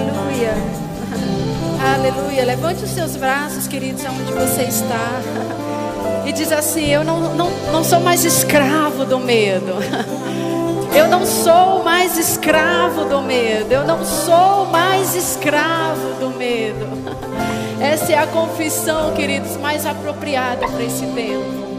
Aleluia. 0.00 0.54
Aleluia. 1.94 2.44
Levante 2.44 2.84
os 2.84 2.90
seus 2.90 3.16
braços, 3.16 3.66
queridos, 3.66 4.04
aonde 4.04 4.32
você 4.32 4.62
está. 4.62 5.20
E 6.26 6.32
diz 6.32 6.52
assim: 6.52 6.86
Eu 6.86 7.02
não, 7.02 7.34
não, 7.34 7.50
não 7.72 7.82
sou 7.82 7.98
mais 7.98 8.24
escravo 8.24 9.04
do 9.04 9.18
medo. 9.18 9.72
Eu 10.94 11.08
não 11.08 11.24
sou 11.24 11.82
mais 11.84 12.18
escravo 12.18 13.04
do 13.04 13.22
medo. 13.22 13.72
Eu 13.72 13.84
não 13.84 14.04
sou 14.04 14.66
mais 14.66 15.14
escravo 15.14 16.14
do 16.18 16.30
medo. 16.36 16.86
Essa 17.80 18.12
é 18.12 18.18
a 18.18 18.26
confissão, 18.26 19.12
queridos, 19.14 19.56
mais 19.56 19.86
apropriada 19.86 20.66
para 20.66 20.82
esse 20.82 21.06
tempo. 21.06 21.70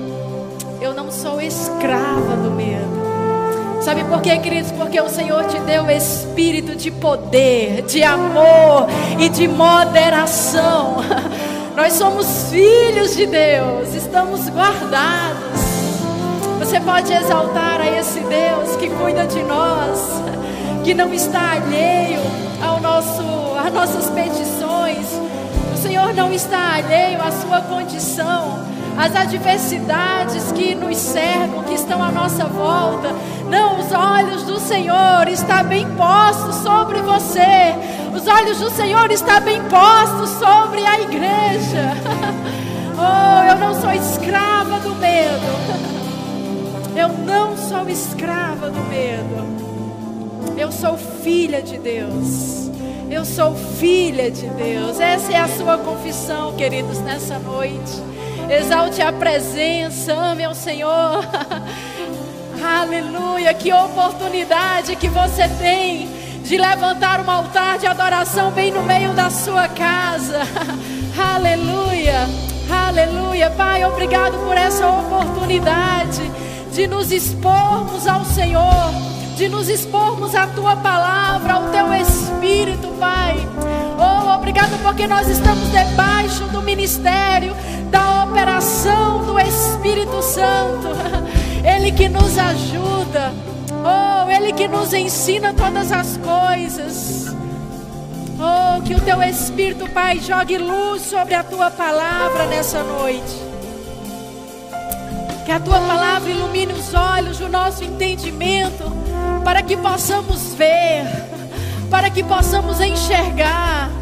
Eu 0.80 0.94
não 0.94 1.12
sou 1.12 1.42
escrava 1.42 2.38
do 2.38 2.52
medo. 2.52 3.01
Sabe 3.84 4.04
por 4.04 4.22
quê, 4.22 4.38
queridos? 4.38 4.72
Porque 4.74 5.02
o 5.02 5.10
Senhor 5.10 5.44
te 5.46 5.60
deu 5.62 5.90
espírito 5.90 6.76
de 6.76 6.92
poder, 6.92 7.82
de 7.82 8.04
amor 8.04 8.88
e 9.20 9.28
de 9.28 9.48
moderação. 9.48 10.98
Nós 11.76 11.94
somos 11.94 12.52
filhos 12.52 13.16
de 13.16 13.26
Deus, 13.26 13.96
estamos 13.96 14.48
guardados. 14.50 15.62
Você 16.60 16.80
pode 16.80 17.12
exaltar 17.12 17.82
a 17.82 18.00
esse 18.00 18.20
Deus 18.20 18.76
que 18.76 18.88
cuida 18.88 19.26
de 19.26 19.42
nós, 19.42 20.22
que 20.84 20.94
não 20.94 21.12
está 21.12 21.54
alheio 21.54 22.22
ao 22.62 22.80
nosso, 22.80 23.24
às 23.66 23.74
nossas 23.74 24.12
petições. 24.12 25.08
O 25.74 25.78
Senhor 25.78 26.14
não 26.14 26.32
está 26.32 26.76
alheio 26.76 27.20
à 27.20 27.32
sua 27.32 27.62
condição 27.62 28.60
as 28.98 29.16
adversidades 29.16 30.52
que 30.52 30.76
nos 30.76 30.98
cercam, 30.98 31.64
que 31.64 31.74
estão 31.74 32.04
à 32.04 32.12
nossa 32.12 32.46
volta. 32.46 33.10
Não, 33.50 33.80
os 33.80 33.92
olhos 33.92 34.44
do 34.44 34.60
Senhor 34.60 35.28
estão 35.28 35.64
bem 35.64 35.88
postos 35.96 36.56
sobre 36.58 37.02
você. 37.02 37.76
Os 38.16 38.28
olhos 38.28 38.60
do 38.60 38.70
Senhor 38.70 39.12
estão 39.12 39.42
bem 39.42 39.62
postos 39.64 40.30
sobre 40.32 40.86
a 40.86 41.00
igreja. 41.02 41.92
Oh, 43.04 43.44
eu 43.50 43.58
não 43.58 43.82
sou 43.82 43.92
escrava 43.92 44.80
do 44.80 44.94
medo. 44.94 46.02
Eu 46.96 47.08
não 47.08 47.58
sou 47.58 47.90
escrava 47.90 48.70
do 48.70 48.80
medo. 48.90 50.56
Eu 50.56 50.72
sou 50.72 50.98
filha 50.98 51.62
de 51.62 51.80
Deus. 51.80 52.70
Eu 53.10 53.26
sou 53.26 53.56
filha 53.56 54.30
de 54.30 54.46
Deus. 54.48 55.00
Essa 55.00 55.34
é 55.34 55.38
a 55.38 55.48
sua 55.48 55.78
confissão, 55.78 56.54
queridos, 56.54 57.00
nessa 57.00 57.40
noite. 57.40 58.04
Exalte 58.52 59.02
a 59.02 59.14
presença, 59.14 60.12
ame 60.14 60.44
ao 60.44 60.54
Senhor. 60.54 61.26
Aleluia, 62.62 63.54
que 63.54 63.72
oportunidade 63.72 64.98
que 64.98 65.08
você 65.08 65.48
tem 65.58 66.10
de 66.44 66.58
levantar 66.58 67.22
um 67.22 67.32
altar 67.32 67.80
de 67.80 67.88
adoração 67.88 68.52
bem 68.52 68.70
no 68.70 68.84
meio 68.84 69.14
da 69.14 69.30
sua 69.30 69.70
casa. 69.70 70.42
Aleluia, 71.18 72.28
aleluia. 72.70 73.50
Pai, 73.52 73.86
obrigado 73.86 74.38
por 74.46 74.58
essa 74.58 74.86
oportunidade 74.86 76.22
de 76.74 76.88
nos 76.88 77.10
expormos 77.10 78.06
ao 78.06 78.26
Senhor, 78.26 78.92
de 79.38 79.48
nos 79.48 79.70
expormos 79.70 80.36
à 80.36 80.48
tua 80.48 80.76
palavra, 80.76 81.54
ao 81.54 81.70
teu 81.70 81.94
Espírito, 81.94 82.90
Pai. 83.00 83.38
Oh, 83.98 84.21
obrigado 84.42 84.76
porque 84.82 85.06
nós 85.06 85.28
estamos 85.28 85.72
debaixo 85.72 86.46
do 86.46 86.64
ministério 86.64 87.56
da 87.92 88.24
operação 88.24 89.24
do 89.24 89.40
Espírito 89.40 90.20
Santo. 90.24 90.88
Ele 91.64 91.92
que 91.92 92.10
nos 92.10 92.40
ajuda. 92.40 93.34
Oh, 93.86 94.30
Ele 94.30 94.52
que 94.52 94.68
nos 94.68 94.94
ensina 94.94 95.54
todas 95.54 95.92
as 95.92 96.18
coisas. 96.18 97.36
Oh, 98.40 98.82
que 98.82 98.96
o 98.96 99.02
teu 99.02 99.22
Espírito, 99.22 99.88
Pai, 99.92 100.20
jogue 100.20 100.58
luz 100.58 101.04
sobre 101.04 101.36
a 101.36 101.44
tua 101.44 101.70
palavra 101.70 102.48
nessa 102.48 102.82
noite. 102.82 103.36
Que 105.46 105.52
a 105.52 105.60
tua 105.60 105.80
palavra 105.82 106.32
ilumine 106.32 106.74
os 106.74 106.96
olhos 106.96 107.38
do 107.38 107.48
nosso 107.48 107.84
entendimento, 107.84 108.92
para 109.44 109.62
que 109.62 109.78
possamos 109.78 110.56
ver, 110.56 111.06
para 111.92 112.10
que 112.10 112.24
possamos 112.24 112.82
enxergar 112.82 114.01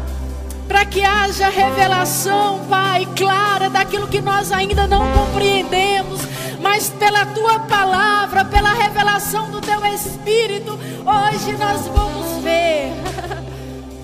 para 0.70 0.84
que 0.84 1.02
haja 1.02 1.48
revelação, 1.48 2.60
Pai, 2.70 3.04
clara 3.16 3.68
daquilo 3.68 4.06
que 4.06 4.20
nós 4.20 4.52
ainda 4.52 4.86
não 4.86 5.04
compreendemos, 5.10 6.20
mas 6.62 6.88
pela 6.90 7.26
tua 7.26 7.58
palavra, 7.58 8.44
pela 8.44 8.72
revelação 8.72 9.50
do 9.50 9.60
teu 9.60 9.84
Espírito, 9.84 10.78
hoje 11.04 11.56
nós 11.58 11.88
vamos 11.88 12.42
ver. 12.44 12.92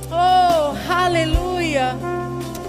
Oh, 0.08 0.74
aleluia. 0.90 1.96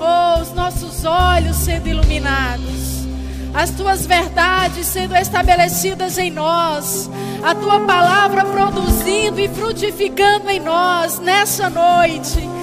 Oh, 0.01 0.41
os 0.41 0.51
nossos 0.53 1.05
olhos 1.05 1.55
sendo 1.55 1.87
iluminados 1.87 3.07
as 3.53 3.71
tuas 3.71 4.05
verdades 4.05 4.85
sendo 4.85 5.15
estabelecidas 5.15 6.17
em 6.17 6.29
nós, 6.29 7.09
a 7.41 7.55
tua 7.55 7.79
palavra 7.79 8.43
produzindo 8.45 9.39
e 9.39 9.47
frutificando 9.47 10.49
em 10.49 10.59
nós 10.59 11.19
nessa 11.19 11.69
noite. 11.69 12.56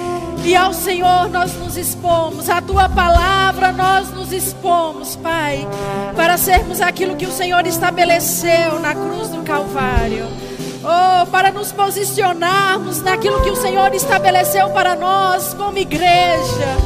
E 0.45 0.55
ao 0.55 0.71
Senhor 0.71 1.27
nós 1.29 1.55
nos 1.55 1.75
expomos, 1.75 2.49
a 2.49 2.61
tua 2.61 2.87
palavra 2.87 3.71
nós 3.71 4.11
nos 4.11 4.31
expomos, 4.31 5.15
Pai, 5.15 5.67
para 6.15 6.37
sermos 6.37 6.81
aquilo 6.81 7.15
que 7.15 7.25
o 7.25 7.31
Senhor 7.31 7.65
estabeleceu 7.65 8.79
na 8.79 8.93
cruz 8.93 9.29
do 9.29 9.41
Calvário. 9.41 10.27
Oh, 10.83 11.25
para 11.31 11.51
nos 11.51 11.71
posicionarmos 11.71 13.01
naquilo 13.01 13.41
que 13.41 13.49
o 13.49 13.55
Senhor 13.55 13.91
estabeleceu 13.95 14.69
para 14.69 14.95
nós 14.95 15.55
como 15.55 15.79
igreja. 15.79 16.77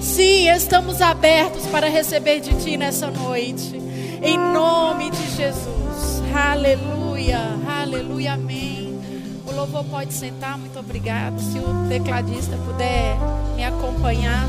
Sim, 0.00 0.48
estamos 0.48 1.02
abertos 1.02 1.66
para 1.66 1.90
receber 1.90 2.40
de 2.40 2.54
Ti 2.54 2.78
nessa 2.78 3.10
noite. 3.10 3.76
Em 4.22 4.38
nome 4.38 5.10
de 5.10 5.36
Jesus. 5.36 6.22
Aleluia, 6.34 7.38
aleluia, 7.68 8.32
amém. 8.32 8.81
O 9.52 9.54
louvor 9.54 9.84
pode 9.84 10.14
sentar, 10.14 10.56
muito 10.56 10.78
obrigado. 10.78 11.38
Se 11.38 11.58
o 11.58 11.88
tecladista 11.88 12.56
puder 12.64 13.16
me 13.54 13.62
acompanhar. 13.62 14.46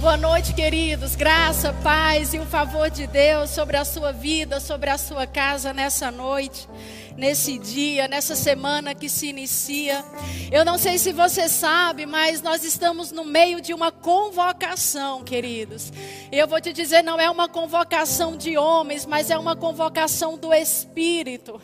Boa 0.00 0.16
noite, 0.16 0.54
queridos. 0.54 1.16
Graça, 1.16 1.72
paz 1.82 2.32
e 2.32 2.38
o 2.38 2.46
favor 2.46 2.88
de 2.88 3.08
Deus 3.08 3.50
sobre 3.50 3.76
a 3.76 3.84
sua 3.84 4.12
vida, 4.12 4.60
sobre 4.60 4.90
a 4.90 4.96
sua 4.96 5.26
casa 5.26 5.72
nessa 5.74 6.10
noite 6.10 6.68
nesse 7.20 7.58
dia, 7.58 8.08
nessa 8.08 8.34
semana 8.34 8.94
que 8.94 9.06
se 9.06 9.26
inicia. 9.28 10.02
Eu 10.50 10.64
não 10.64 10.78
sei 10.78 10.96
se 10.96 11.12
você 11.12 11.50
sabe, 11.50 12.06
mas 12.06 12.40
nós 12.40 12.64
estamos 12.64 13.12
no 13.12 13.26
meio 13.26 13.60
de 13.60 13.74
uma 13.74 13.92
convocação, 13.92 15.22
queridos. 15.22 15.92
Eu 16.32 16.48
vou 16.48 16.60
te 16.62 16.72
dizer, 16.72 17.04
não 17.04 17.20
é 17.20 17.30
uma 17.30 17.46
convocação 17.46 18.38
de 18.38 18.56
homens, 18.56 19.04
mas 19.04 19.30
é 19.30 19.36
uma 19.36 19.54
convocação 19.54 20.38
do 20.38 20.54
Espírito. 20.54 21.60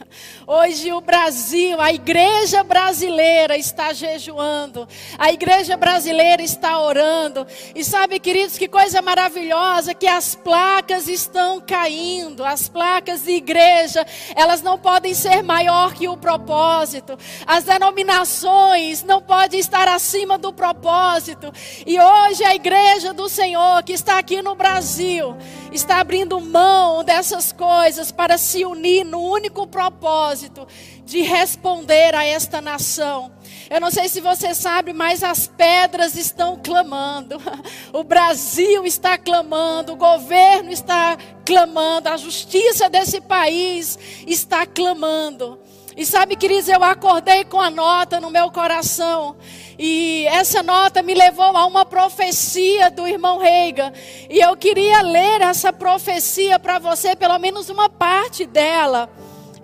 Hoje 0.47 0.93
o 0.93 1.01
Brasil, 1.01 1.81
a 1.81 1.91
igreja 1.91 2.63
brasileira 2.63 3.57
está 3.57 3.95
jejuando, 3.95 4.87
a 5.17 5.33
igreja 5.33 5.75
brasileira 5.75 6.43
está 6.43 6.79
orando. 6.79 7.47
E 7.75 7.83
sabe, 7.83 8.21
queridos, 8.21 8.59
que 8.59 8.69
coisa 8.69 9.01
maravilhosa 9.01 9.95
que 9.95 10.07
as 10.07 10.35
placas 10.35 11.09
estão 11.09 11.63
caindo, 11.63 12.45
as 12.45 12.69
placas 12.69 13.23
de 13.23 13.31
igreja, 13.31 14.05
elas 14.35 14.61
não 14.61 14.79
podem 14.79 15.15
ser 15.15 15.46
maior 15.47 15.95
que 15.95 16.09
o 16.09 16.17
propósito. 16.17 17.17
As 17.47 17.65
denominações 17.65 19.03
não 19.03 19.23
podem 19.23 19.59
estar 19.59 19.89
acima 19.89 20.37
do 20.37 20.53
propósito. 20.53 21.53
E 21.87 21.99
hoje 21.99 22.45
a 22.45 22.55
igreja 22.55 23.15
do 23.15 23.29
Senhor 23.29 23.83
que 23.83 23.93
está 23.93 24.19
aqui 24.19 24.43
no 24.43 24.55
Brasil 24.55 25.37
está 25.73 26.01
abrindo 26.01 26.41
mão 26.41 27.05
dessas 27.05 27.53
coisas 27.53 28.13
para 28.13 28.37
se 28.37 28.65
unir 28.65 29.05
no 29.05 29.21
único 29.21 29.67
propósito 29.67 30.67
de 31.05 31.23
responder 31.23 32.15
a 32.15 32.25
esta 32.25 32.61
nação. 32.61 33.31
Eu 33.69 33.81
não 33.81 33.91
sei 33.91 34.09
se 34.09 34.21
você 34.21 34.55
sabe, 34.55 34.93
mas 34.93 35.23
as 35.23 35.47
pedras 35.47 36.17
estão 36.17 36.61
clamando. 36.63 37.37
O 37.93 38.05
Brasil 38.05 38.85
está 38.85 39.17
clamando, 39.17 39.93
o 39.93 39.97
governo 39.97 40.71
está 40.71 41.17
clamando, 41.45 42.09
a 42.09 42.17
justiça 42.17 42.91
desse 42.91 43.21
país 43.21 43.99
está 44.27 44.67
clamando. 44.67 45.59
E 45.97 46.05
sabe, 46.05 46.37
queridos, 46.37 46.69
eu 46.69 46.85
acordei 46.85 47.43
com 47.45 47.59
a 47.59 47.71
nota 47.71 48.21
no 48.21 48.31
meu 48.31 48.51
coração. 48.51 49.37
E 49.79 50.27
essa 50.27 50.63
nota 50.63 51.03
me 51.03 51.15
levou 51.15 51.57
a 51.57 51.65
uma 51.65 51.87
profecia 51.87 52.91
do 52.91 53.07
irmão 53.07 53.39
Reiga. 53.39 53.95
E 54.29 54.39
eu 54.39 54.55
queria 54.59 55.01
ler 55.01 55.41
essa 55.41 55.73
profecia 55.73 56.59
para 56.59 56.79
você, 56.79 57.17
pelo 57.17 57.39
menos 57.39 57.71
uma 57.71 57.89
parte 57.89 58.45
dela. 58.45 59.09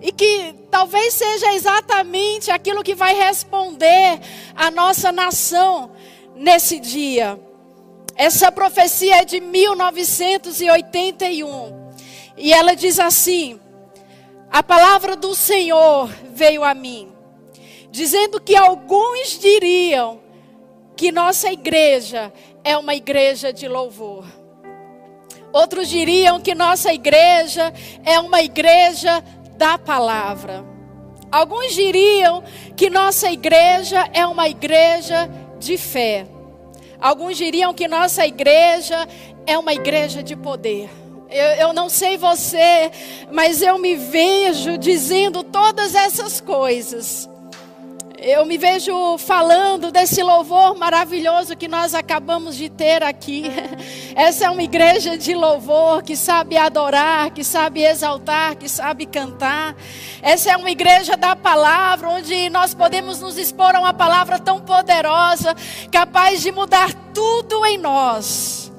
E 0.03 0.11
que 0.11 0.53
talvez 0.69 1.13
seja 1.13 1.53
exatamente 1.53 2.51
aquilo 2.51 2.83
que 2.83 2.93
vai 2.93 3.15
responder 3.15 4.19
a 4.53 4.69
nossa 4.69 5.13
nação 5.13 5.93
nesse 6.35 6.77
dia. 6.77 7.39
Essa 8.13 8.51
profecia 8.51 9.21
é 9.21 9.25
de 9.25 9.39
1981. 9.39 11.93
E 12.35 12.51
ela 12.51 12.75
diz 12.75 12.99
assim: 12.99 13.57
A 14.51 14.61
palavra 14.61 15.15
do 15.15 15.33
Senhor 15.33 16.09
veio 16.33 16.65
a 16.65 16.73
mim, 16.73 17.13
dizendo 17.89 18.41
que 18.41 18.57
alguns 18.57 19.39
diriam 19.39 20.19
que 20.97 21.13
nossa 21.13 21.49
igreja 21.49 22.33
é 22.61 22.77
uma 22.77 22.93
igreja 22.93 23.53
de 23.53 23.69
louvor. 23.69 24.25
Outros 25.53 25.87
diriam 25.87 26.41
que 26.41 26.53
nossa 26.53 26.93
igreja 26.93 27.73
é 28.03 28.19
uma 28.19 28.41
igreja 28.41 29.23
da 29.63 29.77
palavra. 29.77 30.65
Alguns 31.31 31.73
diriam 31.73 32.43
que 32.75 32.89
nossa 32.89 33.31
igreja 33.31 34.09
é 34.11 34.27
uma 34.27 34.49
igreja 34.49 35.29
de 35.57 35.77
fé. 35.77 36.27
Alguns 36.99 37.37
diriam 37.37 37.73
que 37.73 37.87
nossa 37.87 38.27
igreja 38.27 39.07
é 39.47 39.57
uma 39.57 39.73
igreja 39.73 40.21
de 40.21 40.35
poder. 40.35 40.89
Eu, 41.29 41.67
eu, 41.67 41.73
não 41.73 41.87
sei 41.87 42.17
você, 42.17 42.91
mas 43.31 43.61
eu 43.61 43.77
me 43.79 43.95
vejo 43.95 44.77
dizendo 44.77 45.45
todas 45.45 45.95
essas 45.95 46.41
coisas. 46.41 47.29
Eu 48.25 48.45
me 48.45 48.57
vejo 48.57 49.17
falando 49.17 49.91
desse 49.91 50.23
louvor 50.23 50.77
maravilhoso 50.77 51.57
que 51.57 51.67
nós 51.67 51.93
acabamos 51.93 52.55
de 52.55 52.69
ter 52.69 53.03
aqui. 53.03 53.43
Essa 54.15 54.45
é 54.45 54.49
uma 54.49 54.63
igreja 54.63 55.17
de 55.17 55.35
louvor 55.35 56.01
que 56.01 56.15
sabe 56.15 56.55
adorar, 56.55 57.31
que 57.31 57.43
sabe 57.43 57.83
exaltar, 57.83 58.55
que 58.55 58.69
sabe 58.69 59.05
cantar. 59.05 59.75
Essa 60.21 60.51
é 60.53 60.55
uma 60.55 60.71
igreja 60.71 61.17
da 61.17 61.35
palavra, 61.35 62.07
onde 62.11 62.49
nós 62.49 62.73
podemos 62.73 63.19
nos 63.19 63.37
expor 63.37 63.75
a 63.75 63.81
uma 63.81 63.93
palavra 63.93 64.39
tão 64.39 64.61
poderosa, 64.61 65.53
capaz 65.91 66.41
de 66.41 66.49
mudar 66.49 66.93
tudo 67.13 67.65
em 67.65 67.77
nós. 67.77 68.71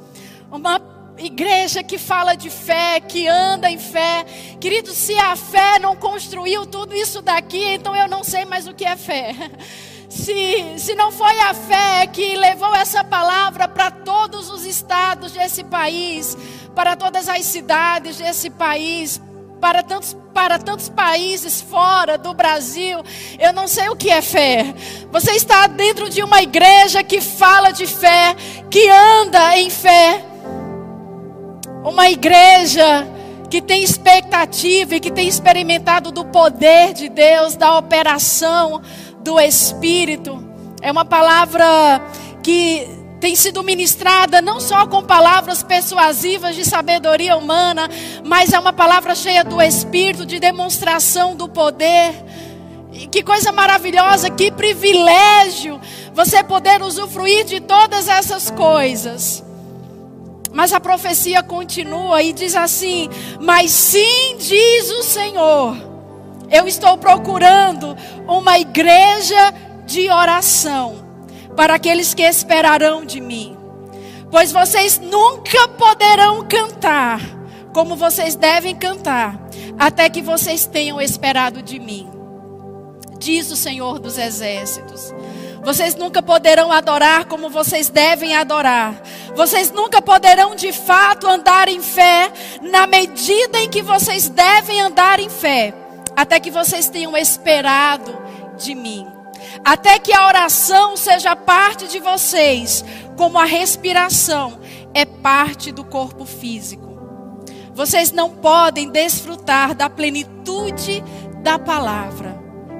Uma 0.50 0.80
igreja 1.18 1.82
que 1.82 1.98
fala 1.98 2.34
de 2.34 2.50
fé, 2.50 3.00
que 3.00 3.26
anda 3.28 3.70
em 3.70 3.78
fé. 3.78 4.24
Querido, 4.60 4.92
se 4.92 5.16
a 5.18 5.36
fé 5.36 5.78
não 5.78 5.96
construiu 5.96 6.66
tudo 6.66 6.94
isso 6.94 7.22
daqui, 7.22 7.64
então 7.74 7.94
eu 7.94 8.08
não 8.08 8.24
sei 8.24 8.44
mais 8.44 8.66
o 8.66 8.74
que 8.74 8.84
é 8.84 8.96
fé. 8.96 9.34
Se, 10.06 10.78
se 10.78 10.94
não 10.94 11.10
foi 11.10 11.40
a 11.40 11.52
fé 11.52 12.06
que 12.06 12.36
levou 12.36 12.72
essa 12.72 13.02
palavra 13.02 13.66
para 13.66 13.90
todos 13.90 14.48
os 14.48 14.64
estados 14.64 15.32
desse 15.32 15.64
país, 15.64 16.38
para 16.72 16.94
todas 16.94 17.28
as 17.28 17.44
cidades 17.44 18.18
desse 18.18 18.48
país, 18.48 19.20
para 19.60 19.82
tantos, 19.82 20.16
para 20.32 20.58
tantos 20.58 20.88
países 20.88 21.60
fora 21.60 22.16
do 22.16 22.32
Brasil, 22.32 23.02
eu 23.40 23.52
não 23.52 23.66
sei 23.66 23.88
o 23.88 23.96
que 23.96 24.10
é 24.10 24.22
fé. 24.22 24.74
Você 25.10 25.32
está 25.32 25.66
dentro 25.66 26.08
de 26.08 26.22
uma 26.22 26.42
igreja 26.42 27.02
que 27.02 27.20
fala 27.20 27.72
de 27.72 27.86
fé, 27.86 28.36
que 28.70 28.88
anda 28.88 29.58
em 29.58 29.68
fé. 29.68 30.33
Uma 31.84 32.08
igreja 32.08 33.06
que 33.50 33.60
tem 33.60 33.84
expectativa 33.84 34.96
e 34.96 35.00
que 35.00 35.10
tem 35.10 35.28
experimentado 35.28 36.10
do 36.10 36.24
poder 36.24 36.94
de 36.94 37.10
Deus, 37.10 37.56
da 37.56 37.76
operação 37.76 38.80
do 39.20 39.38
Espírito. 39.38 40.42
É 40.80 40.90
uma 40.90 41.04
palavra 41.04 42.00
que 42.42 42.88
tem 43.20 43.36
sido 43.36 43.62
ministrada 43.62 44.40
não 44.40 44.60
só 44.60 44.86
com 44.86 45.02
palavras 45.02 45.62
persuasivas 45.62 46.56
de 46.56 46.64
sabedoria 46.64 47.36
humana, 47.36 47.88
mas 48.24 48.54
é 48.54 48.58
uma 48.58 48.72
palavra 48.72 49.14
cheia 49.14 49.44
do 49.44 49.60
Espírito, 49.60 50.24
de 50.24 50.40
demonstração 50.40 51.36
do 51.36 51.50
poder. 51.50 52.14
Que 53.12 53.22
coisa 53.22 53.52
maravilhosa, 53.52 54.30
que 54.30 54.50
privilégio 54.50 55.78
você 56.14 56.42
poder 56.42 56.80
usufruir 56.80 57.44
de 57.44 57.60
todas 57.60 58.08
essas 58.08 58.50
coisas. 58.50 59.43
Mas 60.54 60.72
a 60.72 60.78
profecia 60.78 61.42
continua 61.42 62.22
e 62.22 62.32
diz 62.32 62.54
assim: 62.54 63.10
Mas 63.40 63.72
sim, 63.72 64.36
diz 64.38 64.90
o 64.92 65.02
Senhor, 65.02 65.76
eu 66.48 66.68
estou 66.68 66.96
procurando 66.96 67.96
uma 68.28 68.58
igreja 68.58 69.52
de 69.84 70.08
oração 70.08 71.04
para 71.56 71.74
aqueles 71.74 72.14
que 72.14 72.22
esperarão 72.22 73.04
de 73.04 73.20
mim. 73.20 73.56
Pois 74.30 74.52
vocês 74.52 74.98
nunca 75.00 75.66
poderão 75.68 76.46
cantar 76.46 77.20
como 77.72 77.96
vocês 77.96 78.36
devem 78.36 78.76
cantar, 78.76 79.36
até 79.76 80.08
que 80.08 80.22
vocês 80.22 80.64
tenham 80.64 81.00
esperado 81.00 81.60
de 81.60 81.80
mim. 81.80 82.13
Diz 83.24 83.50
o 83.50 83.56
Senhor 83.56 83.98
dos 83.98 84.18
Exércitos. 84.18 85.10
Vocês 85.62 85.94
nunca 85.94 86.20
poderão 86.20 86.70
adorar 86.70 87.24
como 87.24 87.48
vocês 87.48 87.88
devem 87.88 88.36
adorar. 88.36 89.00
Vocês 89.34 89.70
nunca 89.70 90.02
poderão 90.02 90.54
de 90.54 90.70
fato 90.74 91.26
andar 91.26 91.66
em 91.66 91.80
fé 91.80 92.30
na 92.60 92.86
medida 92.86 93.58
em 93.60 93.70
que 93.70 93.80
vocês 93.80 94.28
devem 94.28 94.78
andar 94.82 95.20
em 95.20 95.30
fé, 95.30 95.72
até 96.14 96.38
que 96.38 96.50
vocês 96.50 96.90
tenham 96.90 97.16
esperado 97.16 98.14
de 98.58 98.74
mim. 98.74 99.06
Até 99.64 99.98
que 99.98 100.12
a 100.12 100.26
oração 100.26 100.94
seja 100.94 101.34
parte 101.34 101.88
de 101.88 102.00
vocês, 102.00 102.84
como 103.16 103.38
a 103.38 103.46
respiração 103.46 104.60
é 104.92 105.06
parte 105.06 105.72
do 105.72 105.82
corpo 105.82 106.26
físico. 106.26 106.92
Vocês 107.72 108.12
não 108.12 108.28
podem 108.28 108.90
desfrutar 108.90 109.74
da 109.74 109.88
plenitude 109.88 111.02
da 111.42 111.58
palavra. 111.58 112.33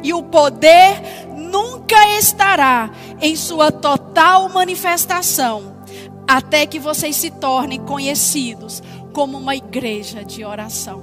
E 0.04 0.12
o 0.12 0.22
poder 0.22 1.00
nunca 1.34 2.18
estará 2.18 2.90
em 3.22 3.34
sua 3.34 3.72
total 3.72 4.50
manifestação, 4.50 5.78
até 6.28 6.66
que 6.66 6.78
vocês 6.78 7.16
se 7.16 7.30
tornem 7.30 7.80
conhecidos 7.80 8.82
como 9.14 9.38
uma 9.38 9.56
igreja 9.56 10.22
de 10.22 10.44
oração. 10.44 11.02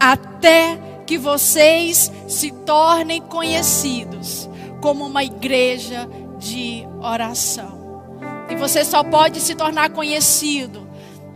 Até 0.00 0.78
que 1.06 1.18
vocês 1.18 2.10
se 2.26 2.50
tornem 2.50 3.20
conhecidos 3.20 4.48
como 4.80 5.04
uma 5.04 5.22
igreja 5.22 6.08
de 6.38 6.88
oração. 7.02 8.02
E 8.48 8.56
você 8.56 8.82
só 8.82 9.04
pode 9.04 9.40
se 9.40 9.54
tornar 9.54 9.90
conhecido. 9.90 10.88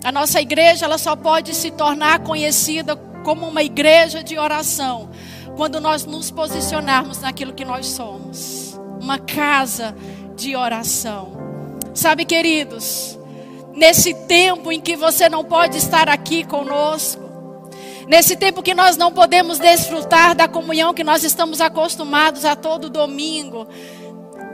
A 0.03 0.11
nossa 0.11 0.41
igreja 0.41 0.87
ela 0.87 0.97
só 0.97 1.15
pode 1.15 1.55
se 1.55 1.71
tornar 1.71 2.21
conhecida 2.21 2.97
como 3.23 3.47
uma 3.47 3.63
igreja 3.63 4.25
de 4.25 4.39
oração 4.39 5.11
quando 5.59 5.81
nós 5.81 6.07
nos 6.07 6.31
posicionarmos 6.31 7.19
naquilo 7.19 7.53
que 7.53 7.65
nós 7.65 7.89
somos 7.89 8.79
uma 9.01 9.19
casa 9.19 9.93
de 10.37 10.55
oração. 10.55 11.33
Sabe, 11.93 12.25
queridos, 12.25 13.19
nesse 13.75 14.15
tempo 14.15 14.71
em 14.71 14.81
que 14.81 14.95
você 14.95 15.29
não 15.29 15.45
pode 15.45 15.77
estar 15.77 16.09
aqui 16.09 16.45
conosco, 16.45 17.21
nesse 18.07 18.37
tempo 18.37 18.63
que 18.63 18.73
nós 18.73 18.97
não 18.97 19.11
podemos 19.11 19.59
desfrutar 19.59 20.37
da 20.37 20.47
comunhão 20.47 20.95
que 20.95 21.03
nós 21.03 21.25
estamos 21.25 21.61
acostumados 21.61 22.45
a 22.45 22.55
todo 22.55 22.89
domingo, 22.89 23.67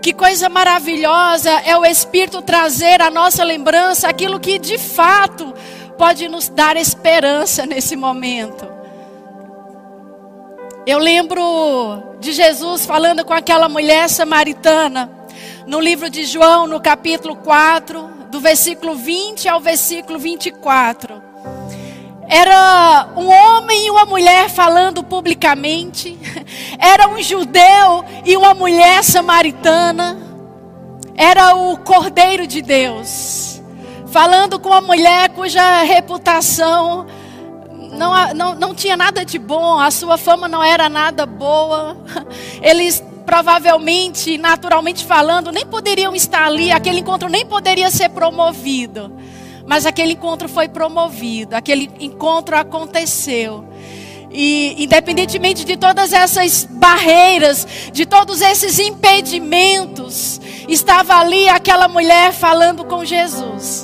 que 0.01 0.15
coisa 0.15 0.49
maravilhosa 0.49 1.51
é 1.67 1.77
o 1.77 1.85
Espírito 1.85 2.41
trazer 2.41 3.03
à 3.03 3.11
nossa 3.11 3.45
lembrança 3.45 4.09
aquilo 4.09 4.41
que 4.41 4.59
de 4.59 4.79
fato 4.79 5.53
pode 5.99 6.31
nos 6.31 6.49
dar 6.49 6.79
esperança 6.79 7.67
nesse 7.67 7.95
momento. 7.95 8.74
Eu 10.87 10.99
lembro 10.99 12.17
de 12.21 12.33
Jesus 12.35 12.85
falando 12.85 13.25
com 13.25 13.33
aquela 13.33 13.71
mulher 13.71 14.07
samaritana, 14.11 15.11
no 15.67 15.81
livro 15.81 16.11
de 16.11 16.27
João, 16.27 16.67
no 16.67 16.79
capítulo 16.79 17.37
4, 17.37 18.11
do 18.31 18.39
versículo 18.39 18.95
20 18.95 19.49
ao 19.49 19.61
versículo 19.61 20.19
24. 20.19 21.23
Era 22.29 23.09
um 23.17 23.29
homem 23.29 23.87
e 23.87 23.91
uma 23.91 24.05
mulher 24.05 24.51
falando 24.51 25.03
publicamente, 25.03 26.19
era 26.79 27.09
um 27.09 27.23
judeu 27.23 28.05
e 28.23 28.37
uma 28.37 28.53
mulher 28.53 29.03
samaritana, 29.03 30.19
era 31.17 31.57
o 31.57 31.79
Cordeiro 31.79 32.47
de 32.47 32.61
Deus, 32.61 33.63
falando 34.09 34.61
com 34.61 34.69
uma 34.69 34.83
mulher 34.83 35.31
cuja 35.31 35.83
reputação 35.83 37.07
não, 37.95 38.35
não, 38.35 38.55
não 38.55 38.75
tinha 38.75 38.97
nada 38.97 39.25
de 39.25 39.39
bom, 39.39 39.79
a 39.79 39.91
sua 39.91 40.19
fama 40.19 40.49
não 40.49 40.63
era 40.63 40.89
nada 40.89 41.25
boa. 41.27 41.97
Eles 42.63 43.03
provavelmente, 43.25 44.37
naturalmente 44.37 45.05
falando, 45.05 45.51
nem 45.51 45.67
poderiam 45.67 46.15
estar 46.15 46.45
ali, 46.45 46.71
aquele 46.71 47.01
encontro 47.01 47.29
nem 47.29 47.45
poderia 47.47 47.91
ser 47.91 48.11
promovido. 48.11 49.13
Mas 49.67 49.87
aquele 49.87 50.13
encontro 50.13 50.49
foi 50.49 50.69
promovido, 50.69 51.57
aquele 51.57 51.91
encontro 51.99 52.57
aconteceu. 52.57 53.65
E 54.31 54.75
independentemente 54.83 55.65
de 55.65 55.77
todas 55.77 56.13
essas 56.13 56.65
barreiras, 56.69 57.67
de 57.93 58.05
todos 58.05 58.41
esses 58.43 58.79
impedimentos, 58.79 60.41
estava 60.69 61.15
ali 61.17 61.49
aquela 61.49 61.89
mulher 61.89 62.33
falando 62.33 62.85
com 62.85 63.05
Jesus. 63.05 63.84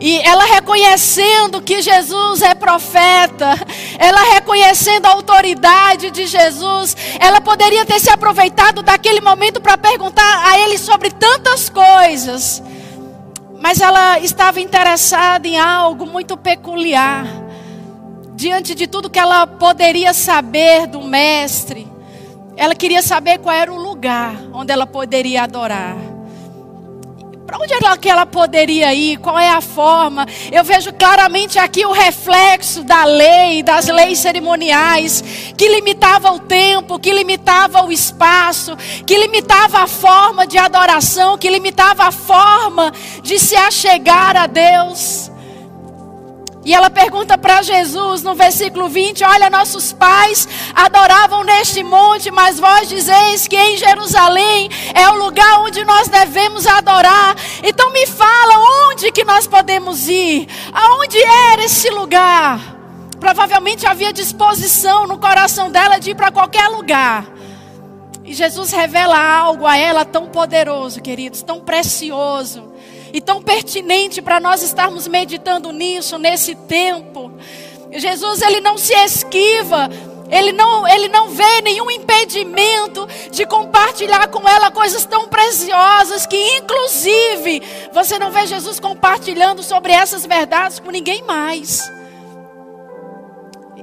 E 0.00 0.20
ela 0.20 0.44
reconhecendo 0.44 1.60
que 1.60 1.82
Jesus 1.82 2.40
é 2.42 2.54
profeta, 2.54 3.54
ela 3.98 4.34
reconhecendo 4.34 5.06
a 5.06 5.10
autoridade 5.10 6.10
de 6.10 6.26
Jesus, 6.26 6.96
ela 7.18 7.40
poderia 7.40 7.84
ter 7.84 7.98
se 7.98 8.08
aproveitado 8.08 8.82
daquele 8.82 9.20
momento 9.20 9.60
para 9.60 9.76
perguntar 9.76 10.48
a 10.48 10.58
ele 10.60 10.78
sobre 10.78 11.10
tantas 11.10 11.68
coisas. 11.68 12.62
Mas 13.60 13.80
ela 13.80 14.20
estava 14.20 14.60
interessada 14.60 15.48
em 15.48 15.58
algo 15.58 16.06
muito 16.06 16.36
peculiar. 16.36 17.26
Diante 18.34 18.76
de 18.76 18.86
tudo 18.86 19.10
que 19.10 19.18
ela 19.18 19.48
poderia 19.48 20.14
saber 20.14 20.86
do 20.86 21.02
mestre, 21.02 21.88
ela 22.56 22.74
queria 22.74 23.02
saber 23.02 23.38
qual 23.38 23.54
era 23.54 23.72
o 23.72 23.76
lugar 23.76 24.36
onde 24.52 24.72
ela 24.72 24.86
poderia 24.86 25.42
adorar. 25.42 26.07
Para 27.48 27.56
onde 27.62 27.72
era 27.72 27.96
que 27.96 28.10
ela 28.10 28.26
poderia 28.26 28.92
ir? 28.92 29.16
Qual 29.16 29.38
é 29.38 29.48
a 29.48 29.62
forma? 29.62 30.26
Eu 30.52 30.62
vejo 30.62 30.92
claramente 30.92 31.58
aqui 31.58 31.82
o 31.86 31.92
reflexo 31.92 32.84
da 32.84 33.06
lei, 33.06 33.62
das 33.62 33.86
leis 33.86 34.18
cerimoniais, 34.18 35.24
que 35.56 35.66
limitava 35.66 36.30
o 36.30 36.40
tempo, 36.40 36.98
que 36.98 37.10
limitava 37.10 37.86
o 37.86 37.90
espaço, 37.90 38.76
que 39.06 39.16
limitava 39.16 39.78
a 39.78 39.86
forma 39.86 40.46
de 40.46 40.58
adoração, 40.58 41.38
que 41.38 41.48
limitava 41.48 42.04
a 42.04 42.12
forma 42.12 42.92
de 43.22 43.38
se 43.38 43.56
achegar 43.56 44.36
a 44.36 44.46
Deus. 44.46 45.30
E 46.68 46.74
ela 46.74 46.90
pergunta 46.90 47.38
para 47.38 47.62
Jesus 47.62 48.22
no 48.22 48.34
versículo 48.34 48.90
20: 48.90 49.24
Olha, 49.24 49.48
nossos 49.48 49.90
pais 49.90 50.46
adoravam 50.74 51.42
neste 51.42 51.82
monte, 51.82 52.30
mas 52.30 52.60
vós 52.60 52.86
dizeis 52.86 53.48
que 53.48 53.56
em 53.56 53.78
Jerusalém 53.78 54.68
é 54.92 55.08
o 55.08 55.14
lugar 55.14 55.60
onde 55.62 55.82
nós 55.86 56.08
devemos 56.08 56.66
adorar. 56.66 57.34
Então 57.64 57.90
me 57.90 58.06
fala 58.06 58.90
onde 58.90 59.10
que 59.10 59.24
nós 59.24 59.46
podemos 59.46 60.08
ir? 60.08 60.46
Aonde 60.70 61.16
era 61.16 61.64
esse 61.64 61.88
lugar? 61.88 62.60
Provavelmente 63.18 63.86
havia 63.86 64.12
disposição 64.12 65.06
no 65.06 65.16
coração 65.16 65.70
dela 65.70 65.98
de 65.98 66.10
ir 66.10 66.16
para 66.16 66.30
qualquer 66.30 66.68
lugar. 66.68 67.24
E 68.26 68.34
Jesus 68.34 68.72
revela 68.72 69.18
algo 69.18 69.66
a 69.66 69.78
ela 69.78 70.04
tão 70.04 70.26
poderoso, 70.26 71.00
queridos, 71.00 71.40
tão 71.40 71.60
precioso 71.60 72.67
e 73.12 73.20
tão 73.20 73.42
pertinente 73.42 74.20
para 74.20 74.40
nós 74.40 74.62
estarmos 74.62 75.06
meditando 75.08 75.72
nisso 75.72 76.18
nesse 76.18 76.54
tempo. 76.54 77.32
Jesus 77.92 78.42
ele 78.42 78.60
não 78.60 78.76
se 78.76 78.92
esquiva, 78.92 79.88
ele 80.30 80.52
não, 80.52 80.86
ele 80.86 81.08
não 81.08 81.30
vê 81.30 81.62
nenhum 81.62 81.90
impedimento 81.90 83.08
de 83.30 83.46
compartilhar 83.46 84.28
com 84.28 84.46
ela 84.46 84.70
coisas 84.70 85.04
tão 85.06 85.26
preciosas 85.28 86.26
que 86.26 86.36
inclusive 86.58 87.62
você 87.92 88.18
não 88.18 88.30
vê 88.30 88.46
Jesus 88.46 88.78
compartilhando 88.78 89.62
sobre 89.62 89.92
essas 89.92 90.26
verdades 90.26 90.78
com 90.78 90.90
ninguém 90.90 91.22
mais. 91.22 91.97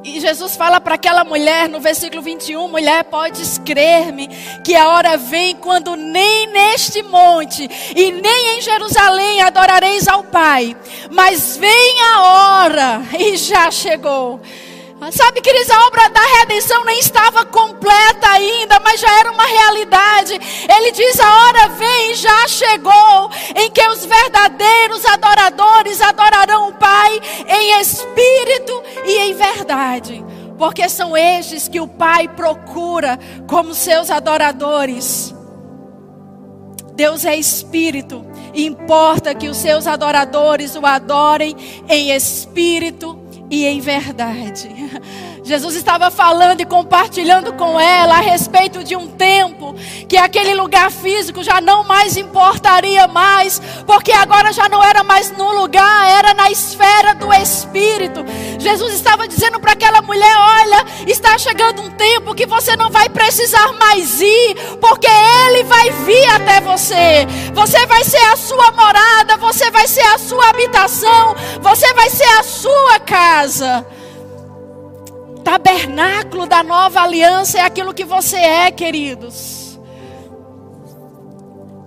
E 0.07 0.19
Jesus 0.19 0.55
fala 0.55 0.79
para 0.79 0.93
aquela 0.93 1.23
mulher 1.23 1.67
no 1.67 1.79
versículo 1.79 2.21
21: 2.21 2.67
mulher, 2.67 3.05
podes 3.05 3.57
crer-me 3.57 4.27
que 4.63 4.75
a 4.75 4.89
hora 4.89 5.17
vem 5.17 5.55
quando 5.55 5.95
nem 5.95 6.45
neste 6.45 7.01
monte 7.01 7.67
e 7.95 8.11
nem 8.11 8.59
em 8.59 8.61
Jerusalém 8.61 9.41
adorareis 9.41 10.07
ao 10.07 10.23
Pai, 10.23 10.77
mas 11.09 11.57
vem 11.57 12.01
a 12.13 12.21
hora, 12.21 13.01
e 13.17 13.35
já 13.35 13.71
chegou 13.71 14.39
Sabe, 15.11 15.39
queridos, 15.39 15.69
a 15.69 15.87
obra 15.87 16.09
da 16.09 16.21
redenção 16.39 16.83
nem 16.85 16.99
estava 16.99 17.45
completa 17.45 18.27
ainda, 18.27 18.79
mas 18.79 18.99
já 18.99 19.19
era 19.19 19.31
uma 19.31 19.45
realidade. 19.45 20.33
Ele 20.33 20.91
diz: 20.91 21.19
a 21.19 21.45
hora 21.45 21.67
vem, 21.69 22.15
já 22.15 22.47
chegou, 22.47 23.29
em 23.55 23.69
que 23.69 23.87
os 23.87 24.05
verdadeiros 24.05 25.05
adoradores 25.05 26.01
adorarão 26.01 26.69
o 26.69 26.73
Pai 26.73 27.21
em 27.47 27.79
espírito 27.79 28.83
e 29.05 29.17
em 29.29 29.33
verdade. 29.33 30.25
Porque 30.57 30.87
são 30.87 31.15
estes 31.15 31.67
que 31.67 31.81
o 31.81 31.87
Pai 31.87 32.27
procura 32.29 33.19
como 33.47 33.75
seus 33.75 34.09
adoradores. 34.09 35.35
Deus 36.93 37.25
é 37.25 37.35
espírito, 37.35 38.25
e 38.53 38.65
importa 38.65 39.35
que 39.35 39.49
os 39.49 39.57
seus 39.57 39.85
adoradores 39.85 40.75
o 40.75 40.85
adorem 40.85 41.55
em 41.89 42.11
espírito 42.11 43.24
e 43.55 43.65
em 43.65 43.79
verdade. 43.79 44.69
Jesus 45.45 45.75
estava 45.75 46.09
falando 46.09 46.61
e 46.61 46.65
compartilhando 46.65 47.53
com 47.53 47.79
ela 47.79 48.15
a 48.15 48.19
respeito 48.19 48.83
de 48.83 48.95
um 48.95 49.05
tempo 49.07 49.75
que 50.09 50.17
aquele 50.17 50.55
lugar 50.55 50.89
físico 50.89 51.43
já 51.43 51.61
não 51.61 51.83
mais 51.83 52.17
importaria 52.17 53.05
mais, 53.05 53.61
porque 53.85 54.11
agora 54.11 54.51
já 54.51 54.67
não 54.67 54.83
era 54.83 55.03
mais 55.03 55.29
no 55.29 55.53
lugar, 55.53 56.07
era 56.07 56.33
na 56.33 56.49
esfera 56.49 57.13
do 57.13 57.31
espírito. 57.31 58.25
Jesus 58.57 58.95
estava 58.95 59.27
dizendo 59.27 59.59
para 59.59 59.73
aquela 59.73 60.01
mulher: 60.01 60.35
Olha, 60.35 60.83
está 61.05 61.37
chegando 61.37 61.83
um 61.83 61.91
tempo 61.91 62.33
que 62.33 62.47
você 62.47 62.75
não 62.75 62.89
vai 62.89 63.07
precisar 63.07 63.71
mais 63.73 64.19
ir, 64.19 64.55
porque 64.81 65.07
Ele 65.07 65.63
vai 65.65 65.91
vir 65.91 66.25
até 66.25 66.59
você. 66.59 67.27
Você 67.53 67.85
vai 67.85 68.03
ser 68.03 68.25
a 68.33 68.35
sua 68.35 68.71
morada, 68.71 69.37
você 69.37 69.69
vai 69.69 69.87
ser 69.87 70.07
a 70.07 70.17
sua 70.17 70.49
habitação, 70.49 71.35
você 71.61 71.93
vai 71.93 72.09
ser 72.09 72.39
a 72.39 72.41
sua 72.41 72.99
casa 72.99 73.85
tabernáculo 75.45 76.47
da 76.47 76.63
nova 76.63 77.01
aliança 77.01 77.59
é 77.59 77.61
aquilo 77.61 77.93
que 77.93 78.03
você 78.03 78.35
é, 78.35 78.71
queridos. 78.71 79.79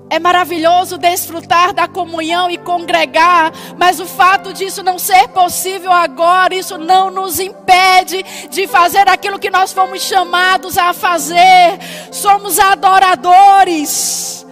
É 0.08 0.18
maravilhoso 0.20 0.96
desfrutar 0.96 1.74
da 1.74 1.88
comunhão 1.88 2.48
e 2.48 2.56
congregar, 2.56 3.52
mas 3.76 3.98
o 3.98 4.06
fato 4.06 4.54
disso 4.54 4.82
não 4.82 4.96
ser 4.96 5.28
possível 5.28 5.90
agora, 5.90 6.54
isso 6.54 6.78
não 6.78 7.10
nos 7.10 7.40
impede 7.40 8.24
de 8.48 8.68
fazer 8.68 9.06
aquilo 9.08 9.40
que 9.40 9.50
nós 9.50 9.72
fomos 9.72 10.02
chamados 10.02 10.78
a 10.78 10.94
fazer. 10.94 11.78
Somos 12.12 12.60
adoradores. 12.60 14.46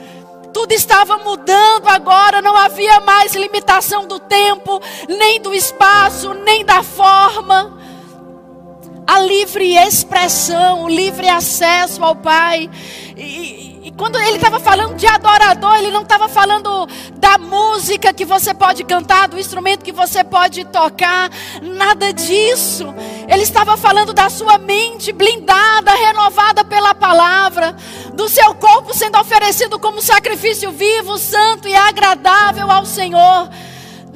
Tudo 0.52 0.72
estava 0.72 1.18
mudando 1.18 1.86
agora, 1.86 2.42
não 2.42 2.56
havia 2.56 2.98
mais 3.00 3.34
limitação 3.34 4.06
do 4.06 4.18
tempo, 4.18 4.80
nem 5.08 5.40
do 5.40 5.54
espaço, 5.54 6.34
nem 6.34 6.64
da 6.64 6.82
forma 6.82 7.85
a 9.06 9.20
livre 9.20 9.76
expressão, 9.76 10.84
o 10.84 10.88
livre 10.88 11.28
acesso 11.28 12.02
ao 12.02 12.16
Pai. 12.16 12.68
E, 13.16 13.82
e 13.84 13.92
quando 13.96 14.18
ele 14.18 14.36
estava 14.36 14.58
falando 14.58 14.96
de 14.96 15.06
adorador, 15.06 15.76
ele 15.76 15.92
não 15.92 16.02
estava 16.02 16.28
falando 16.28 16.88
da 17.14 17.38
música 17.38 18.12
que 18.12 18.24
você 18.24 18.52
pode 18.52 18.82
cantar, 18.82 19.28
do 19.28 19.38
instrumento 19.38 19.84
que 19.84 19.92
você 19.92 20.24
pode 20.24 20.64
tocar, 20.64 21.30
nada 21.62 22.12
disso. 22.12 22.92
Ele 23.28 23.42
estava 23.42 23.76
falando 23.76 24.12
da 24.12 24.28
sua 24.28 24.58
mente 24.58 25.12
blindada, 25.12 25.92
renovada 25.92 26.64
pela 26.64 26.94
palavra, 26.94 27.76
do 28.12 28.28
seu 28.28 28.54
corpo 28.56 28.92
sendo 28.92 29.18
oferecido 29.18 29.78
como 29.78 30.02
sacrifício 30.02 30.72
vivo, 30.72 31.16
santo 31.16 31.68
e 31.68 31.74
agradável 31.76 32.70
ao 32.70 32.84
Senhor 32.84 33.48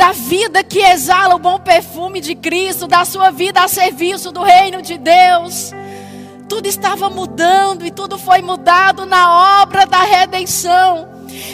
da 0.01 0.13
vida 0.13 0.65
que 0.65 0.79
exala 0.79 1.35
o 1.35 1.39
bom 1.39 1.59
perfume 1.59 2.23
de 2.23 2.35
Cristo, 2.35 2.87
da 2.87 3.05
sua 3.05 3.31
vida 3.31 3.61
a 3.61 3.69
serviço 3.69 4.33
do 4.33 4.43
reino 4.43 4.81
de 4.81 4.97
Deus. 4.97 5.73
Tudo 6.49 6.65
estava 6.65 7.11
mudando 7.11 7.85
e 7.85 7.91
tudo 7.91 8.17
foi 8.17 8.41
mudado 8.41 9.05
na 9.05 9.61
obra 9.61 9.85
da 9.85 10.01
redenção. 10.01 11.07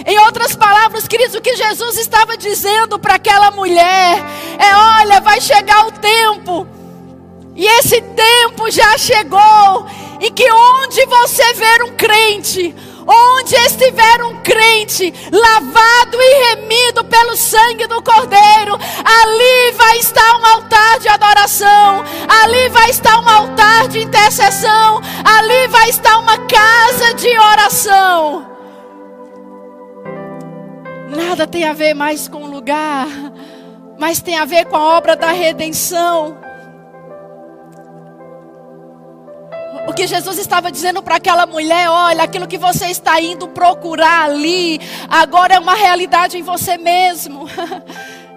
Em 0.07 0.17
outras 0.21 0.55
palavras, 0.55 1.09
queridos, 1.09 1.35
o 1.35 1.41
que 1.41 1.57
Jesus 1.57 1.99
estava 1.99 2.37
dizendo 2.37 3.01
para 3.01 3.17
aquela 3.17 3.51
mulher 3.51 4.25
é: 4.61 4.77
olha, 5.01 5.21
vai 5.21 5.41
chegar 5.41 5.85
o 5.89 5.91
tempo, 5.91 6.69
e 7.57 7.67
esse 7.67 8.01
tempo 8.01 8.71
já 8.71 8.97
chegou, 8.97 9.89
em 10.21 10.33
que 10.33 10.49
onde 10.53 11.05
você 11.05 11.53
ver 11.55 11.83
um 11.83 11.97
crente, 11.97 12.73
Onde 13.07 13.55
estiver 13.55 14.25
um 14.25 14.43
crente 14.43 15.15
lavado 15.31 16.19
e 16.21 16.49
remido 16.49 17.05
pelo 17.05 17.37
sangue 17.37 17.87
do 17.87 18.03
Cordeiro, 18.03 18.75
ali 19.05 19.73
vai 19.77 19.99
estar 19.99 20.37
um 20.39 20.45
altar 20.45 20.99
de 20.99 21.09
adoração, 21.09 22.05
ali 22.29 22.69
vai 22.71 22.91
estar 22.91 23.21
um 23.21 23.29
altar 23.29 23.87
de 23.89 24.03
intercessão, 24.03 25.01
ali 25.25 25.69
vai 25.69 25.89
estar 25.89 26.19
uma 26.19 26.37
casa 26.39 27.15
de 27.15 27.39
oração. 27.39 28.47
Nada 31.09 31.47
tem 31.47 31.65
a 31.65 31.73
ver 31.73 31.95
mais 31.95 32.27
com 32.27 32.43
o 32.43 32.51
lugar, 32.51 33.07
mas 33.99 34.21
tem 34.21 34.37
a 34.37 34.45
ver 34.45 34.65
com 34.67 34.77
a 34.77 34.97
obra 34.97 35.15
da 35.15 35.31
redenção. 35.31 36.46
Que 39.97 40.07
Jesus 40.07 40.39
estava 40.39 40.71
dizendo 40.71 41.03
para 41.03 41.17
aquela 41.17 41.47
mulher: 41.47 41.89
olha, 41.89 42.23
aquilo 42.23 42.47
que 42.47 42.59
você 42.59 42.87
está 42.87 43.19
indo 43.19 43.49
procurar 43.49 44.27
ali, 44.27 44.79
agora 45.09 45.55
é 45.55 45.59
uma 45.59 45.75
realidade 45.75 46.37
em 46.37 46.43
você 46.43 46.77
mesmo. 46.77 47.49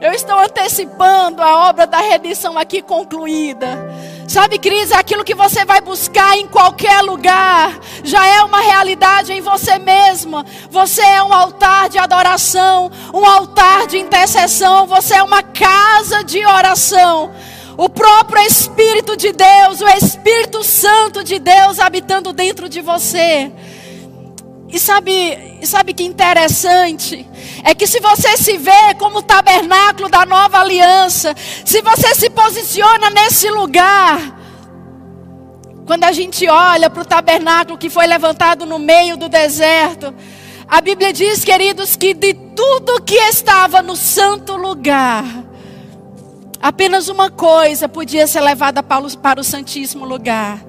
Eu 0.01 0.13
estou 0.13 0.39
antecipando 0.39 1.41
a 1.41 1.67
obra 1.67 1.85
da 1.85 1.99
redenção 1.99 2.57
aqui 2.57 2.81
concluída. 2.81 3.67
Sabe, 4.29 4.57
Cris, 4.57 4.93
aquilo 4.93 5.25
que 5.25 5.35
você 5.35 5.65
vai 5.65 5.81
buscar 5.81 6.37
em 6.37 6.47
qualquer 6.47 7.01
lugar 7.01 7.77
já 8.01 8.25
é 8.25 8.41
uma 8.41 8.61
realidade 8.61 9.33
em 9.33 9.41
você 9.41 9.77
mesma. 9.77 10.45
Você 10.69 11.01
é 11.01 11.21
um 11.21 11.33
altar 11.33 11.89
de 11.89 11.97
adoração, 11.97 12.89
um 13.13 13.25
altar 13.25 13.87
de 13.87 13.97
intercessão, 13.97 14.87
você 14.87 15.15
é 15.15 15.23
uma 15.23 15.43
casa 15.43 16.23
de 16.23 16.45
oração 16.45 17.33
o 17.79 17.87
próprio 17.87 18.41
Espírito 18.43 19.15
de 19.15 19.31
Deus, 19.31 19.79
o 19.79 19.87
Espírito 19.87 20.61
Santo 20.65 21.23
de 21.23 21.39
Deus 21.39 21.79
habitando 21.79 22.33
dentro 22.33 22.67
de 22.67 22.81
você. 22.81 23.49
E 24.67 24.77
sabe, 24.77 25.61
sabe 25.63 25.93
que 25.93 26.03
interessante? 26.03 27.25
É 27.63 27.73
que 27.73 27.87
se 27.87 28.01
você 28.01 28.35
se 28.35 28.57
vê 28.57 28.93
como 28.99 29.21
tabernáculo 29.21 30.09
da 30.09 30.25
nova 30.25 30.59
aliança, 30.59 31.33
se 31.63 31.81
você 31.81 32.13
se 32.15 32.29
posiciona 32.29 33.09
nesse 33.09 33.49
lugar, 33.49 34.37
Quando 35.85 36.03
a 36.03 36.11
gente 36.11 36.47
olha 36.47 36.87
para 36.87 37.01
o 37.01 37.05
tabernáculo 37.05 37.77
que 37.77 37.89
foi 37.89 38.05
levantado 38.05 38.63
no 38.63 38.77
meio 38.77 39.17
do 39.17 39.27
deserto, 39.27 40.13
a 40.67 40.81
Bíblia 40.81 41.11
diz, 41.11 41.43
queridos, 41.43 41.95
que 41.95 42.13
de 42.13 42.31
tudo 42.55 43.01
que 43.01 43.15
estava 43.15 43.81
no 43.81 43.95
santo 43.95 44.55
lugar, 44.55 45.25
apenas 46.61 47.07
uma 47.07 47.29
coisa 47.29 47.87
podia 47.87 48.27
ser 48.27 48.41
levada 48.41 48.83
para 48.83 49.39
o, 49.39 49.43
Santíssimo 49.43 50.05
Lugar 50.05 50.59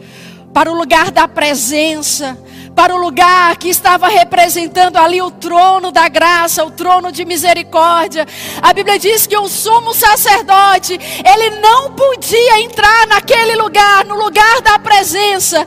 para 0.52 0.70
o 0.70 0.74
lugar 0.74 1.10
da 1.10 1.28
presença, 1.28 2.36
para 2.74 2.94
o 2.94 2.98
lugar 2.98 3.56
que 3.56 3.68
estava 3.68 4.08
representando 4.08 4.96
ali 4.96 5.22
o 5.22 5.30
trono 5.30 5.92
da 5.92 6.08
graça, 6.08 6.64
o 6.64 6.70
trono 6.70 7.12
de 7.12 7.24
misericórdia. 7.24 8.26
A 8.60 8.72
Bíblia 8.72 8.98
diz 8.98 9.26
que 9.26 9.36
o 9.36 9.48
sumo 9.48 9.94
sacerdote, 9.94 10.98
ele 11.24 11.60
não 11.60 11.92
podia 11.92 12.60
entrar 12.60 13.06
naquele 13.06 13.54
lugar, 13.56 14.04
no 14.04 14.16
lugar 14.16 14.60
da 14.62 14.78
presença, 14.78 15.66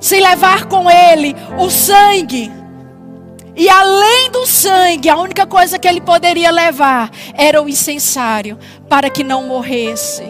sem 0.00 0.20
levar 0.20 0.66
com 0.66 0.90
ele 0.90 1.34
o 1.58 1.68
sangue. 1.70 2.57
E 3.58 3.68
além 3.68 4.30
do 4.30 4.46
sangue, 4.46 5.08
a 5.08 5.16
única 5.16 5.44
coisa 5.44 5.80
que 5.80 5.88
ele 5.88 6.00
poderia 6.00 6.48
levar 6.48 7.10
era 7.34 7.60
o 7.60 7.68
incensário, 7.68 8.56
para 8.88 9.10
que 9.10 9.24
não 9.24 9.48
morresse. 9.48 10.22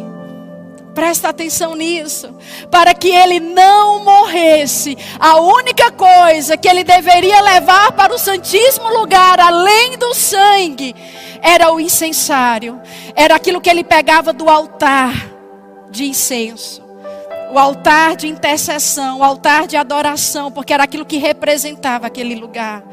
Presta 0.94 1.28
atenção 1.28 1.76
nisso. 1.76 2.34
Para 2.70 2.94
que 2.94 3.10
ele 3.10 3.38
não 3.38 4.02
morresse, 4.02 4.96
a 5.20 5.38
única 5.40 5.92
coisa 5.92 6.56
que 6.56 6.66
ele 6.66 6.82
deveria 6.82 7.42
levar 7.42 7.92
para 7.92 8.14
o 8.14 8.18
Santíssimo 8.18 8.88
Lugar, 8.98 9.38
além 9.38 9.98
do 9.98 10.14
sangue, 10.14 10.96
era 11.42 11.70
o 11.70 11.78
incensário. 11.78 12.80
Era 13.14 13.34
aquilo 13.36 13.60
que 13.60 13.68
ele 13.68 13.84
pegava 13.84 14.32
do 14.32 14.48
altar 14.48 15.12
de 15.90 16.06
incenso. 16.06 16.87
O 17.50 17.58
altar 17.58 18.16
de 18.16 18.26
intercessão, 18.26 19.18
o 19.18 19.24
altar 19.24 19.66
de 19.66 19.76
adoração, 19.76 20.50
porque 20.50 20.72
era 20.72 20.84
aquilo 20.84 21.04
que 21.04 21.16
representava 21.16 22.06
aquele 22.06 22.34
lugar. 22.34 22.84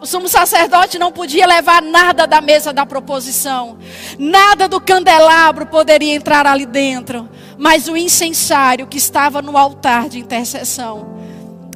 O 0.00 0.06
sumo 0.06 0.28
sacerdote 0.28 0.98
não 0.98 1.12
podia 1.12 1.46
levar 1.46 1.82
nada 1.82 2.26
da 2.26 2.40
mesa 2.40 2.72
da 2.72 2.86
proposição, 2.86 3.78
nada 4.18 4.66
do 4.66 4.80
candelabro 4.80 5.66
poderia 5.66 6.14
entrar 6.14 6.46
ali 6.46 6.64
dentro, 6.64 7.28
mas 7.58 7.86
o 7.86 7.94
incensário 7.94 8.86
que 8.86 8.96
estava 8.96 9.42
no 9.42 9.58
altar 9.58 10.08
de 10.08 10.18
intercessão. 10.18 11.06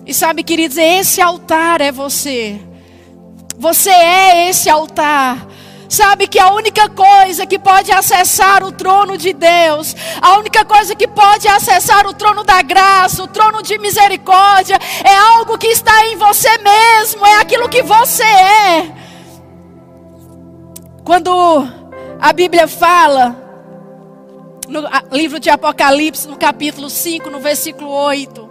E 0.07 0.15
sabe, 0.15 0.43
queridos, 0.43 0.79
esse 0.79 1.21
altar 1.21 1.83
é 1.83 1.93
você. 1.93 2.59
Você 3.59 3.91
é 3.91 4.49
esse 4.49 4.71
altar. 4.71 5.47
Sabe 5.95 6.27
que 6.27 6.41
a 6.41 6.53
única 6.53 6.89
coisa 6.89 7.47
que 7.47 7.57
pode 7.57 7.93
acessar 7.93 8.65
o 8.65 8.73
trono 8.73 9.17
de 9.17 9.33
Deus, 9.33 9.95
a 10.21 10.37
única 10.39 10.65
coisa 10.65 10.93
que 10.93 11.07
pode 11.07 11.47
acessar 11.47 12.05
o 12.09 12.13
trono 12.13 12.43
da 12.43 12.61
graça, 12.63 13.23
o 13.23 13.29
trono 13.29 13.63
de 13.63 13.79
misericórdia, 13.79 14.77
é 15.05 15.15
algo 15.15 15.57
que 15.57 15.69
está 15.69 16.05
em 16.07 16.17
você 16.17 16.59
mesmo, 16.59 17.25
é 17.25 17.37
aquilo 17.37 17.69
que 17.69 17.81
você 17.81 18.25
é. 18.25 18.93
Quando 21.05 21.33
a 22.21 22.33
Bíblia 22.33 22.67
fala, 22.67 23.37
no 24.67 24.83
livro 25.17 25.39
de 25.39 25.49
Apocalipse, 25.49 26.27
no 26.27 26.37
capítulo 26.37 26.91
5, 26.91 27.31
no 27.31 27.39
versículo 27.39 27.89
8, 27.89 28.51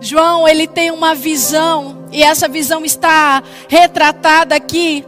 João, 0.00 0.46
ele 0.46 0.68
tem 0.68 0.92
uma 0.92 1.16
visão, 1.16 2.06
e 2.12 2.22
essa 2.22 2.46
visão 2.46 2.84
está 2.84 3.42
retratada 3.68 4.54
aqui 4.54 5.04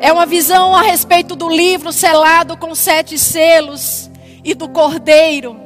é 0.00 0.10
uma 0.10 0.24
visão 0.24 0.74
a 0.74 0.80
respeito 0.80 1.36
do 1.36 1.48
livro 1.48 1.92
selado 1.92 2.56
com 2.56 2.74
sete 2.74 3.18
selos 3.18 4.10
e 4.42 4.54
do 4.54 4.66
cordeiro. 4.66 5.60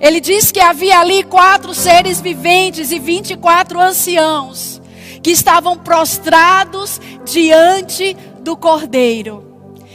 Ele 0.00 0.20
diz 0.20 0.52
que 0.52 0.60
havia 0.60 1.00
ali 1.00 1.24
quatro 1.24 1.74
seres 1.74 2.20
viventes 2.20 2.92
e 2.92 3.00
vinte 3.00 3.32
e 3.32 3.36
quatro 3.36 3.80
anciãos 3.80 4.80
que 5.20 5.32
estavam 5.32 5.76
prostrados 5.76 7.00
diante 7.24 8.16
do 8.40 8.56
cordeiro. 8.56 9.50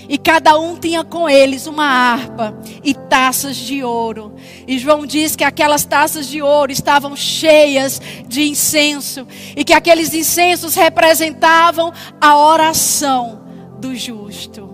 E 0.08 0.20
cada 0.20 0.60
um 0.60 0.76
tinha 0.76 1.04
com 1.04 1.28
eles 1.28 1.65
uma 1.65 1.86
harpa 1.86 2.56
e 2.84 2.93
taças 2.93 3.56
de 3.56 3.84
ouro. 3.84 4.36
E 4.67 4.78
João 4.78 5.04
diz 5.04 5.36
que 5.36 5.43
aquelas 5.43 5.84
taças 5.84 6.28
de 6.28 6.43
ouro 6.43 6.72
estavam 6.72 7.15
cheias 7.15 8.00
de 8.28 8.43
incenso. 8.43 9.26
E 9.56 9.63
que 9.63 9.74
aqueles 9.74 10.13
incensos 10.13 10.76
representavam 10.76 11.91
a 12.22 12.38
oração 12.38 13.45
do 13.86 13.95
justo. 13.95 14.74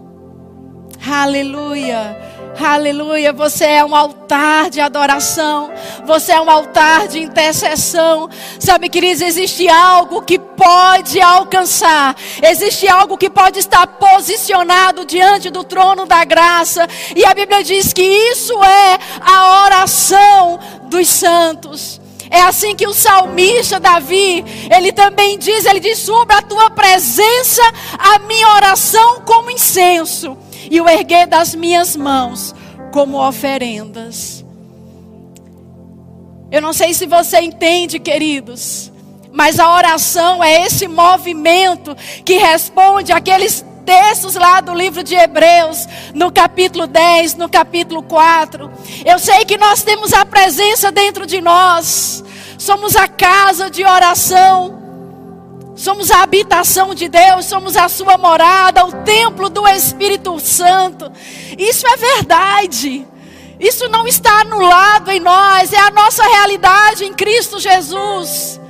Aleluia. 1.06 2.30
Aleluia, 2.60 3.34
você 3.34 3.66
é 3.66 3.84
um 3.84 3.96
altar 3.96 4.70
de 4.70 4.80
adoração, 4.80 5.72
você 6.06 6.34
é 6.34 6.40
um 6.40 6.50
altar 6.50 7.08
de 7.08 7.20
intercessão. 7.20 8.30
Sabe, 8.60 8.88
queridos, 8.90 9.22
existe 9.22 9.68
algo 9.70 10.22
que 10.22 10.38
pode 10.38 11.20
alcançar, 11.22 12.16
existe 12.44 12.88
algo 12.88 13.18
que 13.18 13.30
pode 13.30 13.60
estar 13.60 13.88
posicionado 13.88 15.06
diante 15.06 15.50
do 15.50 15.64
trono 15.64 16.06
da 16.06 16.24
graça, 16.26 16.86
e 17.16 17.26
a 17.26 17.34
Bíblia 17.34 17.64
diz 17.64 17.94
que 17.94 18.04
isso 18.04 18.54
é 18.64 19.00
a 19.22 19.64
oração 19.64 20.60
dos 20.84 21.08
santos. 21.08 22.01
É 22.32 22.42
assim 22.44 22.74
que 22.74 22.88
o 22.88 22.94
salmista 22.94 23.78
Davi, 23.78 24.46
ele 24.74 24.94
também 24.94 25.38
diz, 25.38 25.66
ele 25.66 25.82
diz 25.82 26.00
sobre 26.00 26.34
a 26.34 26.42
tua 26.42 26.70
presença, 26.70 27.62
a 28.00 28.20
minha 28.20 28.48
oração 28.56 29.22
como 29.26 29.52
incenso 29.52 30.38
e 30.70 30.80
o 30.80 30.88
erguer 30.88 31.28
das 31.28 31.54
minhas 31.54 31.94
mãos 31.98 32.56
como 32.94 33.22
oferendas. 33.22 34.46
Eu 36.50 36.62
não 36.62 36.72
sei 36.72 36.94
se 36.94 37.06
você 37.06 37.42
entende, 37.42 38.00
queridos, 38.00 38.90
mas 39.32 39.60
a 39.60 39.74
oração 39.74 40.42
é 40.42 40.66
esse 40.66 40.88
movimento 40.88 41.96
que 42.24 42.36
responde 42.36 43.12
àqueles 43.12 43.66
textos 43.82 44.36
lá 44.36 44.62
do 44.62 44.74
livro 44.74 45.04
de 45.04 45.16
Hebreus, 45.16 45.88
no 46.14 46.32
capítulo 46.32 46.88
10, 46.88 47.36
no 47.36 47.50
capítulo 47.50 48.04
4. 48.04 48.72
Eu 49.06 49.20
sei 49.20 49.46
que 49.46 49.58
nós 49.58 49.84
temos 49.84 50.14
a 50.14 50.26
presença 50.26 50.92
dentro 50.92 51.26
de 51.26 51.42
nós, 51.42 52.24
somos 52.58 52.96
a 52.96 53.08
casa 53.08 53.70
de 53.70 53.84
oração. 53.84 54.80
Somos 55.74 56.12
a 56.12 56.22
habitação 56.22 56.94
de 56.94 57.10
Deus, 57.10 57.46
somos 57.46 57.76
a 57.76 57.90
sua 57.90 58.16
morada, 58.16 58.86
o 58.86 58.92
templo 59.04 59.50
do 59.50 59.68
Espírito 59.68 60.40
Santo. 60.40 61.12
Isso 61.58 61.88
é 61.88 61.98
verdade. 61.98 63.08
Isso 63.60 63.90
não 63.90 64.06
está 64.08 64.42
anulado 64.42 65.10
em 65.10 65.20
nós, 65.20 65.74
é 65.74 65.80
a 65.80 65.90
nossa 65.90 66.24
realidade 66.24 67.06
em 67.06 67.14
Cristo 67.14 67.60
Jesus. 67.60 68.61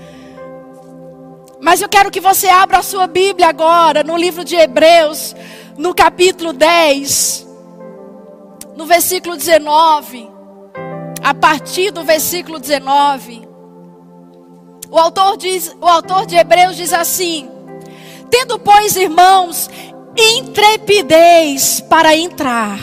Mas 1.61 1.79
eu 1.79 1.87
quero 1.87 2.09
que 2.09 2.19
você 2.19 2.49
abra 2.49 2.79
a 2.79 2.83
sua 2.83 3.05
Bíblia 3.05 3.47
agora, 3.47 4.03
no 4.03 4.17
livro 4.17 4.43
de 4.43 4.55
Hebreus, 4.55 5.35
no 5.77 5.93
capítulo 5.93 6.53
10, 6.53 7.47
no 8.75 8.87
versículo 8.87 9.37
19. 9.37 10.27
A 11.23 11.35
partir 11.35 11.91
do 11.91 12.03
versículo 12.03 12.59
19. 12.59 13.47
O 14.89 14.97
autor, 14.97 15.37
diz, 15.37 15.73
o 15.79 15.87
autor 15.87 16.25
de 16.25 16.35
Hebreus 16.35 16.75
diz 16.75 16.91
assim: 16.91 17.47
Tendo, 18.31 18.57
pois, 18.57 18.95
irmãos, 18.95 19.69
intrepidez 20.17 21.79
para 21.81 22.15
entrar 22.15 22.79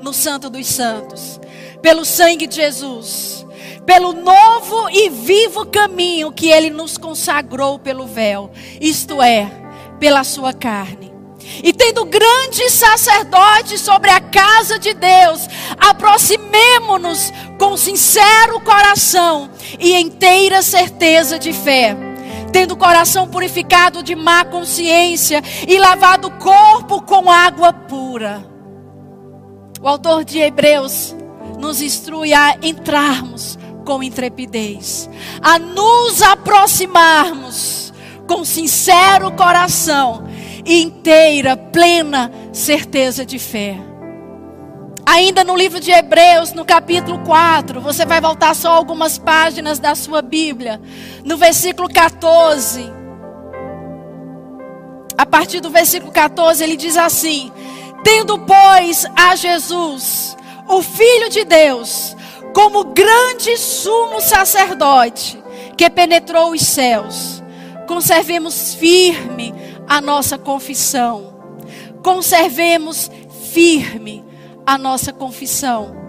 no 0.00 0.12
Santo 0.12 0.48
dos 0.48 0.68
Santos, 0.68 1.40
pelo 1.82 2.04
sangue 2.04 2.46
de 2.46 2.54
Jesus 2.54 3.33
pelo 3.86 4.12
novo 4.12 4.88
e 4.90 5.08
vivo 5.10 5.66
caminho 5.66 6.32
que 6.32 6.50
ele 6.50 6.70
nos 6.70 6.96
consagrou 6.96 7.78
pelo 7.78 8.06
véu, 8.06 8.50
isto 8.80 9.22
é, 9.22 9.50
pela 9.98 10.24
sua 10.24 10.52
carne. 10.52 11.12
E 11.62 11.72
tendo 11.72 12.04
grande 12.04 12.70
sacerdote 12.70 13.78
sobre 13.78 14.10
a 14.10 14.20
casa 14.20 14.78
de 14.78 14.94
Deus, 14.94 15.46
aproximemo-nos 15.78 17.32
com 17.58 17.76
sincero 17.76 18.60
coração 18.60 19.50
e 19.78 19.94
inteira 19.94 20.62
certeza 20.62 21.38
de 21.38 21.52
fé, 21.52 21.96
tendo 22.50 22.72
o 22.72 22.76
coração 22.76 23.28
purificado 23.28 24.02
de 24.02 24.14
má 24.14 24.44
consciência 24.44 25.42
e 25.68 25.78
lavado 25.78 26.28
o 26.28 26.38
corpo 26.38 27.02
com 27.02 27.30
água 27.30 27.72
pura. 27.72 28.44
O 29.80 29.88
autor 29.88 30.24
de 30.24 30.38
Hebreus 30.38 31.14
nos 31.58 31.82
instrui 31.82 32.32
a 32.32 32.56
entrarmos 32.62 33.58
com 33.84 34.02
intrepidez, 34.02 35.08
a 35.42 35.58
nos 35.58 36.22
aproximarmos 36.22 37.92
com 38.26 38.44
sincero 38.44 39.30
coração 39.32 40.26
e 40.64 40.82
inteira, 40.82 41.56
plena 41.56 42.32
certeza 42.52 43.24
de 43.24 43.38
fé. 43.38 43.78
Ainda 45.06 45.44
no 45.44 45.54
livro 45.54 45.78
de 45.78 45.90
Hebreus, 45.90 46.54
no 46.54 46.64
capítulo 46.64 47.18
4, 47.20 47.80
você 47.80 48.06
vai 48.06 48.20
voltar 48.20 48.54
só 48.56 48.72
algumas 48.72 49.18
páginas 49.18 49.78
da 49.78 49.94
sua 49.94 50.22
Bíblia, 50.22 50.80
no 51.22 51.36
versículo 51.36 51.88
14. 51.88 52.90
A 55.16 55.26
partir 55.26 55.60
do 55.60 55.70
versículo 55.70 56.10
14, 56.10 56.64
ele 56.64 56.76
diz 56.76 56.96
assim: 56.96 57.52
Tendo, 58.02 58.38
pois, 58.38 59.06
a 59.14 59.36
Jesus, 59.36 60.36
o 60.66 60.82
Filho 60.82 61.28
de 61.28 61.44
Deus, 61.44 62.16
como 62.54 62.84
grande 62.84 63.58
sumo 63.58 64.20
sacerdote 64.20 65.42
que 65.76 65.90
penetrou 65.90 66.52
os 66.52 66.62
céus, 66.62 67.42
conservemos 67.86 68.74
firme 68.74 69.52
a 69.88 70.00
nossa 70.00 70.38
confissão. 70.38 71.34
Conservemos 72.02 73.10
firme 73.52 74.24
a 74.64 74.78
nossa 74.78 75.12
confissão. 75.12 76.04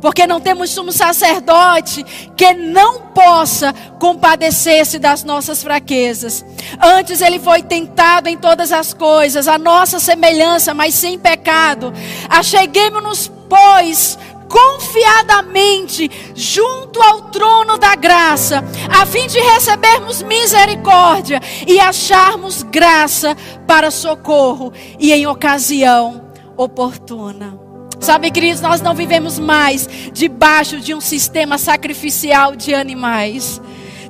Porque 0.00 0.26
não 0.26 0.40
temos 0.40 0.70
sumo 0.70 0.90
sacerdote 0.90 2.02
que 2.36 2.52
não 2.54 3.02
possa 3.08 3.72
compadecer-se 4.00 4.98
das 4.98 5.22
nossas 5.22 5.62
fraquezas. 5.62 6.44
Antes 6.82 7.20
ele 7.20 7.38
foi 7.38 7.62
tentado 7.62 8.28
em 8.28 8.36
todas 8.36 8.72
as 8.72 8.92
coisas, 8.92 9.46
a 9.46 9.58
nossa 9.58 10.00
semelhança, 10.00 10.74
mas 10.74 10.94
sem 10.94 11.18
pecado. 11.18 11.92
Acheguemos-nos, 12.28 13.30
pois, 13.48 14.18
confiadamente 14.52 16.10
junto 16.34 17.00
ao 17.00 17.22
trono 17.30 17.78
da 17.78 17.94
graça, 17.94 18.62
a 18.90 19.06
fim 19.06 19.26
de 19.26 19.40
recebermos 19.40 20.22
misericórdia 20.22 21.40
e 21.66 21.80
acharmos 21.80 22.62
graça 22.62 23.34
para 23.66 23.90
socorro 23.90 24.70
e 24.98 25.10
em 25.10 25.26
ocasião 25.26 26.30
oportuna. 26.54 27.58
Sabe, 27.98 28.30
queridos, 28.30 28.60
nós 28.60 28.82
não 28.82 28.94
vivemos 28.94 29.38
mais 29.38 29.88
debaixo 30.12 30.80
de 30.80 30.92
um 30.94 31.00
sistema 31.00 31.56
sacrificial 31.56 32.54
de 32.54 32.74
animais 32.74 33.60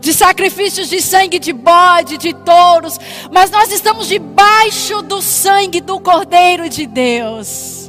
de 0.00 0.12
sacrifícios 0.12 0.88
de 0.88 1.00
sangue 1.00 1.38
de 1.38 1.52
bode, 1.52 2.18
de 2.18 2.35
touros, 2.35 2.98
mas 3.31 3.52
nós 3.52 3.70
estamos 3.70 4.09
debaixo 4.09 5.00
do 5.00 5.22
sangue 5.22 5.81
do 5.81 6.00
Cordeiro 6.00 6.68
de 6.68 6.88
Deus 6.88 7.82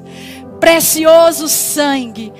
precioso 0.63 1.49
sangue. 1.49 2.31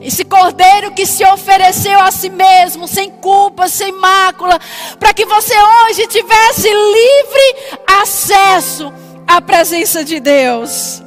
Esse 0.00 0.24
cordeiro 0.24 0.92
que 0.92 1.04
se 1.04 1.22
ofereceu 1.26 2.00
a 2.00 2.10
si 2.10 2.30
mesmo, 2.30 2.88
sem 2.88 3.10
culpa, 3.10 3.68
sem 3.68 3.92
mácula, 3.92 4.58
para 4.98 5.12
que 5.12 5.26
você 5.26 5.54
hoje 5.54 6.06
tivesse 6.06 6.66
livre 6.66 7.76
acesso 8.00 8.90
à 9.26 9.42
presença 9.42 10.02
de 10.02 10.20
Deus. 10.20 11.02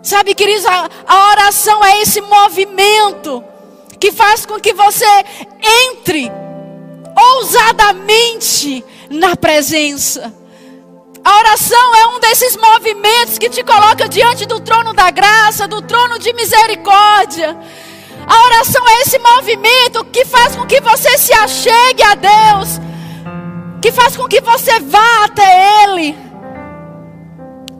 Sabe, 0.00 0.32
queridos, 0.32 0.64
a, 0.64 0.88
a 1.08 1.30
oração 1.32 1.84
é 1.84 2.02
esse 2.02 2.20
movimento 2.20 3.42
que 3.98 4.12
faz 4.12 4.46
com 4.46 4.60
que 4.60 4.72
você 4.72 5.24
entre 5.90 6.30
ousadamente 7.16 8.84
na 9.10 9.34
presença. 9.34 10.32
A 11.24 11.38
oração 11.38 11.94
é 11.96 12.06
um 12.08 12.20
desses 12.20 12.56
movimentos 12.56 13.38
que 13.38 13.50
te 13.50 13.62
coloca 13.62 14.08
diante 14.08 14.46
do 14.46 14.60
trono 14.60 14.92
da 14.92 15.10
graça, 15.10 15.66
do 15.66 15.82
trono 15.82 16.18
de 16.18 16.32
misericórdia. 16.32 17.58
A 18.26 18.44
oração 18.44 18.86
é 18.88 19.02
esse 19.02 19.18
movimento 19.18 20.04
que 20.04 20.24
faz 20.24 20.54
com 20.54 20.66
que 20.66 20.80
você 20.80 21.16
se 21.18 21.32
achegue 21.32 22.02
a 22.02 22.14
Deus, 22.14 22.80
que 23.80 23.90
faz 23.90 24.16
com 24.16 24.26
que 24.28 24.40
você 24.40 24.78
vá 24.80 25.24
até 25.24 25.84
Ele. 25.84 26.16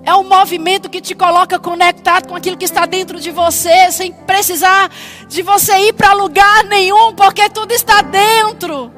É 0.04 0.14
um 0.14 0.24
movimento 0.24 0.88
que 0.88 1.02
te 1.02 1.14
coloca 1.14 1.58
conectado 1.58 2.28
com 2.28 2.34
aquilo 2.34 2.56
que 2.56 2.64
está 2.64 2.86
dentro 2.86 3.20
de 3.20 3.30
você, 3.30 3.92
sem 3.92 4.10
precisar 4.10 4.90
de 5.28 5.42
você 5.42 5.76
ir 5.80 5.92
para 5.92 6.14
lugar 6.14 6.64
nenhum, 6.64 7.14
porque 7.14 7.48
tudo 7.50 7.72
está 7.72 8.00
dentro. 8.00 8.90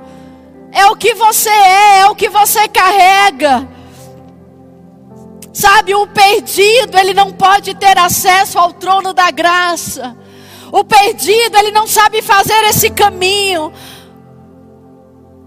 É 0.70 0.86
o 0.86 0.94
que 0.94 1.14
você 1.14 1.50
é, 1.50 1.98
é 2.02 2.06
o 2.06 2.14
que 2.14 2.28
você 2.28 2.68
carrega. 2.68 3.79
Sabe, 5.60 5.94
o 5.94 6.06
perdido, 6.06 6.96
ele 6.96 7.12
não 7.12 7.32
pode 7.32 7.74
ter 7.74 7.98
acesso 7.98 8.58
ao 8.58 8.72
trono 8.72 9.12
da 9.12 9.30
graça. 9.30 10.16
O 10.72 10.82
perdido, 10.82 11.54
ele 11.58 11.70
não 11.70 11.86
sabe 11.86 12.22
fazer 12.22 12.64
esse 12.64 12.88
caminho. 12.88 13.70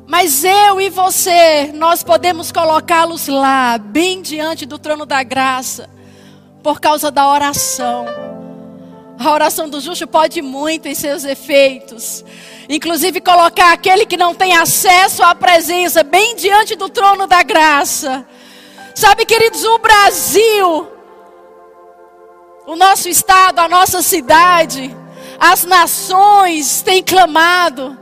Mas 0.06 0.44
eu 0.44 0.80
e 0.80 0.88
você, 0.88 1.72
nós 1.74 2.04
podemos 2.04 2.52
colocá-los 2.52 3.28
lá, 3.28 3.80
bem 3.80 4.22
diante 4.22 4.68
do 4.68 4.78
trono 4.78 5.04
da 5.04 5.24
graça, 5.24 5.90
por 6.62 6.80
causa 6.80 7.10
da 7.10 7.28
oração. 7.28 8.06
A 9.18 9.32
oração 9.32 9.68
do 9.68 9.82
justo 9.82 10.06
pode 10.06 10.44
muito 10.44 10.88
em 10.88 10.94
seus 10.94 11.24
efeitos. 11.24 12.24
Inclusive 12.70 13.20
colocar 13.20 13.74
aquele 13.74 14.06
que 14.06 14.16
não 14.16 14.36
tem 14.36 14.56
acesso 14.56 15.24
à 15.24 15.34
presença 15.34 16.04
bem 16.04 16.36
diante 16.36 16.76
do 16.76 16.88
trono 16.88 17.26
da 17.26 17.42
graça. 17.42 18.28
Sabe, 18.96 19.26
queridos, 19.26 19.64
o 19.64 19.78
Brasil, 19.80 20.88
o 22.66 22.76
nosso 22.76 23.10
estado, 23.10 23.60
a 23.60 23.68
nossa 23.68 24.02
cidade, 24.02 24.96
as 25.40 25.64
nações 25.64 26.82
têm 26.82 27.04
clamado. 27.04 27.98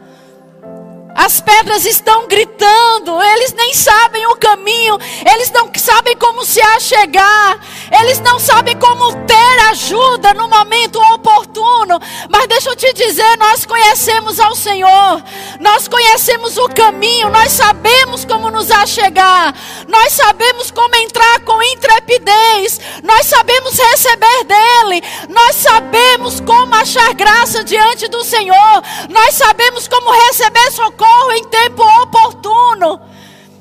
As 1.14 1.42
pedras 1.42 1.86
estão 1.86 2.28
gritando, 2.28 3.22
eles 3.22 3.54
nem 3.54 3.74
sabem 3.74 4.26
o 4.28 4.36
caminho, 4.36 4.98
eles 5.30 5.52
não 5.52 5.70
sabem 5.76 6.16
como 6.16 6.46
se 6.46 6.62
achegar, 6.62 7.60
eles 8.00 8.20
não 8.22 8.40
sabem 8.40 8.78
como 8.78 9.14
ter 9.26 9.60
ajuda 9.70 10.34
no 10.34 10.48
momento 10.48 11.00
oportuno. 11.14 12.00
Mas 12.30 12.48
deixa 12.48 12.70
eu 12.70 12.76
te 12.76 12.94
dizer, 12.94 13.38
nós 13.38 13.66
conhecemos 13.66 14.40
ao 14.40 14.56
Senhor, 14.56 15.22
nós 15.60 15.88
conhecemos 15.88 16.58
o 16.58 16.70
caminho, 16.70 17.30
nós 17.30 17.52
sabemos 17.52 18.24
como 18.24 18.50
nos 18.50 18.72
achegar, 18.72 19.54
nós 19.88 20.14
sabemos 20.14 20.72
como 20.72 20.96
entrar 20.96 21.42
com 21.42 21.62
intrepidez, 21.62 22.80
nós 23.04 23.26
sabemos 23.26 23.78
receber 23.78 24.46
dEle, 24.46 25.04
nós 25.30 25.58
sabemos 25.58 26.40
como 26.40 26.74
achar 26.74 27.14
graça 27.14 27.64
diante 27.64 28.08
do 28.08 28.24
Senhor, 28.24 28.84
nós 29.10 29.36
sabemos 29.36 29.88
como 29.90 30.10
receber 30.12 30.72
socorro 30.72 31.01
socorro 31.02 31.32
em 31.32 31.44
tempo 31.46 31.82
oportuno. 32.04 33.02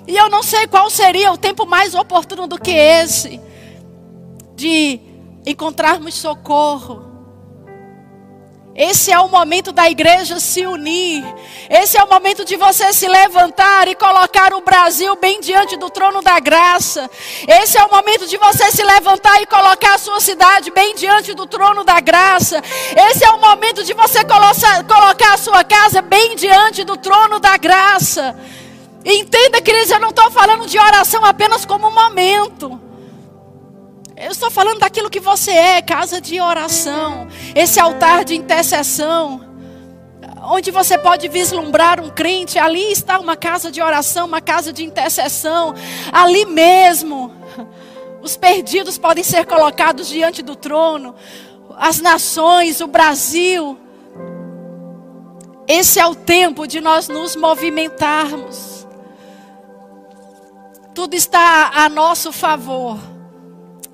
E 0.07 0.17
eu 0.17 0.29
não 0.29 0.43
sei 0.43 0.67
qual 0.67 0.91
seria 0.91 1.33
o 1.33 1.39
tempo 1.39 1.67
mais 1.67 1.95
oportuno 1.95 2.47
do 2.47 2.59
que 2.59 2.71
esse 2.71 3.41
de 4.55 5.01
encontrarmos 5.47 6.15
socorro. 6.15 7.10
Esse 8.75 9.11
é 9.11 9.19
o 9.19 9.29
momento 9.29 9.73
da 9.73 9.91
igreja 9.91 10.39
se 10.39 10.65
unir. 10.65 11.25
Esse 11.69 11.99
é 11.99 12.05
o 12.05 12.09
momento 12.09 12.45
de 12.45 12.57
você 12.57 12.93
se 12.93 13.09
levantar 13.09 13.89
e 13.89 13.97
colocar 13.97 14.55
o 14.55 14.61
Brasil 14.61 15.17
bem 15.17 15.41
diante 15.41 15.77
do 15.77 15.91
trono 15.91 16.23
da 16.23 16.39
graça. 16.39 17.11
Esse 17.49 17.77
é 17.77 17.85
o 17.85 17.91
momento 17.91 18.27
de 18.29 18.37
você 18.37 18.71
se 18.71 18.83
levantar 18.85 19.43
e 19.43 19.47
colocar 19.47 19.95
a 19.95 19.99
sua 19.99 20.21
cidade 20.21 20.71
bem 20.71 20.95
diante 20.95 21.35
do 21.35 21.47
trono 21.47 21.83
da 21.83 21.99
graça. 21.99 22.63
Esse 23.11 23.25
é 23.25 23.31
o 23.31 23.41
momento 23.41 23.83
de 23.83 23.93
você 23.93 24.21
colocar 24.25 25.35
a 25.35 25.39
sua 25.39 25.65
casa 25.65 26.01
bem 26.01 26.37
diante 26.37 26.85
do 26.85 26.97
trono 26.97 27.41
da 27.41 27.57
graça. 27.57 28.39
Entenda, 29.05 29.61
queridos, 29.61 29.91
eu 29.91 29.99
não 29.99 30.11
estou 30.11 30.31
falando 30.31 30.67
de 30.67 30.79
oração 30.79 31.25
apenas 31.25 31.65
como 31.65 31.89
um 31.89 31.95
momento. 31.95 32.90
Eu 34.21 34.33
estou 34.33 34.51
falando 34.51 34.81
daquilo 34.81 35.09
que 35.09 35.19
você 35.19 35.51
é, 35.51 35.81
casa 35.81 36.21
de 36.21 36.39
oração, 36.39 37.27
esse 37.55 37.81
altar 37.81 38.23
de 38.23 38.37
intercessão, 38.37 39.41
onde 40.43 40.71
você 40.71 40.99
pode 40.99 41.27
vislumbrar 41.27 41.99
um 42.05 42.11
crente, 42.11 42.59
ali 42.59 42.93
está 42.93 43.19
uma 43.19 43.35
casa 43.35 43.71
de 43.71 43.81
oração, 43.81 44.27
uma 44.27 44.43
casa 44.43 44.75
de 44.75 44.85
intercessão, 44.85 45.75
ali 46.13 46.45
mesmo. 46.45 47.35
Os 48.21 48.37
perdidos 48.37 48.99
podem 48.99 49.25
ser 49.25 49.47
colocados 49.47 50.07
diante 50.07 50.43
do 50.43 50.55
trono, 50.55 51.15
as 51.79 51.99
nações, 51.99 52.83
o 52.83 52.87
Brasil. 52.87 53.79
Esse 55.67 55.99
é 55.99 56.07
o 56.07 56.15
tempo 56.15 56.67
de 56.67 56.79
nós 56.79 57.09
nos 57.09 57.35
movimentarmos. 57.35 58.87
Tudo 60.95 61.15
está 61.15 61.71
a 61.75 61.89
nosso 61.89 62.31
favor. 62.31 63.10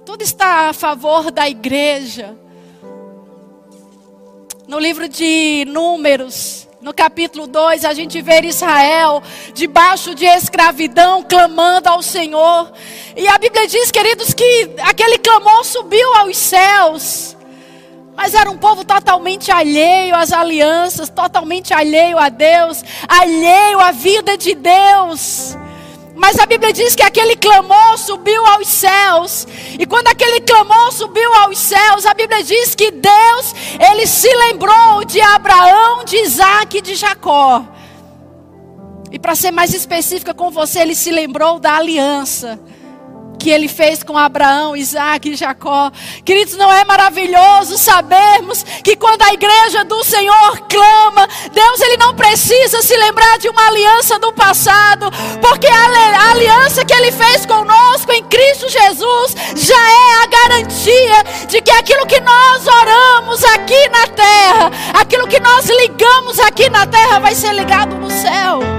Tudo 0.06 0.22
está 0.22 0.68
a 0.68 0.72
favor 0.72 1.32
da 1.32 1.48
igreja. 1.48 2.36
No 4.68 4.78
livro 4.78 5.08
de 5.08 5.64
Números, 5.66 6.68
no 6.80 6.94
capítulo 6.94 7.48
2, 7.48 7.84
a 7.84 7.92
gente 7.92 8.22
vê 8.22 8.40
Israel 8.42 9.20
debaixo 9.52 10.14
de 10.14 10.24
escravidão, 10.24 11.24
clamando 11.24 11.88
ao 11.88 12.04
Senhor. 12.04 12.72
E 13.16 13.26
a 13.26 13.36
Bíblia 13.36 13.66
diz, 13.66 13.90
queridos, 13.90 14.32
que 14.32 14.70
aquele 14.84 15.18
clamor 15.18 15.64
subiu 15.64 16.14
aos 16.14 16.36
céus. 16.36 17.36
Mas 18.14 18.32
era 18.32 18.48
um 18.48 18.56
povo 18.56 18.84
totalmente 18.84 19.50
alheio 19.50 20.14
às 20.14 20.32
alianças, 20.32 21.10
totalmente 21.10 21.74
alheio 21.74 22.16
a 22.16 22.28
Deus, 22.28 22.80
alheio 23.08 23.80
à 23.80 23.90
vida 23.90 24.38
de 24.38 24.54
Deus. 24.54 25.56
Mas 26.16 26.38
a 26.38 26.46
Bíblia 26.46 26.72
diz 26.72 26.96
que 26.96 27.02
aquele 27.02 27.36
clamor 27.36 27.98
subiu 27.98 28.44
aos 28.46 28.66
céus. 28.66 29.46
E 29.78 29.84
quando 29.84 30.08
aquele 30.08 30.40
clamor 30.40 30.90
subiu 30.90 31.30
aos 31.34 31.58
céus, 31.58 32.06
a 32.06 32.14
Bíblia 32.14 32.42
diz 32.42 32.74
que 32.74 32.90
Deus, 32.90 33.54
ele 33.78 34.06
se 34.06 34.32
lembrou 34.34 35.04
de 35.04 35.20
Abraão, 35.20 36.04
de 36.06 36.16
Isaac 36.16 36.78
e 36.78 36.80
de 36.80 36.94
Jacó. 36.94 37.62
E 39.12 39.18
para 39.18 39.34
ser 39.34 39.50
mais 39.50 39.74
específica 39.74 40.32
com 40.32 40.50
você, 40.50 40.80
ele 40.80 40.94
se 40.94 41.10
lembrou 41.10 41.60
da 41.60 41.76
aliança. 41.76 42.58
Que 43.46 43.50
ele 43.52 43.68
fez 43.68 44.02
com 44.02 44.18
Abraão, 44.18 44.76
Isaac 44.76 45.30
e 45.30 45.36
Jacó. 45.36 45.92
Queridos, 46.24 46.56
não 46.56 46.72
é 46.72 46.84
maravilhoso 46.84 47.78
sabermos 47.78 48.64
que 48.82 48.96
quando 48.96 49.22
a 49.22 49.32
igreja 49.32 49.84
do 49.84 50.02
Senhor 50.02 50.58
clama, 50.68 51.28
Deus 51.52 51.80
ele 51.82 51.96
não 51.96 52.12
precisa 52.12 52.82
se 52.82 52.96
lembrar 52.96 53.38
de 53.38 53.48
uma 53.48 53.68
aliança 53.68 54.18
do 54.18 54.32
passado, 54.32 55.12
porque 55.40 55.68
a 55.68 56.30
aliança 56.32 56.84
que 56.84 56.92
ele 56.92 57.12
fez 57.12 57.46
conosco 57.46 58.10
em 58.10 58.24
Cristo 58.24 58.68
Jesus 58.68 59.36
já 59.54 59.90
é 59.90 60.24
a 60.24 60.26
garantia 60.26 61.46
de 61.46 61.62
que 61.62 61.70
aquilo 61.70 62.04
que 62.04 62.18
nós 62.18 62.66
oramos 62.66 63.44
aqui 63.44 63.88
na 63.90 64.08
terra, 64.08 64.72
aquilo 64.92 65.28
que 65.28 65.38
nós 65.38 65.66
ligamos 65.66 66.40
aqui 66.40 66.68
na 66.68 66.84
terra 66.84 67.20
vai 67.20 67.36
ser 67.36 67.52
ligado 67.52 67.94
no 67.94 68.10
céu. 68.10 68.75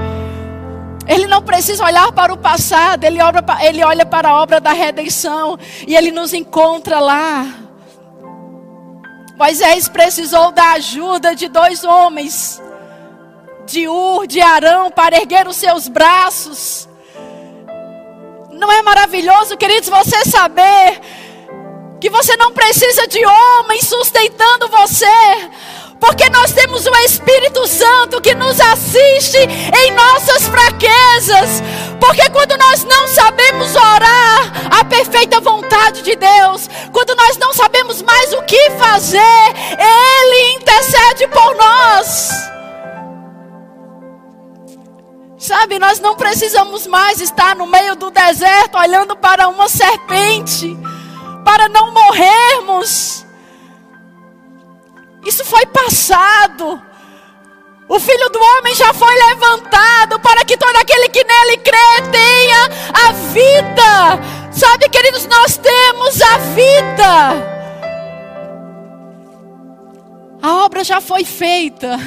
Ele 1.07 1.25
não 1.25 1.41
precisa 1.41 1.85
olhar 1.85 2.11
para 2.11 2.33
o 2.33 2.37
passado, 2.37 3.03
ele 3.03 3.21
olha, 3.21 3.43
ele 3.61 3.83
olha 3.83 4.05
para 4.05 4.29
a 4.29 4.41
obra 4.41 4.59
da 4.59 4.73
redenção 4.73 5.57
e 5.87 5.95
ele 5.95 6.11
nos 6.11 6.33
encontra 6.33 6.99
lá. 6.99 7.45
Moisés 9.37 9.87
precisou 9.87 10.51
da 10.51 10.71
ajuda 10.71 11.35
de 11.35 11.47
dois 11.47 11.83
homens, 11.83 12.61
de 13.65 13.87
Ur, 13.87 14.25
de 14.25 14.41
Arão, 14.41 14.89
para 14.89 15.15
erguer 15.15 15.47
os 15.47 15.55
seus 15.55 15.87
braços. 15.87 16.89
Não 18.51 18.71
é 18.71 18.81
maravilhoso, 18.81 19.55
queridos, 19.55 19.89
você 19.89 20.25
saber 20.25 20.99
que 22.01 22.09
você 22.09 22.35
não 22.35 22.51
precisa 22.51 23.07
de 23.07 23.23
homens 23.23 23.87
sustentando 23.87 24.67
você, 24.69 25.05
porque 25.99 26.29
nós 26.29 26.51
temos 26.51 26.85
o 26.85 26.95
Espírito 26.97 27.67
Santo 27.67 28.21
que 28.21 28.33
nos 28.33 28.59
assiste 28.59 29.37
em 29.37 29.91
nossas 29.91 30.47
fraquezas. 30.47 31.61
Porque 31.99 32.29
quando 32.29 32.57
nós 32.57 32.83
não 32.83 33.07
sabemos 33.07 33.75
orar 33.75 34.79
a 34.79 34.85
perfeita 34.85 35.39
vontade 35.39 36.01
de 36.01 36.15
Deus, 36.15 36.69
quando 36.91 37.15
nós 37.15 37.37
não 37.37 37.53
sabemos 37.53 38.01
mais 38.01 38.33
o 38.33 38.41
que 38.43 38.69
fazer, 38.71 39.19
Ele 39.79 40.53
intercede 40.55 41.27
por 41.27 41.55
nós. 41.55 42.29
Sabe, 45.37 45.79
nós 45.79 45.99
não 45.99 46.15
precisamos 46.15 46.87
mais 46.87 47.21
estar 47.21 47.55
no 47.55 47.67
meio 47.67 47.95
do 47.95 48.09
deserto 48.09 48.77
olhando 48.77 49.15
para 49.15 49.47
uma 49.47 49.69
serpente, 49.69 50.77
para 51.45 51.69
não 51.69 51.93
morrermos. 51.93 53.26
Isso 55.27 55.43
foi 55.43 55.65
passado. 55.65 56.81
O 57.89 57.99
filho 57.99 58.29
do 58.29 58.39
homem 58.39 58.73
já 58.75 58.93
foi 58.93 59.13
levantado 59.13 60.17
para 60.21 60.45
que 60.45 60.55
todo 60.55 60.75
aquele 60.77 61.09
que 61.09 61.21
nele 61.21 61.57
crê 61.57 62.01
tenha 62.09 62.63
a 62.93 63.11
vida. 63.33 64.51
Sabe, 64.53 64.87
queridos, 64.87 65.25
nós 65.25 65.57
temos 65.57 66.21
a 66.21 66.37
vida. 66.37 67.57
A 70.41 70.63
obra 70.63 70.81
já 70.85 71.01
foi 71.01 71.25
feita. 71.25 71.97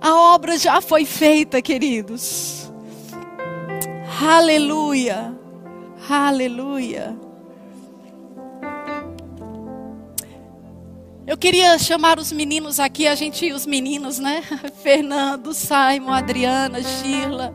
A 0.00 0.14
obra 0.34 0.56
já 0.58 0.80
foi 0.80 1.04
feita, 1.04 1.60
queridos. 1.60 2.70
Aleluia. 4.20 5.32
Aleluia. 6.08 7.31
Eu 11.24 11.36
queria 11.36 11.78
chamar 11.78 12.18
os 12.18 12.32
meninos 12.32 12.80
aqui, 12.80 13.06
a 13.06 13.14
gente, 13.14 13.52
os 13.52 13.64
meninos, 13.64 14.18
né? 14.18 14.42
Fernando, 14.82 15.54
Simon, 15.54 16.12
Adriana, 16.12 16.82
Sheila. 16.82 17.54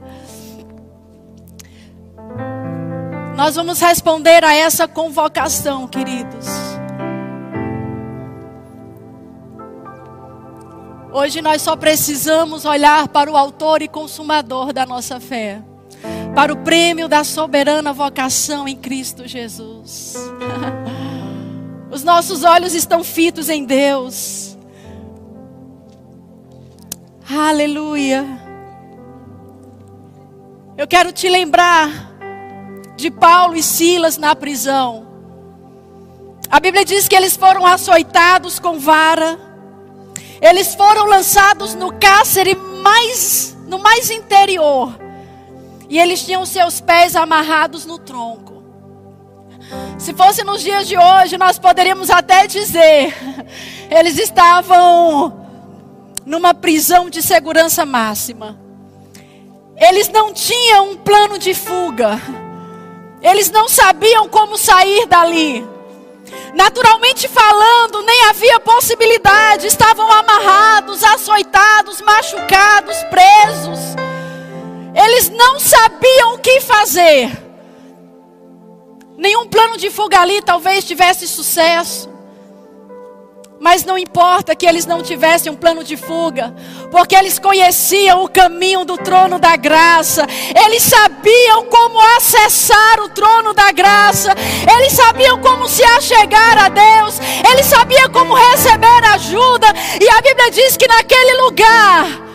Nós 3.35 3.55
vamos 3.55 3.79
responder 3.79 4.43
a 4.43 4.55
essa 4.55 4.87
convocação, 4.87 5.87
queridos. 5.87 6.47
Hoje 11.11 11.41
nós 11.41 11.61
só 11.61 11.75
precisamos 11.75 12.63
olhar 12.63 13.07
para 13.09 13.31
o 13.31 13.35
autor 13.35 13.81
e 13.81 13.87
consumador 13.87 14.71
da 14.71 14.85
nossa 14.85 15.19
fé, 15.19 15.61
para 16.33 16.53
o 16.53 16.57
prêmio 16.57 17.07
da 17.07 17.23
soberana 17.23 17.91
vocação 17.91 18.67
em 18.67 18.75
Cristo 18.75 19.27
Jesus. 19.27 20.15
Os 21.97 22.03
nossos 22.03 22.43
olhos 22.43 22.75
estão 22.75 23.03
fitos 23.03 23.49
em 23.49 23.65
Deus. 23.65 24.55
Aleluia. 27.27 28.23
Eu 30.77 30.87
quero 30.87 31.11
te 31.11 31.27
lembrar 31.27 31.89
de 32.95 33.09
Paulo 33.09 33.55
e 33.55 33.63
Silas 33.63 34.15
na 34.15 34.35
prisão. 34.35 35.07
A 36.51 36.59
Bíblia 36.59 36.85
diz 36.85 37.07
que 37.07 37.15
eles 37.15 37.35
foram 37.35 37.65
açoitados 37.65 38.59
com 38.59 38.77
vara. 38.77 39.39
Eles 40.39 40.75
foram 40.75 41.07
lançados 41.07 41.73
no 41.73 41.91
cárcere 41.93 42.53
mais 42.53 43.57
no 43.65 43.79
mais 43.79 44.11
interior. 44.11 44.95
E 45.89 45.97
eles 45.97 46.23
tinham 46.23 46.45
seus 46.45 46.79
pés 46.79 47.15
amarrados 47.15 47.87
no 47.87 47.97
tronco. 47.97 48.56
Se 49.97 50.13
fosse 50.13 50.43
nos 50.43 50.61
dias 50.61 50.87
de 50.87 50.97
hoje, 50.97 51.37
nós 51.37 51.59
poderíamos 51.59 52.09
até 52.09 52.47
dizer: 52.47 53.13
eles 53.89 54.17
estavam 54.17 55.45
numa 56.25 56.53
prisão 56.53 57.09
de 57.09 57.21
segurança 57.21 57.85
máxima. 57.85 58.57
Eles 59.75 60.09
não 60.09 60.33
tinham 60.33 60.91
um 60.91 60.97
plano 60.97 61.37
de 61.37 61.53
fuga. 61.53 62.19
Eles 63.21 63.49
não 63.49 63.67
sabiam 63.69 64.27
como 64.27 64.57
sair 64.57 65.05
dali. 65.07 65.67
Naturalmente 66.53 67.27
falando, 67.27 68.01
nem 68.03 68.25
havia 68.25 68.59
possibilidade. 68.59 69.67
Estavam 69.67 70.11
amarrados, 70.11 71.03
açoitados, 71.03 72.01
machucados, 72.01 72.97
presos. 73.03 73.79
Eles 74.95 75.29
não 75.29 75.59
sabiam 75.59 76.33
o 76.33 76.39
que 76.39 76.59
fazer. 76.61 77.46
Nenhum 79.17 79.47
plano 79.47 79.77
de 79.77 79.89
fuga 79.89 80.19
ali 80.19 80.43
talvez 80.43 80.83
tivesse 80.83 81.27
sucesso. 81.27 82.07
Mas 83.59 83.83
não 83.83 83.97
importa 83.97 84.55
que 84.55 84.67
eles 84.67 84.85
não 84.85 85.01
tivessem 85.01 85.51
um 85.51 85.55
plano 85.55 85.83
de 85.83 85.97
fuga, 85.97 86.53
porque 86.91 87.15
eles 87.15 87.39
conheciam 87.39 88.23
o 88.23 88.29
caminho 88.29 88.85
do 88.85 88.95
trono 88.95 89.39
da 89.39 89.55
graça, 89.55 90.27
eles 90.63 90.83
sabiam 90.83 91.65
como 91.65 91.99
acessar 92.17 92.99
o 92.99 93.09
trono 93.09 93.55
da 93.55 93.71
graça, 93.71 94.35
eles 94.77 94.93
sabiam 94.93 95.41
como 95.41 95.67
se 95.67 95.83
achegar 95.83 96.55
a 96.55 96.69
Deus, 96.69 97.19
eles 97.51 97.65
sabiam 97.65 98.11
como 98.11 98.35
receber 98.35 99.03
ajuda, 99.15 99.73
e 99.99 100.07
a 100.07 100.21
Bíblia 100.21 100.51
diz 100.51 100.77
que 100.77 100.87
naquele 100.87 101.41
lugar, 101.41 102.26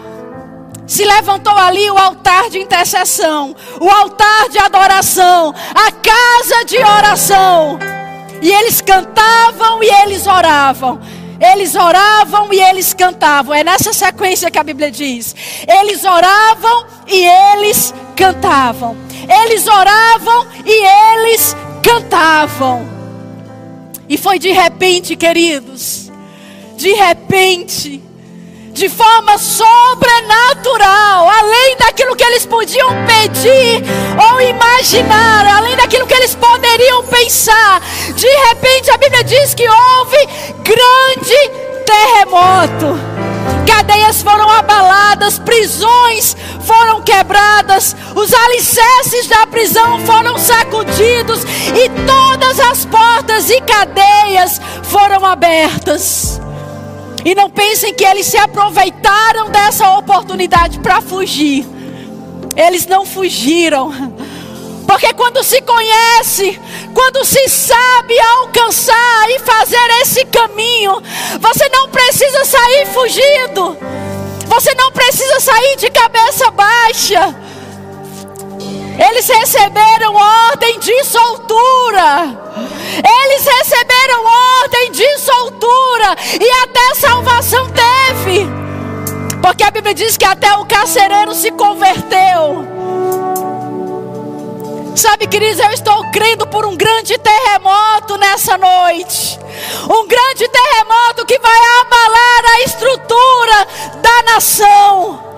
se 0.86 1.04
levantou 1.04 1.56
ali 1.56 1.90
o 1.90 1.98
altar 1.98 2.50
de 2.50 2.58
intercessão, 2.58 3.54
o 3.80 3.88
altar 3.88 4.48
de 4.48 4.58
adoração, 4.58 5.54
a 5.74 5.92
casa 5.92 6.64
de 6.64 6.78
oração. 6.78 7.78
E 8.40 8.50
eles 8.50 8.80
cantavam 8.80 9.82
e 9.82 9.88
eles 10.02 10.26
oravam. 10.26 11.00
Eles 11.40 11.74
oravam 11.74 12.52
e 12.52 12.60
eles 12.60 12.92
cantavam. 12.94 13.54
É 13.54 13.64
nessa 13.64 13.92
sequência 13.92 14.50
que 14.50 14.58
a 14.58 14.64
Bíblia 14.64 14.90
diz. 14.90 15.34
Eles 15.66 16.04
oravam 16.04 16.86
e 17.06 17.24
eles 17.24 17.94
cantavam. 18.16 18.96
Eles 19.28 19.66
oravam 19.66 20.46
e 20.64 21.18
eles 21.18 21.56
cantavam. 21.82 22.88
E 24.08 24.16
foi 24.16 24.38
de 24.38 24.50
repente, 24.50 25.16
queridos. 25.16 26.10
De 26.76 26.92
repente 26.92 28.02
de 28.72 28.88
forma 28.88 29.36
sobrenatural, 29.36 31.28
além 31.28 31.76
daquilo 31.76 32.16
que 32.16 32.24
eles 32.24 32.46
podiam 32.46 32.88
pedir 33.06 33.84
ou 34.32 34.40
imaginar, 34.40 35.46
além 35.46 35.76
daquilo 35.76 36.06
que 36.06 36.14
eles 36.14 36.34
poderiam 36.34 37.04
pensar. 37.04 37.82
De 38.14 38.26
repente 38.48 38.90
a 38.90 38.96
Bíblia 38.96 39.22
diz 39.24 39.54
que 39.54 39.68
houve 39.68 40.26
grande 40.62 41.50
terremoto. 41.84 42.98
Cadeias 43.66 44.22
foram 44.22 44.48
abaladas, 44.48 45.38
prisões 45.38 46.34
foram 46.64 47.02
quebradas, 47.02 47.94
os 48.14 48.32
alicerces 48.32 49.26
da 49.26 49.46
prisão 49.46 50.00
foram 50.06 50.38
sacudidos 50.38 51.44
e 51.44 51.90
todas 52.06 52.58
as 52.58 52.86
portas 52.86 53.50
e 53.50 53.60
cadeias 53.60 54.60
foram 54.84 55.26
abertas. 55.26 56.40
E 57.24 57.34
não 57.34 57.48
pensem 57.50 57.94
que 57.94 58.04
eles 58.04 58.26
se 58.26 58.36
aproveitaram 58.36 59.50
dessa 59.50 59.96
oportunidade 59.96 60.78
para 60.80 61.00
fugir. 61.00 61.66
Eles 62.56 62.86
não 62.86 63.06
fugiram. 63.06 63.92
Porque 64.86 65.12
quando 65.14 65.42
se 65.42 65.62
conhece, 65.62 66.60
quando 66.92 67.24
se 67.24 67.48
sabe 67.48 68.18
alcançar 68.20 69.30
e 69.30 69.38
fazer 69.38 69.90
esse 70.02 70.24
caminho, 70.26 71.00
você 71.40 71.68
não 71.68 71.88
precisa 71.88 72.44
sair 72.44 72.86
fugindo. 72.86 73.76
Você 74.48 74.74
não 74.74 74.92
precisa 74.92 75.40
sair 75.40 75.76
de 75.76 75.90
cabeça 75.90 76.50
baixa. 76.50 77.34
Eles 78.98 79.28
receberam 79.28 80.14
ordem 80.14 80.78
de 80.78 81.04
soltura. 81.04 82.38
Eles 82.96 83.44
receberam 83.44 84.24
ordem 84.62 84.92
de 84.92 85.18
soltura. 85.18 86.16
E 86.40 86.50
até 86.62 86.94
salvação 86.94 87.68
teve. 87.70 88.46
Porque 89.40 89.64
a 89.64 89.70
Bíblia 89.70 89.94
diz 89.94 90.16
que 90.16 90.24
até 90.24 90.54
o 90.54 90.66
carcereiro 90.66 91.34
se 91.34 91.50
converteu. 91.52 92.66
Sabe, 94.94 95.26
queridos, 95.26 95.58
eu 95.58 95.70
estou 95.70 96.10
crendo 96.10 96.46
por 96.46 96.66
um 96.66 96.76
grande 96.76 97.16
terremoto 97.18 98.18
nessa 98.18 98.58
noite. 98.58 99.38
Um 99.84 100.06
grande 100.06 100.48
terremoto 100.48 101.24
que 101.24 101.38
vai 101.38 101.60
abalar 101.80 102.44
a 102.44 102.60
estrutura 102.60 103.66
da 104.02 104.22
nação 104.32 105.31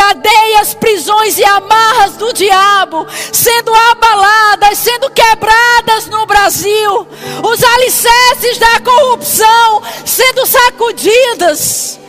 cadeias, 0.00 0.72
prisões 0.72 1.36
e 1.36 1.44
amarras 1.44 2.16
do 2.16 2.32
diabo 2.32 3.06
sendo 3.30 3.70
abaladas, 3.74 4.78
sendo 4.78 5.10
quebradas 5.10 6.06
no 6.06 6.24
Brasil, 6.24 7.06
os 7.42 7.62
alicerces 7.62 8.56
da 8.58 8.80
corrupção 8.80 9.82
sendo 10.06 10.46
sacudidas, 10.46 12.00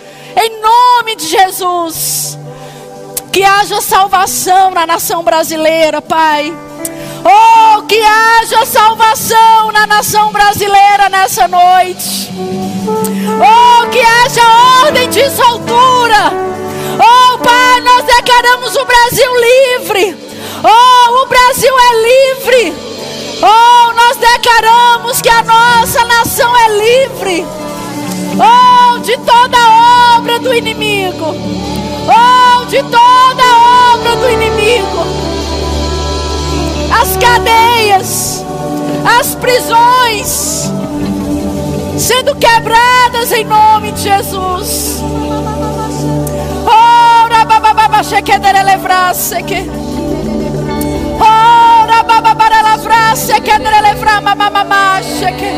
em 0.42 0.62
nome 0.62 1.18
de 1.18 1.28
Jesus. 1.28 2.38
Que 3.34 3.44
haja 3.44 3.82
salvação 3.82 4.72
na 4.72 4.86
nação 4.86 5.22
brasileira, 5.24 6.02
Pai. 6.02 6.54
Oh, 7.24 7.82
que 7.84 8.02
haja 8.02 8.66
salvação 8.66 9.72
na 9.72 9.86
nação 9.86 10.32
brasileira 10.32 11.10
nessa 11.10 11.48
noite. 11.48 12.30
Oh, 13.38 13.88
que 13.90 14.00
haja 14.00 14.42
ordem 14.86 15.10
de 15.10 15.30
soltura. 15.30 16.52
Oh, 17.04 17.38
Pai, 17.40 17.82
nós 17.82 18.06
declaramos 18.06 18.76
o 18.76 18.86
Brasil 18.86 19.32
livre. 19.40 20.16
Oh, 20.64 21.24
o 21.24 21.26
Brasil 21.26 21.74
é 21.80 21.94
livre. 22.04 22.76
Oh, 23.42 23.94
nós 23.94 24.18
declaramos 24.18 25.20
que 25.20 25.30
a 25.30 25.42
nossa 25.42 26.06
nação 26.06 26.56
é 26.56 26.68
livre. 26.78 27.48
Oh, 28.38 29.00
de 29.00 29.18
toda 29.18 30.18
obra 30.18 30.38
do 30.38 30.54
inimigo. 30.54 31.34
Oh, 32.06 32.66
de 32.66 32.84
toda 32.84 33.94
obra 33.94 34.16
do 34.18 34.30
inimigo. 34.30 35.04
As 37.02 37.18
cadeias, 37.18 38.46
as 39.20 39.34
prisões 39.34 40.70
sendo 41.98 42.36
quebradas 42.36 43.32
em 43.32 43.44
nome 43.44 43.92
de 43.92 44.04
Jesus. 44.04 45.02
Levrasse 48.02 49.44
que. 49.44 49.70
Ora 51.20 52.04
bababara 52.04 52.62
lavrasse 52.64 53.40
kedere 53.42 53.80
levra 53.82 54.20
mamamama 54.20 55.00
sheke. 55.04 55.52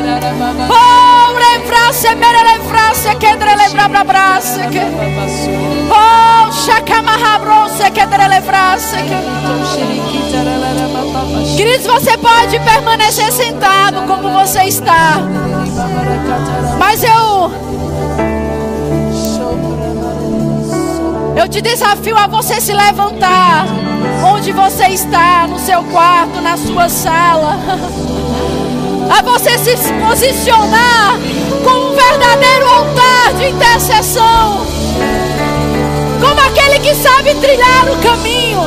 Ora 0.67 1.55
evrasse 1.55 2.13
mere 2.15 2.43
levrasse 2.43 3.15
kedere 3.17 3.55
levra 3.55 3.87
brabrasse 3.87 4.67
que. 4.69 4.83
Oh 5.89 6.51
shakamahabrose 6.51 7.91
kedere 7.93 8.27
levrasse 8.27 8.97
que. 8.97 9.17
Queridos, 11.55 11.87
você 11.87 12.17
pode 12.17 12.59
permanecer 12.59 13.31
sentado 13.31 14.01
como 14.05 14.29
você 14.31 14.63
está. 14.63 15.21
Mas 16.77 17.03
eu 17.03 17.72
Eu 21.35 21.47
te 21.47 21.61
desafio 21.61 22.15
a 22.15 22.27
você 22.27 22.61
se 22.61 22.73
levantar 22.73 23.65
onde 24.23 24.51
você 24.51 24.85
está, 24.87 25.47
no 25.47 25.59
seu 25.59 25.83
quarto, 25.85 26.39
na 26.41 26.55
sua 26.57 26.87
sala. 26.89 27.59
A 29.09 29.21
você 29.21 29.57
se 29.57 29.75
posicionar 29.93 31.19
como 31.63 31.91
um 31.91 31.95
verdadeiro 31.95 32.67
altar 32.67 33.33
de 33.37 33.49
intercessão. 33.49 34.65
Como 36.21 36.39
aquele 36.39 36.79
que 36.79 36.95
sabe 36.95 37.35
trilhar 37.35 37.91
o 37.91 37.97
caminho. 37.97 38.61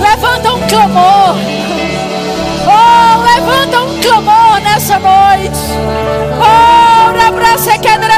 Levanta 0.00 0.52
um 0.54 0.66
clamor. 0.66 1.36
Oh, 2.70 3.22
levanta 3.22 3.80
um 3.80 3.98
clamor 4.00 4.60
nessa 4.60 4.98
noite. 4.98 5.58
Oh, 6.38 7.12
na 7.16 7.30
braça 7.30 7.78
quedra 7.78 8.17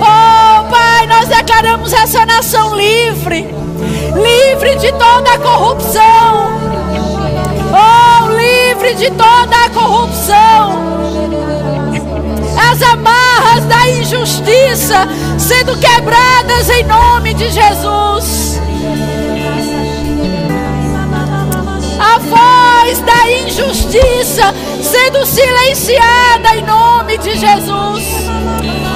Oh, 0.00 0.70
Pai, 0.70 1.06
nós 1.06 1.28
declaramos 1.28 1.92
essa 1.92 2.24
nação 2.26 2.74
livre 2.74 3.58
livre 4.18 4.76
de 4.76 4.90
toda 4.92 5.32
a 5.32 5.38
corrupção. 5.38 6.48
Oh, 7.72 8.30
livre 8.30 8.94
de 8.94 9.10
toda 9.10 9.64
a 9.64 9.70
corrupção. 9.70 11.27
As 12.78 12.82
amarras 12.84 13.64
da 13.64 13.90
injustiça 13.90 15.08
sendo 15.36 15.76
quebradas 15.78 16.70
em 16.70 16.84
nome 16.84 17.34
de 17.34 17.50
Jesus. 17.50 18.60
A 21.98 22.18
voz 22.18 23.00
da 23.00 23.30
injustiça 23.32 24.54
sendo 24.80 25.26
silenciada 25.26 26.56
em 26.56 26.62
nome 26.62 27.18
de 27.18 27.36
Jesus. 27.36 28.04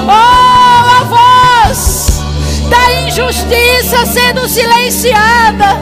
Oh, 0.07 0.11
a 0.11 1.66
voz 1.66 2.23
da 2.71 2.92
injustiça 3.03 4.07
sendo 4.07 4.47
silenciada. 4.47 5.77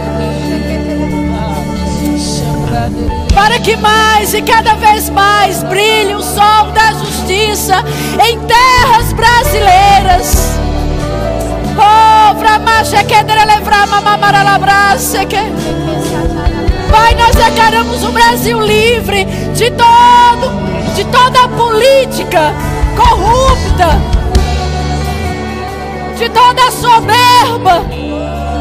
Para 3.40 3.58
que 3.58 3.74
mais 3.74 4.34
e 4.34 4.42
cada 4.42 4.74
vez 4.74 5.08
mais 5.08 5.62
brilhe 5.62 6.14
o 6.14 6.20
sol 6.20 6.72
da 6.74 6.92
justiça 6.92 7.82
em 8.22 8.38
terras 8.40 9.14
brasileiras. 9.14 10.58
Pai, 16.90 17.14
nós 17.14 17.34
declaramos 17.34 18.04
o 18.04 18.12
Brasil 18.12 18.60
livre 18.60 19.24
de 19.54 19.70
todo, 19.70 20.94
de 20.94 21.04
toda 21.04 21.44
a 21.44 21.48
política 21.48 22.52
corrupta 22.94 24.20
de 26.18 26.28
toda 26.28 26.62
a 26.62 26.70
soberba, 26.70 27.86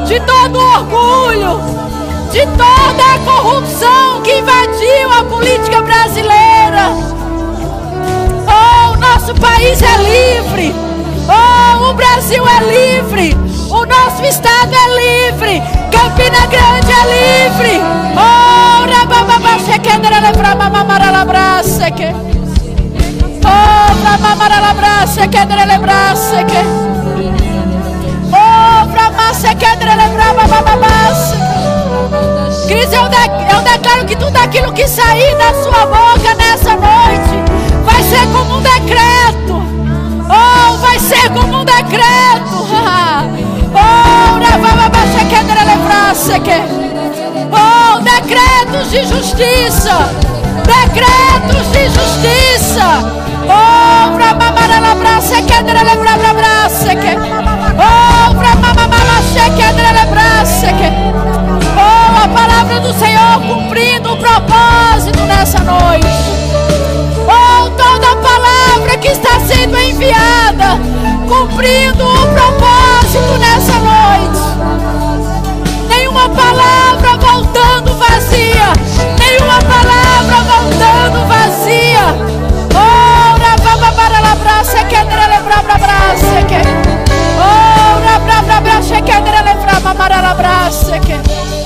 de 0.08 0.18
todo 0.22 0.58
orgulho, 0.58 1.79
de 2.32 2.46
toda 2.46 3.16
a 3.16 3.20
corrupção 3.26 4.22
que 4.22 4.38
invadiu 4.38 5.12
a 5.12 5.24
política 5.24 5.82
brasileira. 5.82 6.92
Oh, 8.48 8.94
o 8.94 8.98
nosso 8.98 9.34
país 9.36 9.82
é 9.82 9.98
livre. 9.98 10.76
Oh, 11.28 11.90
o 11.90 11.94
Brasil 11.94 12.44
é 12.48 12.60
livre. 12.64 13.36
O 13.70 13.86
nosso 13.86 14.24
estado 14.24 14.72
é 14.74 14.88
livre. 15.28 15.62
Campina 15.92 16.46
Grande 16.48 16.92
é 16.92 17.04
livre. 17.48 17.82
Oh, 18.16 18.86
rabababa, 18.92 19.60
sequedra, 19.60 20.20
levra, 20.20 20.56
mamamara, 20.56 21.12
labraça, 21.12 21.92
que. 21.92 22.06
Oh, 23.44 23.94
labraça, 30.70 31.49
quedra, 32.70 32.74
lebraça, 32.74 32.74
que. 32.74 32.74
Cris, 32.74 32.94
eu, 32.94 33.10
de, 33.10 33.18
eu 33.52 33.62
declaro 33.62 34.06
que 34.06 34.16
tudo 34.16 34.38
aquilo 34.38 34.72
que 34.74 34.88
sair 34.88 35.36
da 35.38 35.54
sua 35.64 35.88
boca 35.88 36.36
nessa 36.36 36.76
noite 36.76 37.34
vai 37.84 38.04
ser 38.04 38.28
como 38.32 38.58
um 38.58 38.62
decreto. 38.62 39.64
Oh, 40.30 40.78
vai 40.78 41.00
ser 41.00 41.30
como 41.32 41.62
um 41.62 41.66
decreto. 41.66 42.60
Oh, 43.72 44.40
Oh, 47.52 48.00
decretos 48.00 48.90
de 48.90 49.06
justiça. 49.06 50.10
Decretos 50.66 51.72
de 51.72 51.86
justiça. 51.90 52.88
Oh, 53.46 54.16
pra 54.16 54.34
mamar 54.34 54.82
la 54.82 54.96
braça, 54.96 55.42
que 55.42 55.54
lembrar 55.62 56.18
la 56.18 56.34
braça, 56.34 56.96
que. 56.96 57.16
Oh, 57.78 58.10
Oh, 61.42 61.49
a 62.24 62.28
palavra 62.28 62.82
do 62.82 62.94
Senhor 62.94 63.40
cumprindo 63.48 64.12
o 64.12 64.18
propósito 64.18 65.20
nessa 65.24 65.60
noite. 65.60 66.08
Oh, 67.26 67.70
toda 67.70 68.16
palavra 68.18 68.98
que 68.98 69.08
está 69.08 69.40
sendo 69.40 69.80
enviada, 69.80 70.78
cumprindo 71.28 72.06
o 72.06 72.28
propósito 72.28 73.38
nessa 73.40 73.74
noite. 73.80 74.40
Nenhuma 75.88 76.28
palavra 76.30 77.18
voltando 77.18 77.96
vazia, 77.96 78.74
nenhuma 79.18 79.60
palavra 79.62 80.44
voltando 80.44 81.26
vazia. 81.26 82.16
Oh, 82.76 83.40
rabababara 83.40 84.20
labraça, 84.20 84.84
que 84.84 84.96
lebra 84.96 85.62
brabraça, 85.64 86.44
que. 86.50 86.62
Oh, 87.40 88.06
rabra 88.06 88.42
brabraça, 88.42 89.02
que 89.02 89.12
lebra 89.12 89.80
mamaralabraça, 89.80 91.00
que. 91.00 91.59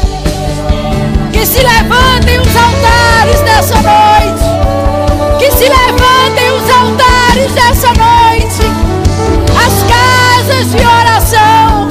Que 1.43 1.47
se 1.47 1.61
levantem 1.61 2.39
os 2.39 2.55
altares 2.55 3.41
dessa 3.41 3.75
noite. 3.75 4.43
Que 5.37 5.51
se 5.51 5.67
levantem 5.67 6.51
os 6.53 6.69
altares 6.69 7.51
dessa 7.51 7.87
noite. 7.87 8.63
As 9.51 9.83
casas 9.83 10.71
de 10.71 10.77
oração. 10.77 11.89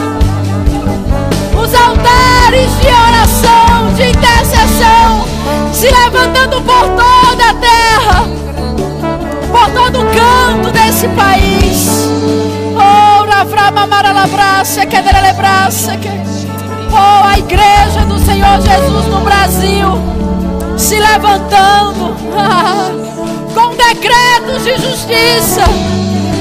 Os 1.55 1.75
altares 1.75 2.71
de 2.81 2.87
oração, 2.87 3.93
de 3.95 4.09
intercessão. 4.09 5.27
Se 5.75 5.91
levantando 5.91 6.63
por 6.63 6.89
toda 6.89 7.51
a 7.51 7.55
terra. 7.61 8.25
Por 9.51 9.71
todo 9.71 10.01
o 10.01 10.07
canto 10.07 10.71
desse 10.73 11.09
país. 11.09 12.09
Oh, 12.75 13.31
Rafra 13.31 13.71
Mamara 13.71 14.13
Labraça, 14.13 14.87
Cadera 14.87 15.21
Lebraça. 15.21 15.95
Que 15.99 16.09
igreja 17.39 18.05
do 18.07 18.19
Senhor 18.19 18.61
Jesus 18.61 19.07
no 19.07 19.21
Brasil 19.21 19.89
se 20.77 20.99
levantando 20.99 22.17
com 23.55 23.75
decretos 23.77 24.65
de 24.65 24.77
justiça, 24.79 25.65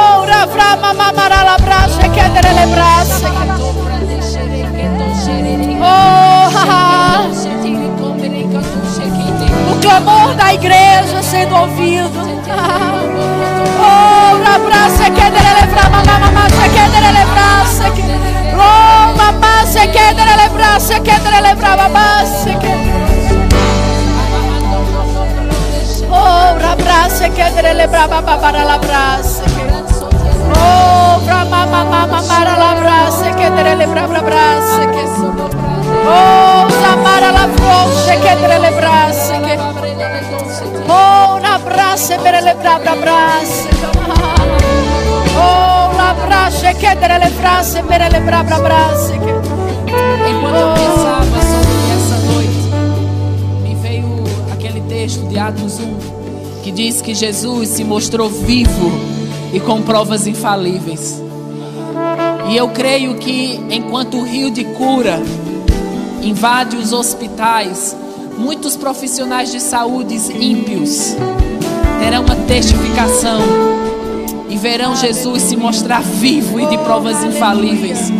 Oh. 5.85 6.23
O 9.71 9.75
clamor 9.81 10.33
da 10.35 10.53
igreja 10.53 11.21
sendo 11.21 11.55
ouvido. 11.55 12.09
Oh, 13.79 14.43
Rabraça, 14.43 15.05
que 15.11 15.29
Derelebraça, 15.29 15.89
Mamamaça, 15.89 16.69
que 16.69 16.89
Derelebraça, 16.89 17.89
que. 17.91 18.01
Oh, 18.53 19.17
Mamaça, 19.17 19.87
que 19.87 20.13
Derelebraça, 20.13 20.99
que 20.99 21.19
Derelebraça, 21.19 22.49
que. 22.59 22.67
Oh, 26.09 26.57
Rabraça, 26.61 27.29
que 27.29 27.49
Derelebraça, 27.51 28.21
Babaralabraça, 28.21 29.42
que. 29.42 29.42
Oh, 29.42 29.42
Mama 31.83 32.21
Mara 32.21 32.55
Labraça, 32.55 33.31
que 33.31 33.49
Derelebraça, 33.49 34.85
que. 34.87 35.03
Oh, 36.05 36.69
Samara 36.69 37.31
Lavroche, 37.31 38.17
que 38.17 38.35
Derelebraça, 38.35 39.33
que. 39.39 39.57
Oh, 40.87 41.39
na 41.39 41.57
braça, 41.57 42.17
Berelebraça, 42.19 42.95
braça. 42.95 43.69
Oh, 45.35 45.97
na 45.97 46.13
braça, 46.13 46.73
que 46.75 46.95
Derelebraça, 46.95 47.81
Berelebraça, 47.81 48.59
braça, 48.59 49.13
que. 49.13 49.33
Enquanto 50.29 50.55
eu 50.55 50.73
pensava 50.73 51.41
sobre 51.41 51.91
essa 51.95 52.17
noite, 52.31 52.69
me 53.63 53.75
veio 53.75 54.23
aquele 54.51 54.81
texto 54.81 55.27
de 55.27 55.39
Atos 55.39 55.79
1 55.79 56.13
que 56.63 56.71
diz 56.71 57.01
que 57.01 57.13
Jesus 57.13 57.69
se 57.69 57.83
mostrou 57.83 58.29
vivo 58.29 58.91
e 59.51 59.59
com 59.59 59.81
provas 59.81 60.25
infalíveis. 60.25 61.22
E 62.53 62.55
eu 62.55 62.69
creio 62.69 63.15
que 63.15 63.59
enquanto 63.71 64.15
o 64.15 64.21
rio 64.21 64.51
de 64.51 64.63
cura 64.63 65.19
invade 66.21 66.77
os 66.77 66.93
hospitais, 66.93 67.97
muitos 68.37 68.77
profissionais 68.77 69.51
de 69.51 69.59
saúde 69.59 70.13
ímpios 70.39 71.15
terão 71.99 72.21
uma 72.21 72.35
testificação 72.35 73.39
e 74.47 74.55
verão 74.55 74.95
Jesus 74.95 75.41
se 75.41 75.57
mostrar 75.57 76.03
vivo 76.03 76.59
e 76.59 76.67
de 76.67 76.77
provas 76.77 77.23
infalíveis. 77.23 78.11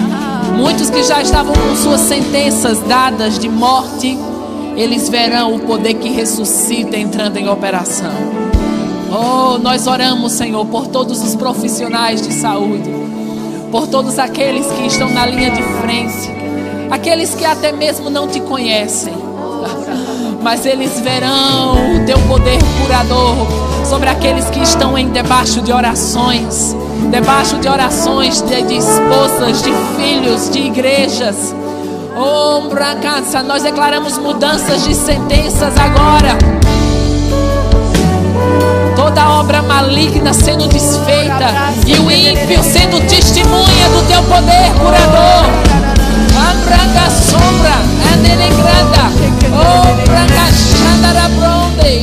Muitos 0.58 0.90
que 0.90 1.04
já 1.04 1.22
estavam 1.22 1.54
com 1.54 1.76
suas 1.76 2.02
sentenças 2.02 2.80
dadas 2.80 3.38
de 3.38 3.48
morte, 3.48 4.18
eles 4.76 5.10
verão 5.10 5.54
o 5.54 5.60
poder 5.60 5.94
que 5.94 6.10
ressuscita 6.10 6.98
entrando 6.98 7.38
em 7.38 7.48
operação. 7.48 8.12
Oh, 9.12 9.60
nós 9.60 9.86
oramos, 9.86 10.32
Senhor, 10.32 10.66
por 10.66 10.88
todos 10.88 11.22
os 11.22 11.36
profissionais 11.36 12.20
de 12.20 12.34
saúde, 12.34 13.03
por 13.74 13.88
todos 13.88 14.20
aqueles 14.20 14.68
que 14.68 14.86
estão 14.86 15.10
na 15.10 15.26
linha 15.26 15.50
de 15.50 15.64
frente, 15.82 16.30
aqueles 16.92 17.34
que 17.34 17.44
até 17.44 17.72
mesmo 17.72 18.08
não 18.08 18.28
te 18.28 18.40
conhecem, 18.40 19.12
mas 20.44 20.64
eles 20.64 21.00
verão 21.00 21.96
o 21.96 22.06
teu 22.06 22.20
poder 22.28 22.60
curador 22.80 23.36
sobre 23.84 24.10
aqueles 24.10 24.48
que 24.52 24.60
estão 24.60 24.96
em 24.96 25.10
debaixo 25.10 25.60
de 25.60 25.74
orações, 25.74 26.76
debaixo 27.10 27.58
de 27.58 27.68
orações 27.68 28.44
de, 28.44 28.62
de 28.62 28.78
esposas, 28.78 29.64
de 29.64 29.72
filhos, 29.96 30.52
de 30.52 30.60
igrejas. 30.60 31.56
Oh, 32.16 32.70
Bracança, 32.70 33.42
nós 33.42 33.64
declaramos 33.64 34.20
mudanças 34.20 34.84
de 34.84 34.94
sentenças 34.94 35.74
agora. 35.80 36.53
Toda 39.14 39.30
obra 39.30 39.62
maligna 39.62 40.34
sendo 40.34 40.68
desfeita 40.68 41.46
e 41.86 41.94
o 42.00 42.10
ímpio 42.10 42.64
sendo 42.64 43.00
testemunha 43.08 43.88
do 43.90 44.08
teu 44.08 44.24
poder 44.24 44.74
curador. 44.74 45.46
Ambraga 46.34 47.12
sombra. 47.12 47.76
Oh, 49.54 50.10
braga 50.10 50.50
chandara 50.74 51.30
bronde, 51.30 52.02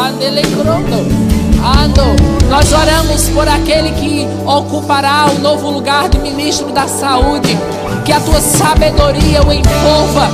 anenegrondo. 0.00 1.06
Ando. 1.62 2.02
Nós 2.50 2.72
oramos 2.72 3.28
por 3.28 3.46
aquele 3.46 3.92
que 3.92 4.26
ocupará 4.44 5.26
o 5.26 5.38
novo 5.38 5.70
lugar 5.70 6.08
de 6.08 6.18
ministro 6.18 6.72
da 6.72 6.88
saúde. 6.88 7.56
Que 8.04 8.12
a 8.12 8.18
tua 8.18 8.40
sabedoria 8.40 9.44
o 9.46 9.52
envolva. 9.52 10.28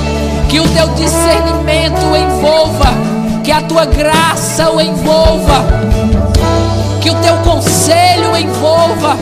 Que 0.49 0.59
o 0.59 0.67
teu 0.69 0.87
discernimento 0.95 2.03
o 2.07 2.17
envolva. 2.17 3.18
Que 3.49 3.53
a 3.53 3.63
tua 3.63 3.85
graça 3.85 4.69
o 4.69 4.79
envolva. 4.79 5.65
Que 7.01 7.09
o 7.09 7.15
teu 7.15 7.35
conselho 7.37 8.33
o 8.33 8.37
envolva. 8.37 9.17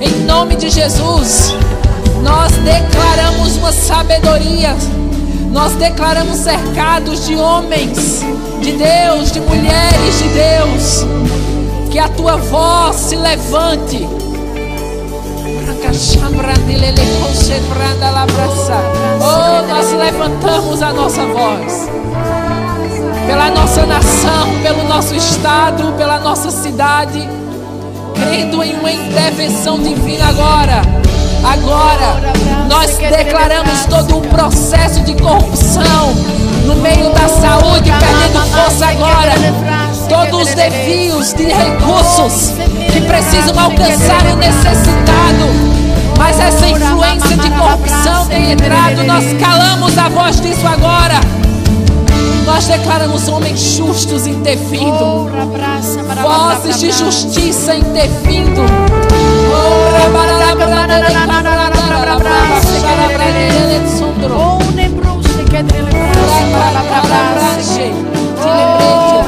Em 0.00 0.24
nome 0.24 0.56
de 0.56 0.70
Jesus, 0.70 1.54
nós 2.22 2.50
declaramos 2.52 3.58
uma 3.58 3.72
sabedoria. 3.72 4.74
Nós 5.50 5.72
declaramos 5.74 6.38
cercados 6.38 7.26
de 7.26 7.36
homens 7.36 8.22
de 8.62 8.72
Deus, 8.72 9.30
de 9.30 9.40
mulheres 9.40 10.18
de 10.22 10.28
Deus. 10.30 11.06
Que 11.90 11.98
a 11.98 12.08
tua 12.08 12.38
voz 12.38 12.96
se 12.96 13.16
levante. 13.16 14.08
Oh, 19.20 19.66
nós 19.68 19.92
levantamos 19.92 20.80
a 20.80 20.90
nossa 20.90 21.26
voz. 21.26 21.86
Pela 23.26 23.50
nossa 23.50 23.86
nação, 23.86 24.60
pelo 24.62 24.84
nosso 24.84 25.14
estado, 25.14 25.92
pela 25.96 26.18
nossa 26.18 26.50
cidade. 26.50 27.28
Crendo 28.14 28.62
em 28.62 28.74
uma 28.78 28.92
intervenção 28.92 29.78
divina 29.80 30.28
agora. 30.28 30.82
Agora, 31.42 32.32
nós 32.68 32.96
declaramos 32.96 33.84
todo 33.86 34.18
um 34.18 34.22
processo 34.22 35.00
de 35.00 35.14
corrupção 35.14 36.14
no 36.64 36.76
meio 36.76 37.10
da 37.10 37.28
saúde, 37.28 37.90
perdendo 37.90 38.46
força 38.50 38.86
agora. 38.86 39.32
Todos 40.08 40.48
os 40.48 40.54
desvios 40.54 41.32
de 41.34 41.44
recursos 41.44 42.52
que 42.92 43.00
precisam 43.02 43.58
alcançar 43.58 44.26
o 44.32 44.36
necessitado. 44.36 45.74
Mas 46.18 46.38
essa 46.40 46.66
influência 46.66 47.36
de 47.36 47.50
corrupção 47.50 48.26
tem 48.26 48.52
entrado. 48.52 49.04
Nós 49.04 49.24
calamos 49.34 49.98
a 49.98 50.08
voz 50.08 50.40
disso 50.40 50.66
agora. 50.66 51.43
Nós 52.44 52.66
declaramos 52.66 53.28
homens 53.28 53.60
justos 53.60 54.26
intervindo. 54.26 55.30
Vozes 56.22 56.78
de 56.78 56.92
justiça. 56.92 57.74
Oh. 57.76 58.62
Oh, 68.46 69.24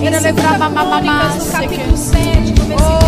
drelebrava 0.00 0.68
mamamasse. 0.68 1.50
capítulo 1.50 1.96
7, 1.96 2.54
no 2.58 2.64
versículo 2.66 2.98
Oh, 3.02 3.07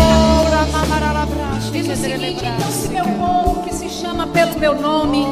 Diz 1.81 1.97
o 1.97 2.01
seguinte: 2.03 2.45
Então, 2.45 2.71
se 2.71 2.89
meu 2.89 3.05
povo 3.05 3.63
que 3.63 3.73
se 3.73 3.89
chama 3.89 4.27
pelo 4.27 4.57
meu 4.59 4.79
nome 4.79 5.25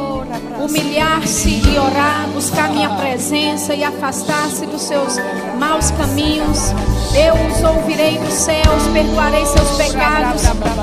humilhar-se 0.60 1.50
e 1.50 1.78
orar, 1.78 2.28
buscar 2.34 2.72
minha 2.72 2.90
presença 2.90 3.76
e 3.76 3.84
afastar-se 3.84 4.66
dos 4.66 4.82
seus 4.82 5.18
maus 5.60 5.92
caminhos, 5.92 6.74
eu 7.16 7.36
os 7.36 7.64
ouvirei 7.64 8.18
dos 8.18 8.34
céus, 8.34 8.88
perdoarei 8.92 9.46
seus 9.46 9.78
pecados 9.78 10.42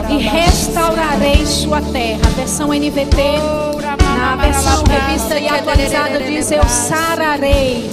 e 0.08 0.18
restaurarei 0.18 1.44
sua 1.44 1.80
terra. 1.80 2.20
A 2.26 2.30
versão 2.36 2.68
NVT, 2.68 3.16
na 4.18 4.36
versão 4.36 4.84
revista 4.84 5.36
e 5.36 5.48
atualizada, 5.48 6.20
diz: 6.20 6.52
Eu 6.52 6.62
sararei 6.68 7.90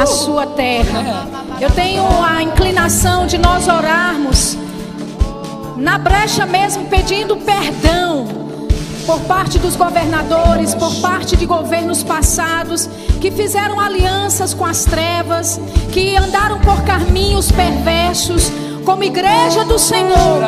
a 0.00 0.06
sua 0.06 0.46
terra. 0.46 1.28
Eu 1.60 1.70
tenho 1.70 2.02
a 2.24 2.42
inclinação 2.42 3.26
de 3.26 3.36
nós 3.36 3.68
orarmos 3.68 4.56
na 5.80 5.96
brecha 5.96 6.44
mesmo 6.44 6.84
pedindo 6.88 7.38
perdão 7.38 8.28
por 9.06 9.18
parte 9.22 9.58
dos 9.58 9.76
governadores, 9.76 10.74
por 10.74 10.94
parte 10.96 11.36
de 11.36 11.46
governos 11.46 12.02
passados, 12.02 12.88
que 13.18 13.30
fizeram 13.30 13.80
alianças 13.80 14.52
com 14.52 14.64
as 14.64 14.84
trevas, 14.84 15.58
que 15.90 16.14
andaram 16.16 16.60
por 16.60 16.82
caminhos 16.82 17.50
perversos, 17.50 18.52
como 18.84 19.04
igreja 19.04 19.64
do 19.64 19.78
Senhor, 19.78 20.40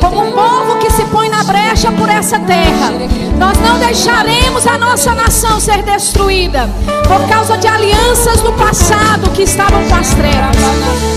como 0.00 0.26
um 0.26 0.32
povo 0.32 0.78
que 0.78 0.90
se 0.90 1.04
põe 1.06 1.28
na 1.28 1.42
brecha 1.42 1.90
por 1.92 2.08
essa 2.08 2.38
terra. 2.40 2.92
Nós 3.38 3.58
não 3.58 3.78
deixaremos 3.78 4.66
a 4.66 4.78
nossa 4.78 5.14
nação 5.14 5.60
ser 5.60 5.82
destruída 5.82 6.68
por 7.06 7.28
causa 7.28 7.56
de 7.58 7.66
alianças 7.66 8.40
do 8.40 8.52
passado 8.52 9.30
que 9.30 9.42
estavam 9.42 9.82
com 9.88 9.94
as 9.94 10.10
trevas. 10.14 10.56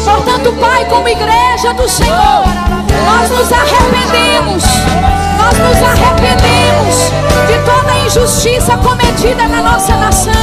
Portanto, 0.04 0.54
Pai, 0.60 0.86
como 0.86 1.08
igreja 1.08 1.74
do 1.74 1.88
Senhor, 1.88 2.44
nós 3.06 3.30
nos 3.30 3.52
arrependemos. 3.52 4.64
Nós 5.38 5.58
nos 5.60 5.84
arrependemos 5.84 6.96
de 7.48 7.60
toda 7.66 7.92
a 7.92 8.06
injustiça 8.06 8.78
cometida 8.78 9.48
na 9.48 9.62
nossa 9.62 9.96
nação. 9.98 10.34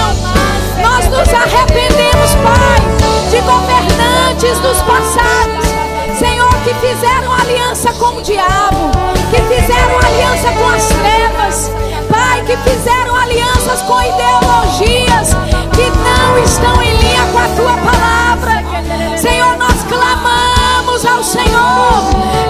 Nós 0.81 1.07
nos 1.07 1.35
arrependemos, 1.35 2.35
Pai, 2.43 3.31
de 3.31 3.41
governantes 3.41 4.59
dos 4.61 4.81
passados 4.83 5.72
Senhor, 6.19 6.51
que 6.65 6.75
fizeram 6.75 7.33
aliança 7.33 7.93
com 7.95 8.17
o 8.17 8.23
diabo, 8.23 8.91
que 9.31 9.41
fizeram 9.55 9.99
aliança 9.99 10.53
com 10.53 10.69
as 10.69 10.87
trevas, 10.89 11.71
Pai, 12.11 12.43
que 12.45 12.57
fizeram 12.69 13.15
alianças 13.17 13.83
com 13.83 14.01
ideologias 14.01 15.35
que 15.73 15.91
não 15.91 16.39
estão 16.45 16.83
em 16.83 16.95
linha 16.97 17.27
com 17.33 17.39
a 17.39 17.49
tua 17.57 17.77
palavra. 17.91 18.63
Senhor, 19.17 19.57
nós 19.57 19.83
clamamos 19.89 21.07
ao 21.07 21.23
Senhor, 21.23 22.03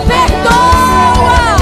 perdoa, 0.07 1.57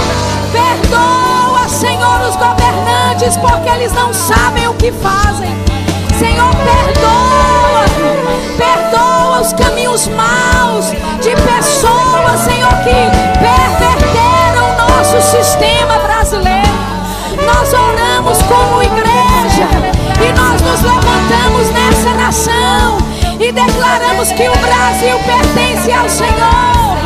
perdoa, 0.53 1.69
Senhor, 1.69 2.21
os 2.29 2.37
governantes, 2.37 3.37
porque 3.37 3.69
eles 3.69 3.93
não 3.93 4.13
sabem 4.15 4.69
o 4.69 4.75
que 4.75 4.91
fazem. 4.93 5.55
Senhor, 6.19 6.51
perdoa, 6.55 7.85
perdoa 8.57 9.41
os 9.41 9.53
caminhos 9.71 10.09
maus 10.09 10.87
de 11.21 11.31
pessoas, 11.31 12.41
Senhor, 12.41 12.73
que 12.83 13.39
perverteram 13.39 14.71
o 14.71 14.97
nosso 14.97 15.21
sistema 15.31 15.95
brasileiro. 15.99 16.71
Nós 17.47 17.73
oramos 17.73 18.39
como 18.43 18.83
igreja 18.83 19.69
e 20.27 20.33
nós 20.33 20.61
nos 20.61 20.83
levantamos 20.83 21.71
nessa 21.71 22.11
nação 22.15 22.99
e 23.39 23.53
declaramos 23.53 24.33
que 24.33 24.49
o 24.49 24.57
Brasil 24.59 25.19
pertence 25.25 25.93
ao 25.93 26.09
Senhor. 26.09 26.97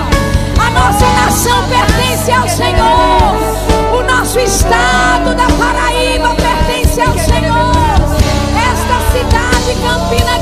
A 0.58 0.70
nossa 0.70 1.06
nação 1.22 1.64
pertence 1.68 2.32
ao 2.32 2.48
Senhor. 2.48 3.98
O 3.98 4.02
nosso 4.10 4.38
estado 4.40 5.34
da 5.34 5.46
Paraíba 5.58 6.34
pertence 6.34 7.00
ao 7.00 7.12
Senhor. 7.18 7.74
Esta 8.56 8.96
cidade, 9.12 9.76
Campina 9.82 10.33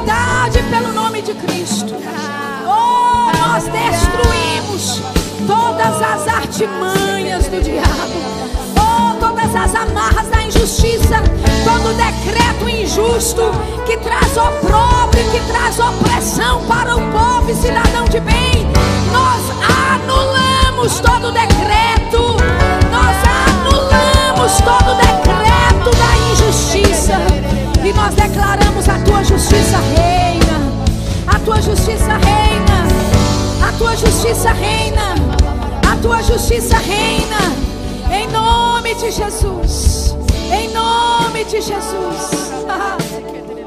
autoridade 0.00 0.62
pelo 0.64 0.92
nome 0.92 1.20
de 1.22 1.34
Cristo, 1.34 1.94
oh, 2.66 3.38
nós 3.38 3.64
destruímos 3.64 5.02
todas 5.46 6.02
as 6.02 6.28
artimanhas 6.28 7.46
do 7.46 7.60
diabo, 7.60 8.14
oh, 8.76 9.14
todas 9.20 9.54
as 9.54 9.74
amarras 9.74 10.28
da 10.28 10.42
injustiça, 10.42 11.22
todo 11.64 11.94
decreto 11.94 12.68
injusto 12.68 13.42
que 13.86 13.96
traz 13.98 14.36
opróbrio, 14.36 15.30
que 15.30 15.40
traz 15.52 15.78
opressão 15.78 16.64
para 16.64 16.96
o 16.96 17.00
povo 17.12 17.50
e 17.50 17.54
cidadão 17.54 18.04
de 18.04 18.20
bem, 18.20 18.66
nós 19.12 19.42
anulamos 19.92 21.00
todo 21.00 21.32
decreto, 21.32 22.36
nós 22.90 23.16
anulamos 23.46 24.52
todo 24.62 24.96
decreto 24.96 25.90
da 25.96 26.32
injustiça. 26.32 27.60
E 27.82 27.92
nós 27.94 28.14
declaramos 28.14 28.69
a 28.90 28.98
tua 29.04 29.22
justiça 29.24 29.78
reina, 29.78 30.58
a 31.26 31.38
tua 31.38 31.62
justiça 31.62 32.12
reina, 32.18 33.68
a 33.68 33.72
tua 33.78 33.96
justiça 33.96 34.52
reina, 34.52 35.14
a 35.90 35.96
tua 35.96 36.22
justiça 36.22 36.76
reina, 36.78 37.38
em 38.12 38.26
nome 38.28 38.94
de 38.96 39.12
Jesus, 39.12 40.16
em 40.52 40.68
nome 40.70 41.44
de 41.44 41.60
Jesus. 41.60 42.50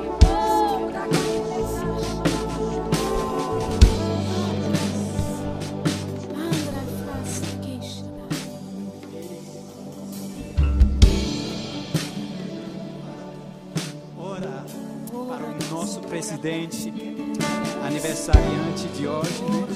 para 15.34 15.48
o 15.48 15.76
nosso 15.76 16.00
presidente, 16.02 16.94
aniversariante 17.84 18.88
de 18.96 19.08
hoje, 19.08 19.44
né? 19.44 19.68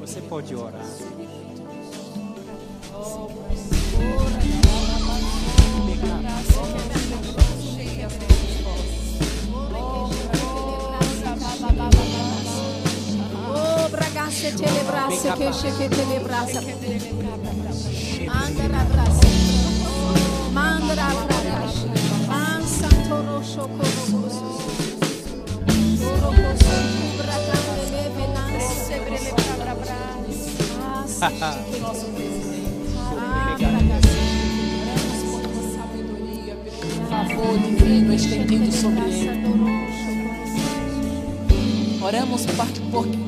Você 0.00 0.20
pode 0.20 0.54
orar. 0.54 0.84
Oh, 13.48 13.88
bragasse 13.88 14.52
telebrasse 14.52 15.32
que 15.32 15.52
cheque 15.54 15.88
telebrasse. 15.88 16.60
Mandra 18.26 18.84
brasse. 18.84 19.26
Mandra 20.52 22.05
nosso 31.80 32.06
favor 37.08 37.58
divino 37.58 38.12
estendido 38.12 38.72
sobre 38.72 39.04
ele. 39.04 39.46
Oramos 42.02 42.46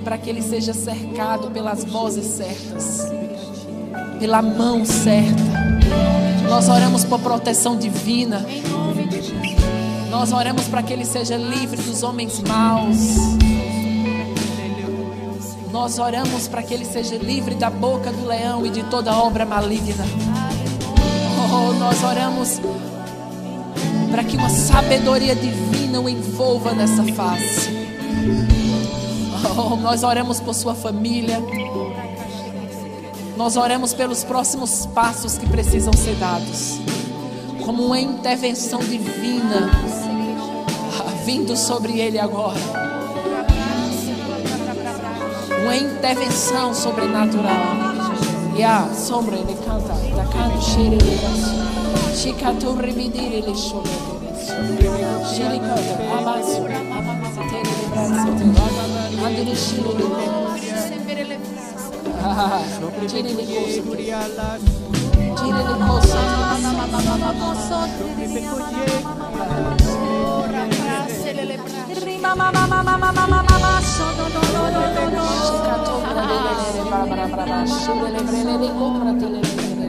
para 0.04 0.18
que 0.18 0.30
ele 0.30 0.42
seja 0.42 0.72
cercado 0.72 1.50
pelas 1.50 1.84
vozes 1.84 2.26
certas, 2.26 3.08
pela 4.18 4.42
mão 4.42 4.84
certa. 4.84 5.42
Nós 6.48 6.68
oramos 6.68 7.04
por 7.04 7.20
proteção 7.20 7.76
divina. 7.76 8.44
Em 8.48 8.62
nome 8.68 9.06
de 9.06 9.22
Jesus. 9.22 9.77
Nós 10.10 10.32
oramos 10.32 10.66
para 10.68 10.82
que 10.82 10.92
ele 10.92 11.04
seja 11.04 11.36
livre 11.36 11.80
dos 11.82 12.02
homens 12.02 12.40
maus. 12.40 13.16
Nós 15.70 15.98
oramos 15.98 16.48
para 16.48 16.62
que 16.62 16.72
ele 16.72 16.84
seja 16.84 17.16
livre 17.16 17.54
da 17.54 17.68
boca 17.68 18.10
do 18.10 18.26
leão 18.26 18.64
e 18.64 18.70
de 18.70 18.82
toda 18.84 19.14
obra 19.14 19.44
maligna. 19.44 20.04
Oh, 21.50 21.72
nós 21.74 22.02
oramos 22.02 22.60
para 24.10 24.24
que 24.24 24.36
uma 24.36 24.48
sabedoria 24.48 25.36
divina 25.36 26.00
o 26.00 26.08
envolva 26.08 26.72
nessa 26.72 27.04
face. 27.12 27.70
Oh, 29.56 29.76
nós 29.76 30.02
oramos 30.02 30.40
por 30.40 30.54
sua 30.54 30.74
família. 30.74 31.38
Nós 33.36 33.56
oramos 33.56 33.94
pelos 33.94 34.24
próximos 34.24 34.86
passos 34.86 35.38
que 35.38 35.46
precisam 35.46 35.92
ser 35.92 36.16
dados. 36.16 36.80
Como 37.64 37.86
uma 37.86 38.00
intervenção 38.00 38.80
divina 38.80 39.70
vindo 41.28 41.54
sobre 41.58 42.00
ele 42.00 42.18
agora. 42.18 42.58
Uma 45.62 45.76
intervenção 45.76 46.72
sobrenatural. 46.72 47.76
E 48.56 48.64
a 48.64 48.88
sombra 48.94 49.36
ele 49.36 49.54
canta, 49.62 49.92
da 50.16 50.24
canta 50.24 50.58
cheiro 50.62 50.96
de 50.96 52.16
Chicatur 52.16 52.78
revidir 52.78 53.30
ele 53.30 53.54
chove. 53.54 53.90
Shiri 55.34 55.60
canta, 55.60 55.98
abaixo, 56.18 56.62
de 56.62 57.84
braço, 57.90 58.20
andere 59.22 59.44
de 59.44 60.02
braço. 60.08 60.68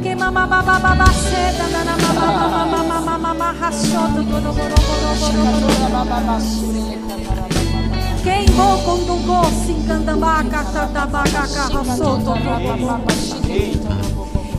Que 0.02 0.16
mama 0.16 0.48
com 8.86 9.06
do 9.06 9.16
go 9.26 9.44
sin 9.66 9.88
cantambaca 9.88 10.64
tatabaca 10.64 11.70
rasoto 11.74 12.34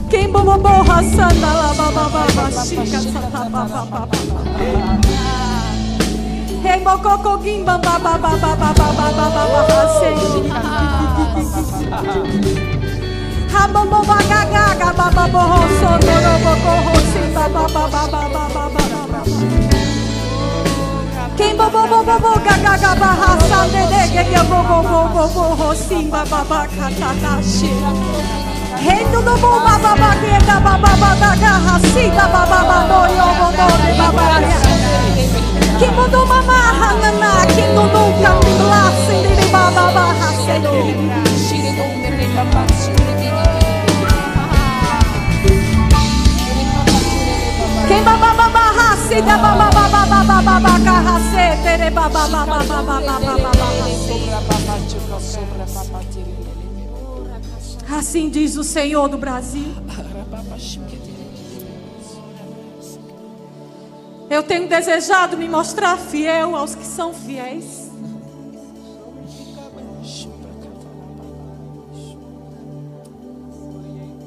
Quem 0.09 0.32
bobo 0.32 0.59
borra 0.59 1.03
sandala 1.03 1.74
baba 1.74 2.09
baba 2.09 2.64
chica 2.64 3.01
tatabaca 3.12 4.09
baba 6.63 6.69
baba 6.69 6.69
Hey 6.69 6.85
mokoko 6.85 7.43
gimba 7.43 7.79
ba 7.83 7.99
ba 7.99 8.19
ba 8.19 8.37
ba 8.37 8.55
ba 8.55 8.73
ba 8.75 8.93
ba 8.93 9.09
ba 9.17 9.27
ba 9.35 9.45
ba 9.53 9.63
ba 9.69 9.81
say. 9.99 10.15
Ha 13.53 13.67
bo 13.73 13.83
bo 13.91 14.01
ba 14.05 14.19
ga 14.29 14.41
ga 14.53 14.65
ga 14.79 14.91
ba 14.93 15.09
ba 15.11 15.25
bo 15.33 15.41
ho 15.41 15.61
so 15.81 15.91
no 16.05 16.17
no 16.21 16.35
bo 16.45 16.53
ko 16.65 16.73
ho 16.85 16.95
si 17.13 17.23
ba 17.35 17.49
ba 17.49 17.65
ba 17.73 17.85
ba 17.93 18.03
ba 18.13 18.23
ba 18.29 18.45
ba 18.55 18.65
ba 18.75 18.83
ba. 19.13 19.21
Quem 21.37 21.57
bo 21.57 21.67
bo 21.71 21.83
bo 21.89 21.99
bo 22.05 22.17
bo 22.21 22.33
ga 22.45 22.57
ga 22.65 22.75
ga 22.77 22.93
ba 23.01 23.11
ha 23.21 23.31
sa 23.49 23.61
de 23.73 23.83
de 23.93 24.03
ge 24.13 24.25
ge 24.33 24.43
bo 24.51 24.61
bo 24.69 24.79
bo 24.83 25.01
bo 25.15 25.23
bo 25.35 25.45
ho 25.57 25.75
si 25.75 26.05
ba 26.13 26.25
ba 26.29 26.45
ba 26.45 26.67
ka 26.69 26.89
ta 27.01 27.11
ta 27.23 27.41
shi. 27.41 27.73
Hey 28.85 29.01
no 29.13 29.21
no 29.25 29.35
bo 29.41 29.51
ba 29.65 29.75
ba 29.81 29.93
ba 29.97 30.11
ge 30.21 30.37
ga 30.45 30.57
ba 30.61 30.75
ba 30.77 30.93
ba 31.01 31.11
da 31.21 31.31
si 31.93 32.05
da 32.17 32.27
ba 32.29 32.43
ba 32.51 32.61
ba 32.69 32.79
no 32.89 33.01
yo 33.17 33.27
bo 33.39 33.49
bo 33.57 33.67
de 33.81 33.93
ba 33.99 34.89
Que 35.81 35.87
mudou 35.93 36.26
mama 36.26 36.72
hanana, 36.72 37.47
que 37.47 37.62
no 37.72 37.85
nunca 37.85 38.35
me 38.45 38.59
lasse 38.68 39.16
de 39.35 39.47
baba 39.51 39.91
barra. 39.93 40.31
Quem 47.89 48.05
baba 48.05 48.35
baba 48.35 48.70
rasse 48.72 49.22
da 49.22 49.39
baba 49.39 49.70
baba 49.70 50.05
baba 50.05 50.43
baba 50.43 50.81
carrace 50.85 51.62
tere 51.62 51.91
baba 51.91 52.28
baba 52.28 52.62
baba 52.62 53.01
baba 53.01 53.51
Assim 57.91 58.28
diz 58.28 58.57
o 58.59 58.62
Senhor 58.62 59.09
do 59.09 59.16
Brasil. 59.16 59.74
Eu 64.31 64.45
tenho 64.45 64.68
desejado 64.68 65.37
me 65.37 65.49
mostrar 65.49 65.99
fiel 65.99 66.55
aos 66.55 66.76
que 66.76 66.87
são 66.87 67.12
fiéis. 67.12 67.91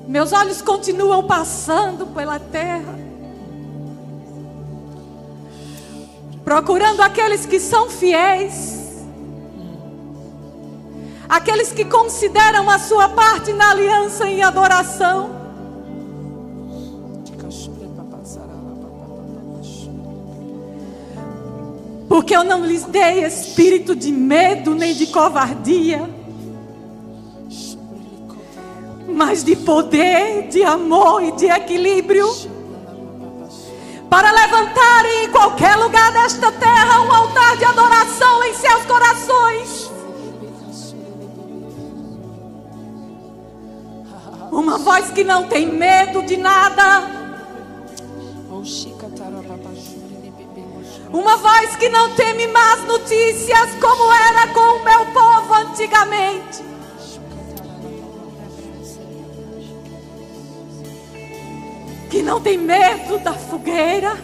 Meus 0.06 0.34
olhos 0.34 0.62
continuam 0.62 1.24
passando 1.24 2.06
pela 2.08 2.38
terra, 2.38 3.00
procurando 6.44 7.00
aqueles 7.00 7.46
que 7.46 7.58
são 7.58 7.90
fiéis, 7.90 9.06
aqueles 11.30 11.72
que 11.72 11.86
consideram 11.86 12.70
a 12.70 12.78
sua 12.78 13.08
parte 13.08 13.54
na 13.54 13.72
aliança 13.72 14.28
em 14.28 14.44
adoração. 14.44 15.43
Porque 22.14 22.36
eu 22.36 22.44
não 22.44 22.64
lhes 22.64 22.84
dei 22.84 23.26
espírito 23.26 23.96
de 23.96 24.12
medo 24.12 24.76
nem 24.76 24.94
de 24.94 25.08
covardia, 25.08 26.08
mas 29.08 29.44
de 29.44 29.56
poder, 29.56 30.48
de 30.48 30.62
amor 30.62 31.24
e 31.24 31.32
de 31.32 31.48
equilíbrio. 31.48 32.28
Para 34.12 34.32
levantarem 34.32 35.26
em 35.26 35.32
qualquer 35.32 35.76
lugar 35.76 36.12
desta 36.12 36.52
terra 36.52 37.02
um 37.02 37.12
altar 37.12 37.58
de 37.58 37.66
adoração 37.66 38.44
em 38.44 38.54
seus 38.54 38.86
corações. 38.86 39.92
Uma 44.52 44.78
voz 44.78 45.10
que 45.10 45.24
não 45.24 45.48
tem 45.48 45.66
medo 45.66 46.22
de 46.22 46.38
nada 46.38 47.24
Uma 51.14 51.38
voz 51.38 51.76
que 51.76 51.90
não 51.90 52.10
teme 52.16 52.48
más 52.48 52.86
notícias, 52.86 53.76
como 53.80 54.12
era 54.12 54.48
com 54.48 54.60
o 54.60 54.84
meu 54.84 55.06
povo 55.14 55.54
antigamente. 55.54 56.64
Que 62.10 62.24
não 62.24 62.42
tem 62.42 62.58
medo 62.58 63.20
da 63.20 63.32
fogueira, 63.32 64.18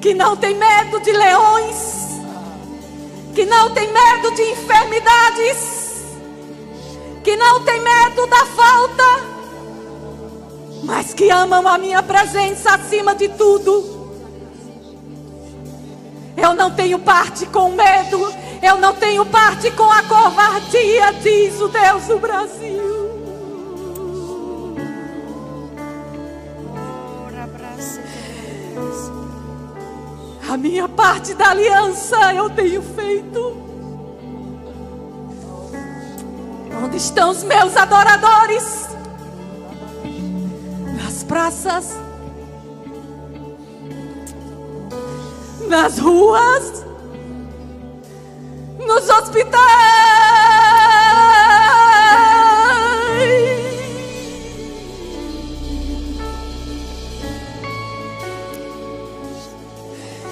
que 0.00 0.12
não 0.12 0.36
tem 0.36 0.56
medo 0.56 0.98
de 0.98 1.12
leões, 1.12 2.20
que 3.32 3.46
não 3.46 3.70
tem 3.72 3.92
medo 3.92 4.32
de 4.32 4.42
enfermidades, 4.42 6.16
que 7.22 7.36
não 7.36 7.62
tem 7.62 7.80
medo 7.80 8.26
da 8.26 8.44
falta, 8.44 9.04
mas 10.82 11.14
que 11.14 11.30
amam 11.30 11.68
a 11.68 11.78
minha 11.78 12.02
presença 12.02 12.74
acima 12.74 13.14
de 13.14 13.28
tudo 13.28 13.97
eu 16.40 16.54
não 16.54 16.70
tenho 16.70 16.98
parte 16.98 17.46
com 17.46 17.72
medo. 17.72 18.32
Eu 18.62 18.78
não 18.78 18.94
tenho 18.94 19.24
parte 19.26 19.70
com 19.72 19.90
a 19.90 20.02
covardia, 20.02 21.12
diz 21.22 21.60
o 21.60 21.68
Deus 21.68 22.06
do 22.06 22.18
Brasil. 22.18 22.88
A 30.48 30.56
minha 30.56 30.88
parte 30.88 31.34
da 31.34 31.50
aliança 31.50 32.34
eu 32.34 32.48
tenho 32.50 32.82
feito. 32.82 33.62
Onde 36.82 36.96
estão 36.96 37.30
os 37.30 37.44
meus 37.44 37.76
adoradores? 37.76 38.88
Nas 40.96 41.22
praças 41.22 42.07
nas 45.68 45.98
ruas, 45.98 46.84
nos 48.78 49.08
hospitais. 49.08 49.58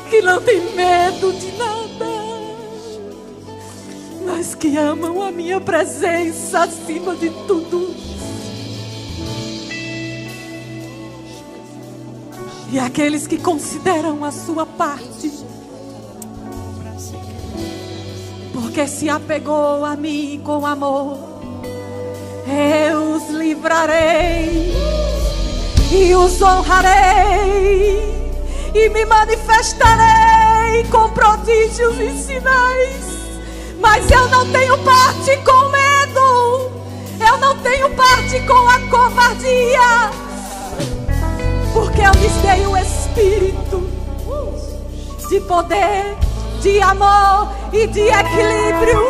que 0.09 0.23
não 0.23 0.41
têm 0.41 0.61
medo 0.75 1.33
de 1.33 1.53
nada, 1.59 2.07
mas 4.25 4.55
que 4.55 4.77
amam 4.77 5.21
a 5.21 5.33
minha 5.33 5.61
presença 5.61 6.61
acima 6.61 7.15
de 7.17 7.29
tudo. 7.47 8.06
E 12.71 12.79
aqueles 12.79 13.27
que 13.27 13.39
consideram 13.39 14.25
a 14.25 14.33
sua 14.33 14.67
parte, 14.67 15.33
porque 18.53 18.87
se 18.89 19.09
apegou 19.09 19.85
a 19.85 19.95
mim 19.97 20.41
com 20.45 20.67
amor, 20.67 21.19
eu 22.47 23.17
os 23.17 23.29
livrarei. 23.31 24.75
E 25.93 26.15
os 26.15 26.43
honrarei. 26.43 28.17
E 28.75 28.89
me 28.91 29.05
manifestarei 29.05 30.85
com 30.91 31.09
prodígios 31.11 31.99
e 31.99 32.13
sinais. 32.23 33.07
Mas 33.81 34.11
eu 34.11 34.29
não 34.29 34.51
tenho 34.51 34.77
parte 34.79 35.37
com 35.45 35.69
medo, 35.71 36.71
eu 37.25 37.39
não 37.39 37.57
tenho 37.59 37.89
parte 37.95 38.41
com 38.41 38.69
a 38.69 38.81
covardia, 38.91 40.11
porque 41.77 42.01
eu 42.01 42.13
lhes 42.13 42.33
dei 42.41 42.67
o 42.67 42.75
espírito 42.75 43.87
de 45.29 45.41
poder, 45.43 46.17
de 46.63 46.81
amor 46.81 47.53
e 47.71 47.87
de 47.87 48.01
equilíbrio. 48.01 49.03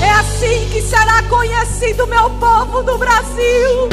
É 0.00 0.10
assim 0.10 0.68
que 0.70 0.80
será 0.80 1.24
conhecido 1.24 2.06
meu 2.06 2.30
povo 2.38 2.84
do 2.84 2.96
Brasil. 2.98 3.88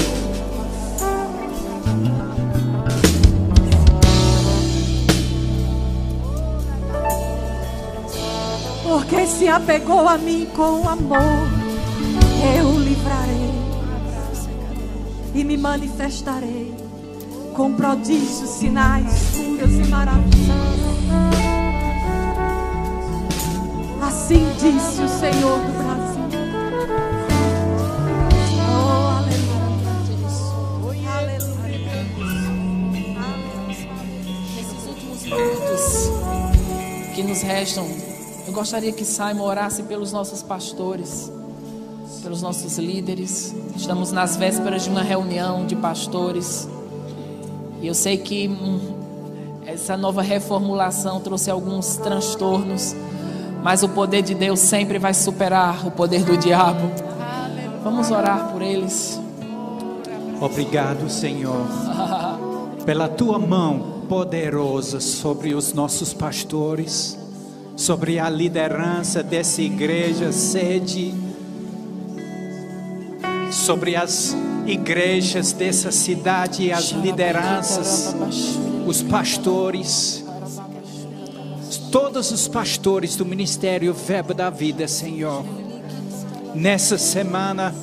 Porque 8.83 9.25
se 9.25 9.47
apegou 9.47 10.07
a 10.07 10.17
mim 10.19 10.47
com 10.55 10.87
amor, 10.87 11.49
eu 12.55 12.77
livrarei 12.77 13.51
e 15.33 15.43
me 15.43 15.57
manifestarei 15.57 16.80
com 17.53 17.73
prodígios, 17.73 18.49
sinais, 18.49 19.31
curas 19.35 19.71
e 19.71 19.89
maravilhas. 19.89 20.31
Assim 24.01 24.45
disse 24.59 25.01
o 25.01 25.09
Senhor 25.09 25.59
do 25.59 25.71
Brasil. 25.77 26.21
Oh, 28.69 29.17
aleluia. 29.17 31.11
Aleluia. 31.11 31.91
Nesses 34.55 34.87
últimos 34.87 35.23
minutos 35.23 36.09
que 37.15 37.23
nos 37.23 37.41
restam, 37.41 37.87
eu 38.47 38.53
gostaria 38.53 38.91
que 38.91 39.05
Simon 39.05 39.43
orasse 39.43 39.83
pelos 39.83 40.11
nossos 40.11 40.41
pastores, 40.41 41.31
pelos 42.23 42.41
nossos 42.41 42.77
líderes. 42.77 43.53
Estamos 43.75 44.11
nas 44.11 44.35
vésperas 44.35 44.83
de 44.83 44.89
uma 44.89 45.03
reunião 45.03 45.65
de 45.65 45.75
pastores. 45.75 46.67
E 47.81 47.87
eu 47.87 47.95
sei 47.95 48.17
que 48.17 48.47
hum, 48.47 48.79
essa 49.65 49.97
nova 49.97 50.21
reformulação 50.21 51.19
trouxe 51.19 51.49
alguns 51.49 51.97
transtornos, 51.97 52.95
mas 53.63 53.81
o 53.81 53.89
poder 53.89 54.21
de 54.21 54.35
Deus 54.35 54.59
sempre 54.59 54.99
vai 54.99 55.13
superar 55.13 55.87
o 55.87 55.91
poder 55.91 56.23
do 56.23 56.37
diabo. 56.37 56.91
Vamos 57.83 58.11
orar 58.11 58.51
por 58.51 58.61
eles. 58.61 59.19
Obrigado, 60.39 61.09
Senhor, 61.09 61.65
pela 62.85 63.07
tua 63.07 63.39
mão 63.39 64.03
poderosa 64.07 64.99
sobre 64.99 65.55
os 65.55 65.73
nossos 65.73 66.13
pastores, 66.13 67.17
sobre 67.75 68.19
a 68.19 68.29
liderança 68.29 69.23
dessa 69.23 69.61
igreja 69.61 70.31
sede, 70.31 71.13
sobre 73.51 73.95
as 73.95 74.35
igrejas 74.65 75.51
dessa 75.51 75.91
cidade 75.91 76.71
as 76.71 76.89
lideranças, 76.91 78.15
os 78.85 79.01
pastores, 79.01 80.23
todos 81.91 82.31
os 82.31 82.47
pastores 82.47 83.15
do 83.15 83.25
ministério 83.25 83.93
Verbo 83.93 84.33
da 84.33 84.49
Vida, 84.49 84.87
Senhor. 84.87 85.43
Nessa 86.53 86.97
semana, 86.97 87.73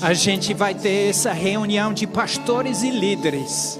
a 0.00 0.12
gente 0.14 0.54
vai 0.54 0.74
ter 0.74 1.10
essa 1.10 1.32
reunião 1.32 1.92
de 1.92 2.06
pastores 2.06 2.82
e 2.82 2.90
líderes. 2.90 3.78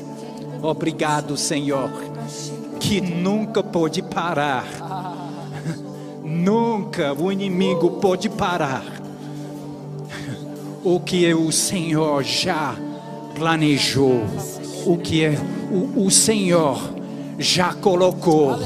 Obrigado, 0.62 1.36
Senhor, 1.36 1.90
que 2.78 3.00
nunca 3.00 3.62
pôde 3.62 4.02
parar. 4.02 4.64
Nunca 6.24 7.12
o 7.12 7.30
inimigo 7.30 8.00
pôde 8.00 8.28
parar. 8.28 9.01
O 10.84 11.00
que 11.00 11.32
o 11.32 11.52
Senhor 11.52 12.22
já 12.24 12.74
planejou, 13.34 14.22
o 14.84 14.96
que 14.98 15.24
é, 15.24 15.38
o, 15.70 16.06
o 16.06 16.10
Senhor 16.10 16.78
já 17.38 17.72
colocou 17.72 18.56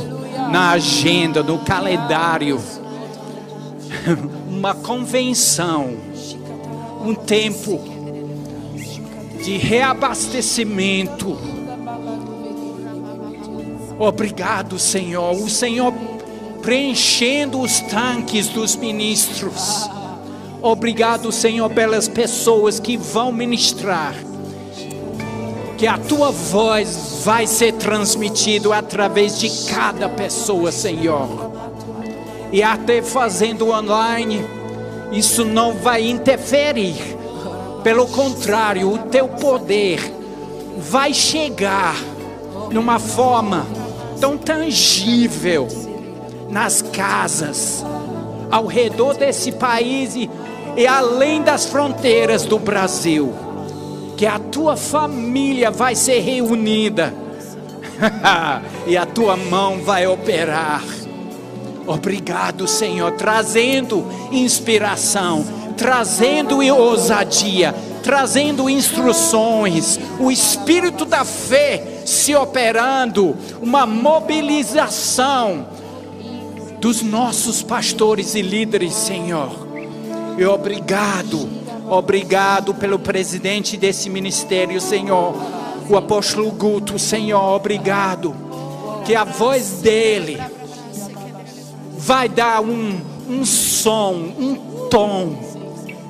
na 0.51 0.71
agenda, 0.71 1.43
no 1.43 1.59
calendário. 1.59 2.61
Uma 4.49 4.75
convenção 4.75 5.97
um 7.07 7.15
tempo 7.15 7.81
de 9.45 9.57
reabastecimento. 9.59 11.39
Obrigado, 13.99 14.79
Senhor. 14.79 15.37
O 15.37 15.49
Senhor 15.49 15.95
preenchendo 16.63 17.61
os 17.61 17.81
tanques 17.81 18.49
dos 18.49 18.75
ministros. 18.75 19.89
Obrigado, 20.63 21.31
Senhor, 21.31 21.71
pelas 21.71 22.09
pessoas 22.09 22.81
que 22.81 22.97
vão 22.97 23.31
ministrar. 23.31 24.15
Que 25.77 25.87
a 25.87 25.99
tua 25.99 26.31
voz 26.31 27.21
vai 27.25 27.47
ser 27.47 27.73
transmitida 27.75 28.75
através 28.75 29.39
de 29.39 29.51
cada 29.73 30.09
pessoa, 30.09 30.73
Senhor. 30.73 31.53
E 32.51 32.63
até 32.63 33.03
fazendo 33.03 33.71
online 33.71 34.45
isso 35.13 35.45
não 35.45 35.75
vai 35.75 36.09
interferir. 36.09 37.17
Pelo 37.83 38.07
contrário, 38.07 38.93
o 38.93 38.99
teu 38.99 39.29
poder 39.29 40.01
vai 40.79 41.15
chegar 41.15 41.95
numa 42.71 42.99
forma 42.99 43.67
tão 44.21 44.37
tangível 44.37 45.69
nas 46.51 46.83
casas 46.83 47.85
ao 48.51 48.67
redor 48.67 49.15
desse 49.15 49.53
país 49.53 50.17
e, 50.17 50.31
e 50.77 50.87
além 50.87 51.43
das 51.43 51.67
fronteiras 51.67 52.45
do 52.45 52.59
Brasil. 52.59 53.33
Que 54.17 54.27
a 54.27 54.39
tua 54.39 54.77
família 54.77 55.71
vai 55.71 55.95
ser 55.95 56.21
reunida 56.21 57.13
e 58.87 58.97
a 58.97 59.05
tua 59.05 59.37
mão 59.37 59.81
vai 59.83 60.07
operar. 60.07 60.83
Obrigado, 61.87 62.67
Senhor, 62.67 63.13
trazendo 63.13 64.05
inspiração, 64.33 65.45
trazendo 65.77 66.61
ousadia, 66.75 67.75
trazendo 68.03 68.71
instruções, 68.71 69.99
o 70.19 70.31
espírito 70.31 71.05
da 71.05 71.25
fé 71.25 72.01
se 72.05 72.35
operando, 72.35 73.37
uma 73.61 73.87
mobilização 73.87 75.67
dos 76.81 77.03
nossos 77.03 77.63
pastores 77.63 78.35
e 78.35 78.43
líderes, 78.43 78.95
Senhor. 78.95 79.66
E 80.37 80.45
obrigado, 80.45 81.49
obrigado 81.89 82.75
pelo 82.75 82.99
presidente 82.99 83.77
desse 83.77 84.11
ministério, 84.11 84.79
Senhor, 84.81 85.35
o 85.89 85.97
apóstolo 85.97 86.51
Guto, 86.51 86.99
Senhor, 86.99 87.43
obrigado. 87.55 88.37
Que 89.07 89.15
a 89.15 89.25
voz 89.25 89.81
dele 89.81 90.39
vai 91.97 92.29
dar 92.29 92.61
um, 92.61 93.01
um 93.29 93.47
som, 93.47 94.13
um 94.39 94.89
tom 94.91 95.37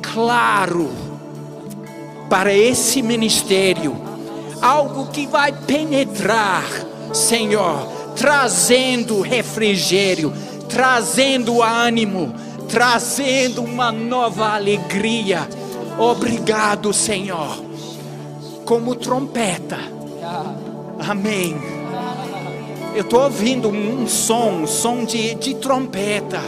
claro 0.02 0.90
para 2.28 2.52
esse 2.52 3.02
ministério, 3.02 3.96
algo 4.60 5.06
que 5.06 5.26
vai 5.26 5.52
penetrar, 5.52 6.64
Senhor, 7.12 7.86
trazendo 8.16 9.20
refrigério, 9.20 10.32
trazendo 10.68 11.62
ânimo, 11.62 12.34
trazendo 12.68 13.62
uma 13.62 13.90
nova 13.90 14.54
alegria. 14.54 15.48
Obrigado, 15.98 16.92
Senhor, 16.92 17.62
como 18.64 18.94
trompeta. 18.94 19.78
Amém. 21.08 21.56
Eu 22.94 23.02
estou 23.02 23.24
ouvindo 23.24 23.68
um 23.68 24.06
som, 24.06 24.62
um 24.62 24.66
som 24.66 25.04
de, 25.04 25.34
de 25.34 25.54
trompeta, 25.54 26.40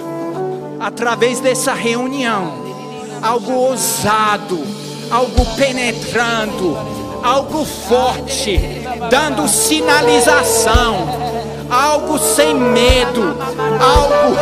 através 0.81 1.41
dessa 1.41 1.75
reunião. 1.75 2.67
Algo 3.21 3.53
ousado, 3.53 4.59
algo 5.11 5.45
penetrando, 5.57 6.77
algo 7.23 7.65
forte, 7.65 8.59
dando 9.11 9.49
sinalização, 9.49 11.09
algo 11.71 12.19
sem 12.19 12.55
medo, 12.55 13.37
algo. 13.81 14.37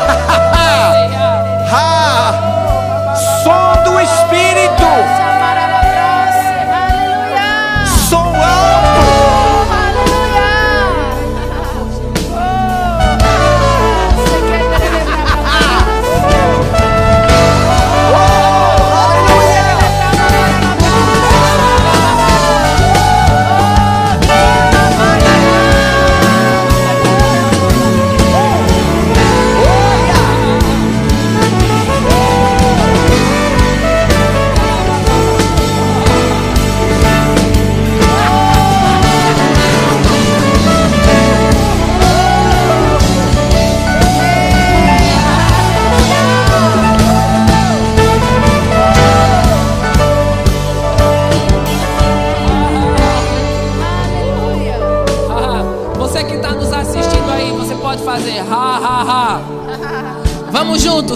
ah, 1.72 3.14
som 3.42 3.84
do 3.84 4.00
Espírito, 4.00 5.15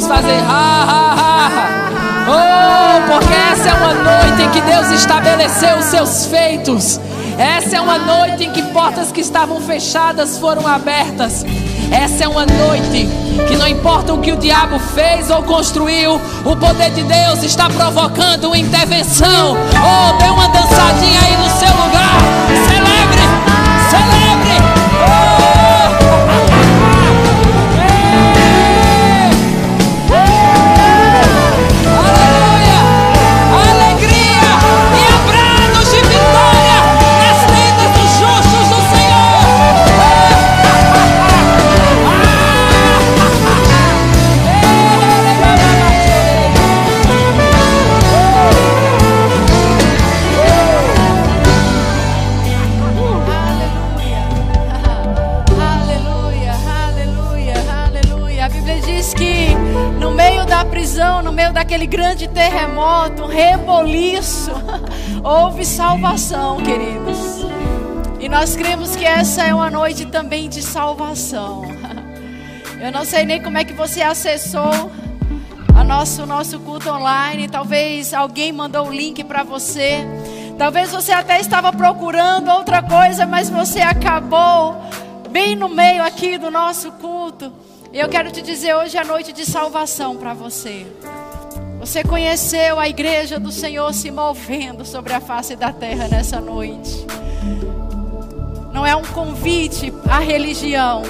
Juntos 0.00 0.06
fazer 0.06 0.40
ha 0.48 0.84
ha 0.88 1.48
ha. 1.48 1.68
Oh, 2.26 3.12
porque 3.12 3.34
essa 3.34 3.68
é 3.68 3.74
uma 3.74 3.94
noite 3.94 4.42
em 4.42 4.50
que 4.50 4.60
Deus 4.62 4.90
estabeleceu 4.92 5.76
os 5.76 5.84
seus 5.86 6.26
feitos. 6.26 7.00
Essa 7.38 7.76
é 7.76 7.80
uma 7.80 7.98
noite 7.98 8.44
em 8.44 8.50
que 8.50 8.62
portas 8.72 9.12
que 9.12 9.20
estavam 9.20 9.60
fechadas 9.60 10.38
foram 10.38 10.66
abertas. 10.66 11.44
Essa 11.90 12.24
é 12.24 12.28
uma 12.28 12.46
noite 12.46 13.08
que 13.48 13.56
não 13.56 13.66
importa 13.66 14.14
o 14.14 14.20
que 14.20 14.32
o 14.32 14.36
diabo 14.36 14.78
fez 14.78 15.28
ou 15.30 15.42
construiu, 15.42 16.20
o 16.44 16.56
poder 16.56 16.90
de 16.90 17.02
Deus 17.02 17.42
está 17.42 17.68
provocando 17.68 18.44
uma 18.44 18.58
intervenção. 18.58 19.56
Oh, 19.56 20.18
dê 20.18 20.30
uma 20.30 20.48
dançadinha 20.48 21.20
aí 21.20 21.36
no 21.36 21.50
seu 21.58 21.68
lugar. 21.84 22.79
Também 70.30 70.48
de 70.48 70.62
salvação. 70.62 71.62
Eu 72.80 72.92
não 72.92 73.04
sei 73.04 73.24
nem 73.24 73.42
como 73.42 73.58
é 73.58 73.64
que 73.64 73.72
você 73.72 74.00
acessou 74.00 74.92
a 75.76 75.82
nosso, 75.82 76.22
o 76.22 76.26
nosso 76.26 76.60
culto 76.60 76.88
online. 76.88 77.48
Talvez 77.48 78.14
alguém 78.14 78.52
mandou 78.52 78.86
o 78.86 78.92
link 78.92 79.24
para 79.24 79.42
você. 79.42 80.04
Talvez 80.56 80.92
você 80.92 81.10
até 81.10 81.40
estava 81.40 81.72
procurando 81.72 82.48
outra 82.48 82.80
coisa, 82.80 83.26
mas 83.26 83.50
você 83.50 83.80
acabou 83.80 84.76
bem 85.30 85.56
no 85.56 85.68
meio 85.68 86.04
aqui 86.04 86.38
do 86.38 86.48
nosso 86.48 86.92
culto. 86.92 87.52
E 87.92 87.98
eu 87.98 88.08
quero 88.08 88.30
te 88.30 88.40
dizer 88.40 88.76
hoje 88.76 88.96
é 88.96 89.02
noite 89.02 89.32
de 89.32 89.44
salvação 89.44 90.16
para 90.16 90.32
você. 90.32 90.86
Você 91.80 92.04
conheceu 92.04 92.78
a 92.78 92.88
igreja 92.88 93.40
do 93.40 93.50
Senhor 93.50 93.92
se 93.92 94.12
movendo 94.12 94.84
sobre 94.84 95.12
a 95.12 95.20
face 95.20 95.56
da 95.56 95.72
terra 95.72 96.06
nessa 96.06 96.40
noite. 96.40 97.04
Não 98.72 98.86
é 98.86 98.94
um 98.94 99.02
convite 99.02 99.92
à 100.08 100.20
religião, 100.20 101.02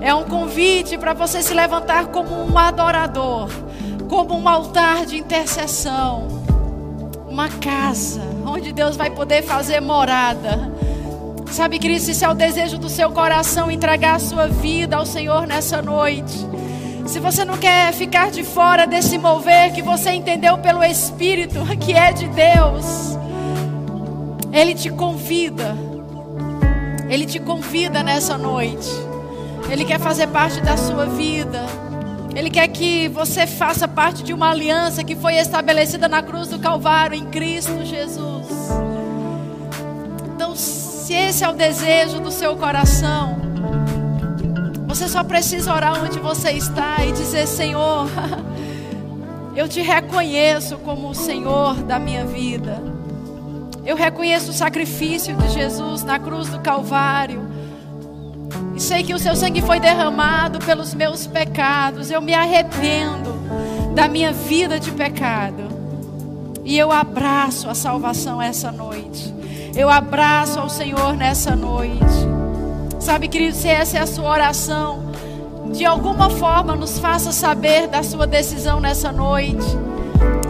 é 0.00 0.14
um 0.14 0.24
convite 0.24 0.96
para 0.96 1.12
você 1.12 1.42
se 1.42 1.52
levantar 1.52 2.06
como 2.06 2.34
um 2.34 2.56
adorador, 2.56 3.48
como 4.08 4.38
um 4.38 4.48
altar 4.48 5.04
de 5.06 5.16
intercessão, 5.16 6.28
uma 7.28 7.48
casa 7.48 8.22
onde 8.46 8.72
Deus 8.72 8.96
vai 8.96 9.10
poder 9.10 9.42
fazer 9.42 9.80
morada. 9.80 10.70
Sabe, 11.50 11.78
Cristo, 11.78 12.10
isso 12.10 12.24
é 12.24 12.28
o 12.28 12.34
desejo 12.34 12.78
do 12.78 12.88
seu 12.88 13.10
coração 13.10 13.70
entregar 13.70 14.16
a 14.16 14.20
sua 14.20 14.46
vida 14.46 14.96
ao 14.96 15.04
Senhor 15.04 15.46
nessa 15.46 15.82
noite. 15.82 16.46
Se 17.06 17.18
você 17.18 17.44
não 17.44 17.58
quer 17.58 17.92
ficar 17.92 18.30
de 18.30 18.44
fora 18.44 18.86
desse 18.86 19.18
mover 19.18 19.72
que 19.72 19.82
você 19.82 20.12
entendeu 20.12 20.58
pelo 20.58 20.84
Espírito, 20.84 21.58
que 21.80 21.92
é 21.92 22.12
de 22.12 22.28
Deus, 22.28 23.18
Ele 24.52 24.74
te 24.74 24.90
convida. 24.90 25.89
Ele 27.10 27.26
te 27.26 27.40
convida 27.40 28.04
nessa 28.04 28.38
noite. 28.38 28.88
Ele 29.68 29.84
quer 29.84 29.98
fazer 29.98 30.28
parte 30.28 30.60
da 30.60 30.76
sua 30.76 31.06
vida. 31.06 31.60
Ele 32.36 32.48
quer 32.48 32.68
que 32.68 33.08
você 33.08 33.48
faça 33.48 33.88
parte 33.88 34.22
de 34.22 34.32
uma 34.32 34.50
aliança 34.50 35.02
que 35.02 35.16
foi 35.16 35.34
estabelecida 35.34 36.08
na 36.08 36.22
cruz 36.22 36.48
do 36.48 36.60
Calvário 36.60 37.16
em 37.16 37.26
Cristo 37.26 37.84
Jesus. 37.84 38.46
Então, 40.34 40.54
se 40.54 41.12
esse 41.12 41.42
é 41.42 41.48
o 41.48 41.52
desejo 41.52 42.20
do 42.20 42.30
seu 42.30 42.56
coração, 42.56 43.36
você 44.86 45.08
só 45.08 45.24
precisa 45.24 45.74
orar 45.74 46.00
onde 46.00 46.20
você 46.20 46.52
está 46.52 47.04
e 47.04 47.10
dizer: 47.10 47.48
Senhor, 47.48 48.06
eu 49.56 49.68
te 49.68 49.82
reconheço 49.82 50.78
como 50.78 51.08
o 51.08 51.14
Senhor 51.14 51.74
da 51.82 51.98
minha 51.98 52.24
vida. 52.24 52.99
Eu 53.84 53.96
reconheço 53.96 54.50
o 54.50 54.54
sacrifício 54.54 55.34
de 55.36 55.48
Jesus 55.48 56.02
na 56.04 56.18
cruz 56.18 56.48
do 56.48 56.60
Calvário. 56.60 57.42
E 58.74 58.80
sei 58.80 59.02
que 59.02 59.14
o 59.14 59.18
seu 59.18 59.34
sangue 59.34 59.62
foi 59.62 59.80
derramado 59.80 60.58
pelos 60.58 60.94
meus 60.94 61.26
pecados. 61.26 62.10
Eu 62.10 62.20
me 62.20 62.34
arrependo 62.34 63.32
da 63.94 64.08
minha 64.08 64.32
vida 64.32 64.78
de 64.78 64.90
pecado. 64.92 65.62
E 66.64 66.78
eu 66.78 66.92
abraço 66.92 67.68
a 67.68 67.74
salvação 67.74 68.40
essa 68.40 68.70
noite. 68.70 69.34
Eu 69.74 69.88
abraço 69.88 70.58
ao 70.58 70.68
Senhor 70.68 71.16
nessa 71.16 71.56
noite. 71.56 72.04
Sabe, 72.98 73.28
querido, 73.28 73.56
se 73.56 73.68
essa 73.68 73.98
é 73.98 74.00
a 74.00 74.06
sua 74.06 74.28
oração, 74.30 75.10
de 75.72 75.84
alguma 75.84 76.28
forma 76.28 76.76
nos 76.76 76.98
faça 76.98 77.32
saber 77.32 77.88
da 77.88 78.02
sua 78.02 78.26
decisão 78.26 78.78
nessa 78.78 79.10
noite. 79.10 79.66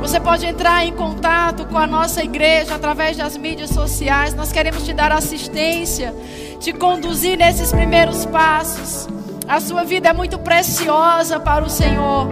Você 0.00 0.18
pode 0.18 0.46
entrar 0.46 0.84
em 0.86 0.92
contato 0.92 1.66
com 1.66 1.76
a 1.76 1.86
nossa 1.86 2.24
igreja 2.24 2.74
através 2.74 3.18
das 3.18 3.36
mídias 3.36 3.70
sociais. 3.70 4.34
Nós 4.34 4.50
queremos 4.50 4.84
te 4.84 4.94
dar 4.94 5.12
assistência, 5.12 6.14
te 6.58 6.72
conduzir 6.72 7.36
nesses 7.36 7.70
primeiros 7.70 8.24
passos. 8.24 9.06
A 9.46 9.60
sua 9.60 9.84
vida 9.84 10.08
é 10.08 10.12
muito 10.14 10.38
preciosa 10.38 11.38
para 11.38 11.62
o 11.64 11.68
Senhor. 11.68 12.28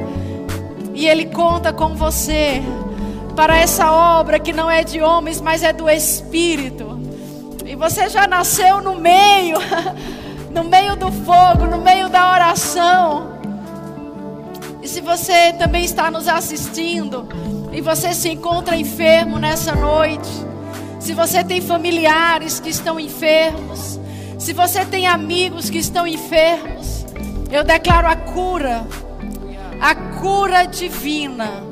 E 0.94 1.06
Ele 1.06 1.26
conta 1.26 1.70
com 1.70 1.94
você 1.94 2.62
para 3.36 3.58
essa 3.58 3.92
obra 3.92 4.40
que 4.40 4.52
não 4.52 4.70
é 4.70 4.82
de 4.82 5.02
homens, 5.02 5.38
mas 5.38 5.62
é 5.62 5.72
do 5.72 5.90
Espírito. 5.90 6.98
E 7.66 7.76
você 7.76 8.08
já 8.08 8.26
nasceu 8.26 8.80
no 8.80 8.96
meio, 8.96 9.58
no 10.50 10.64
meio 10.64 10.96
do 10.96 11.12
fogo, 11.12 11.66
no 11.66 11.78
meio 11.82 12.08
da 12.08 12.32
oração. 12.32 13.38
E 14.82 14.88
se 14.88 15.02
você 15.02 15.52
também 15.52 15.84
está 15.84 16.10
nos 16.10 16.26
assistindo 16.26 17.28
e 17.72 17.80
você 17.80 18.14
se 18.14 18.30
encontra 18.30 18.76
enfermo 18.76 19.38
nessa 19.38 19.74
noite, 19.74 20.28
se 20.98 21.14
você 21.14 21.44
tem 21.44 21.60
familiares 21.60 22.60
que 22.60 22.70
estão 22.70 22.98
enfermos, 22.98 24.00
se 24.38 24.52
você 24.52 24.84
tem 24.84 25.06
amigos 25.06 25.70
que 25.70 25.78
estão 25.78 26.06
enfermos, 26.06 27.04
eu 27.50 27.64
declaro 27.64 28.08
a 28.08 28.16
cura, 28.16 28.86
a 29.80 29.94
cura 29.94 30.64
divina, 30.66 31.62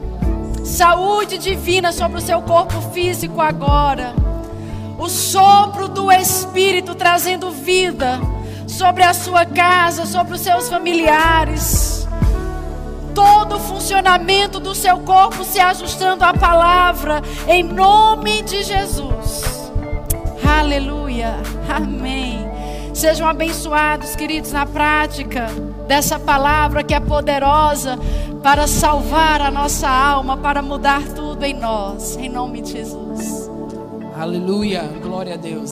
saúde 0.65 1.39
divina 1.39 1.93
sobre 1.93 2.19
o 2.19 2.23
seu 2.23 2.41
corpo 2.43 2.81
físico 2.93 3.41
agora, 3.41 4.15
o 4.99 5.09
sopro 5.09 5.89
do 5.89 6.11
Espírito 6.11 6.95
trazendo 6.95 7.51
vida 7.51 8.19
sobre 8.67 9.03
a 9.03 9.13
sua 9.13 9.45
casa, 9.45 10.07
sobre 10.07 10.35
os 10.35 10.41
seus 10.41 10.69
familiares. 10.69 12.06
Todo 13.17 13.57
o 13.57 13.61
funcionamento 13.61 14.61
do 14.61 14.75
seu 14.75 14.99
corpo 14.99 15.43
se 15.43 15.59
ajustando 15.59 16.23
à 16.23 16.35
palavra, 16.35 17.23
em 17.49 17.63
nome 17.63 18.43
de 18.43 18.63
Jesus. 18.63 19.73
Aleluia. 20.47 21.35
Amém. 21.67 22.47
Sejam 22.93 23.27
abençoados, 23.27 24.15
queridos, 24.15 24.53
na 24.53 24.67
prática 24.67 25.47
dessa 25.89 26.19
palavra 26.19 26.85
que 26.85 26.93
é 26.93 27.01
poderosa 27.01 27.99
para 28.43 28.67
salvar 28.67 29.41
a 29.41 29.51
nossa 29.51 29.89
alma, 29.89 30.37
para 30.37 30.61
mudar 30.61 31.03
tudo 31.15 31.43
em 31.43 31.55
nós. 31.55 32.19
Em 32.19 32.29
nome 32.29 32.61
de 32.61 32.73
Jesus. 32.73 33.51
Aleluia. 34.15 34.83
Glória 35.01 35.33
a 35.33 35.37
Deus. 35.39 35.65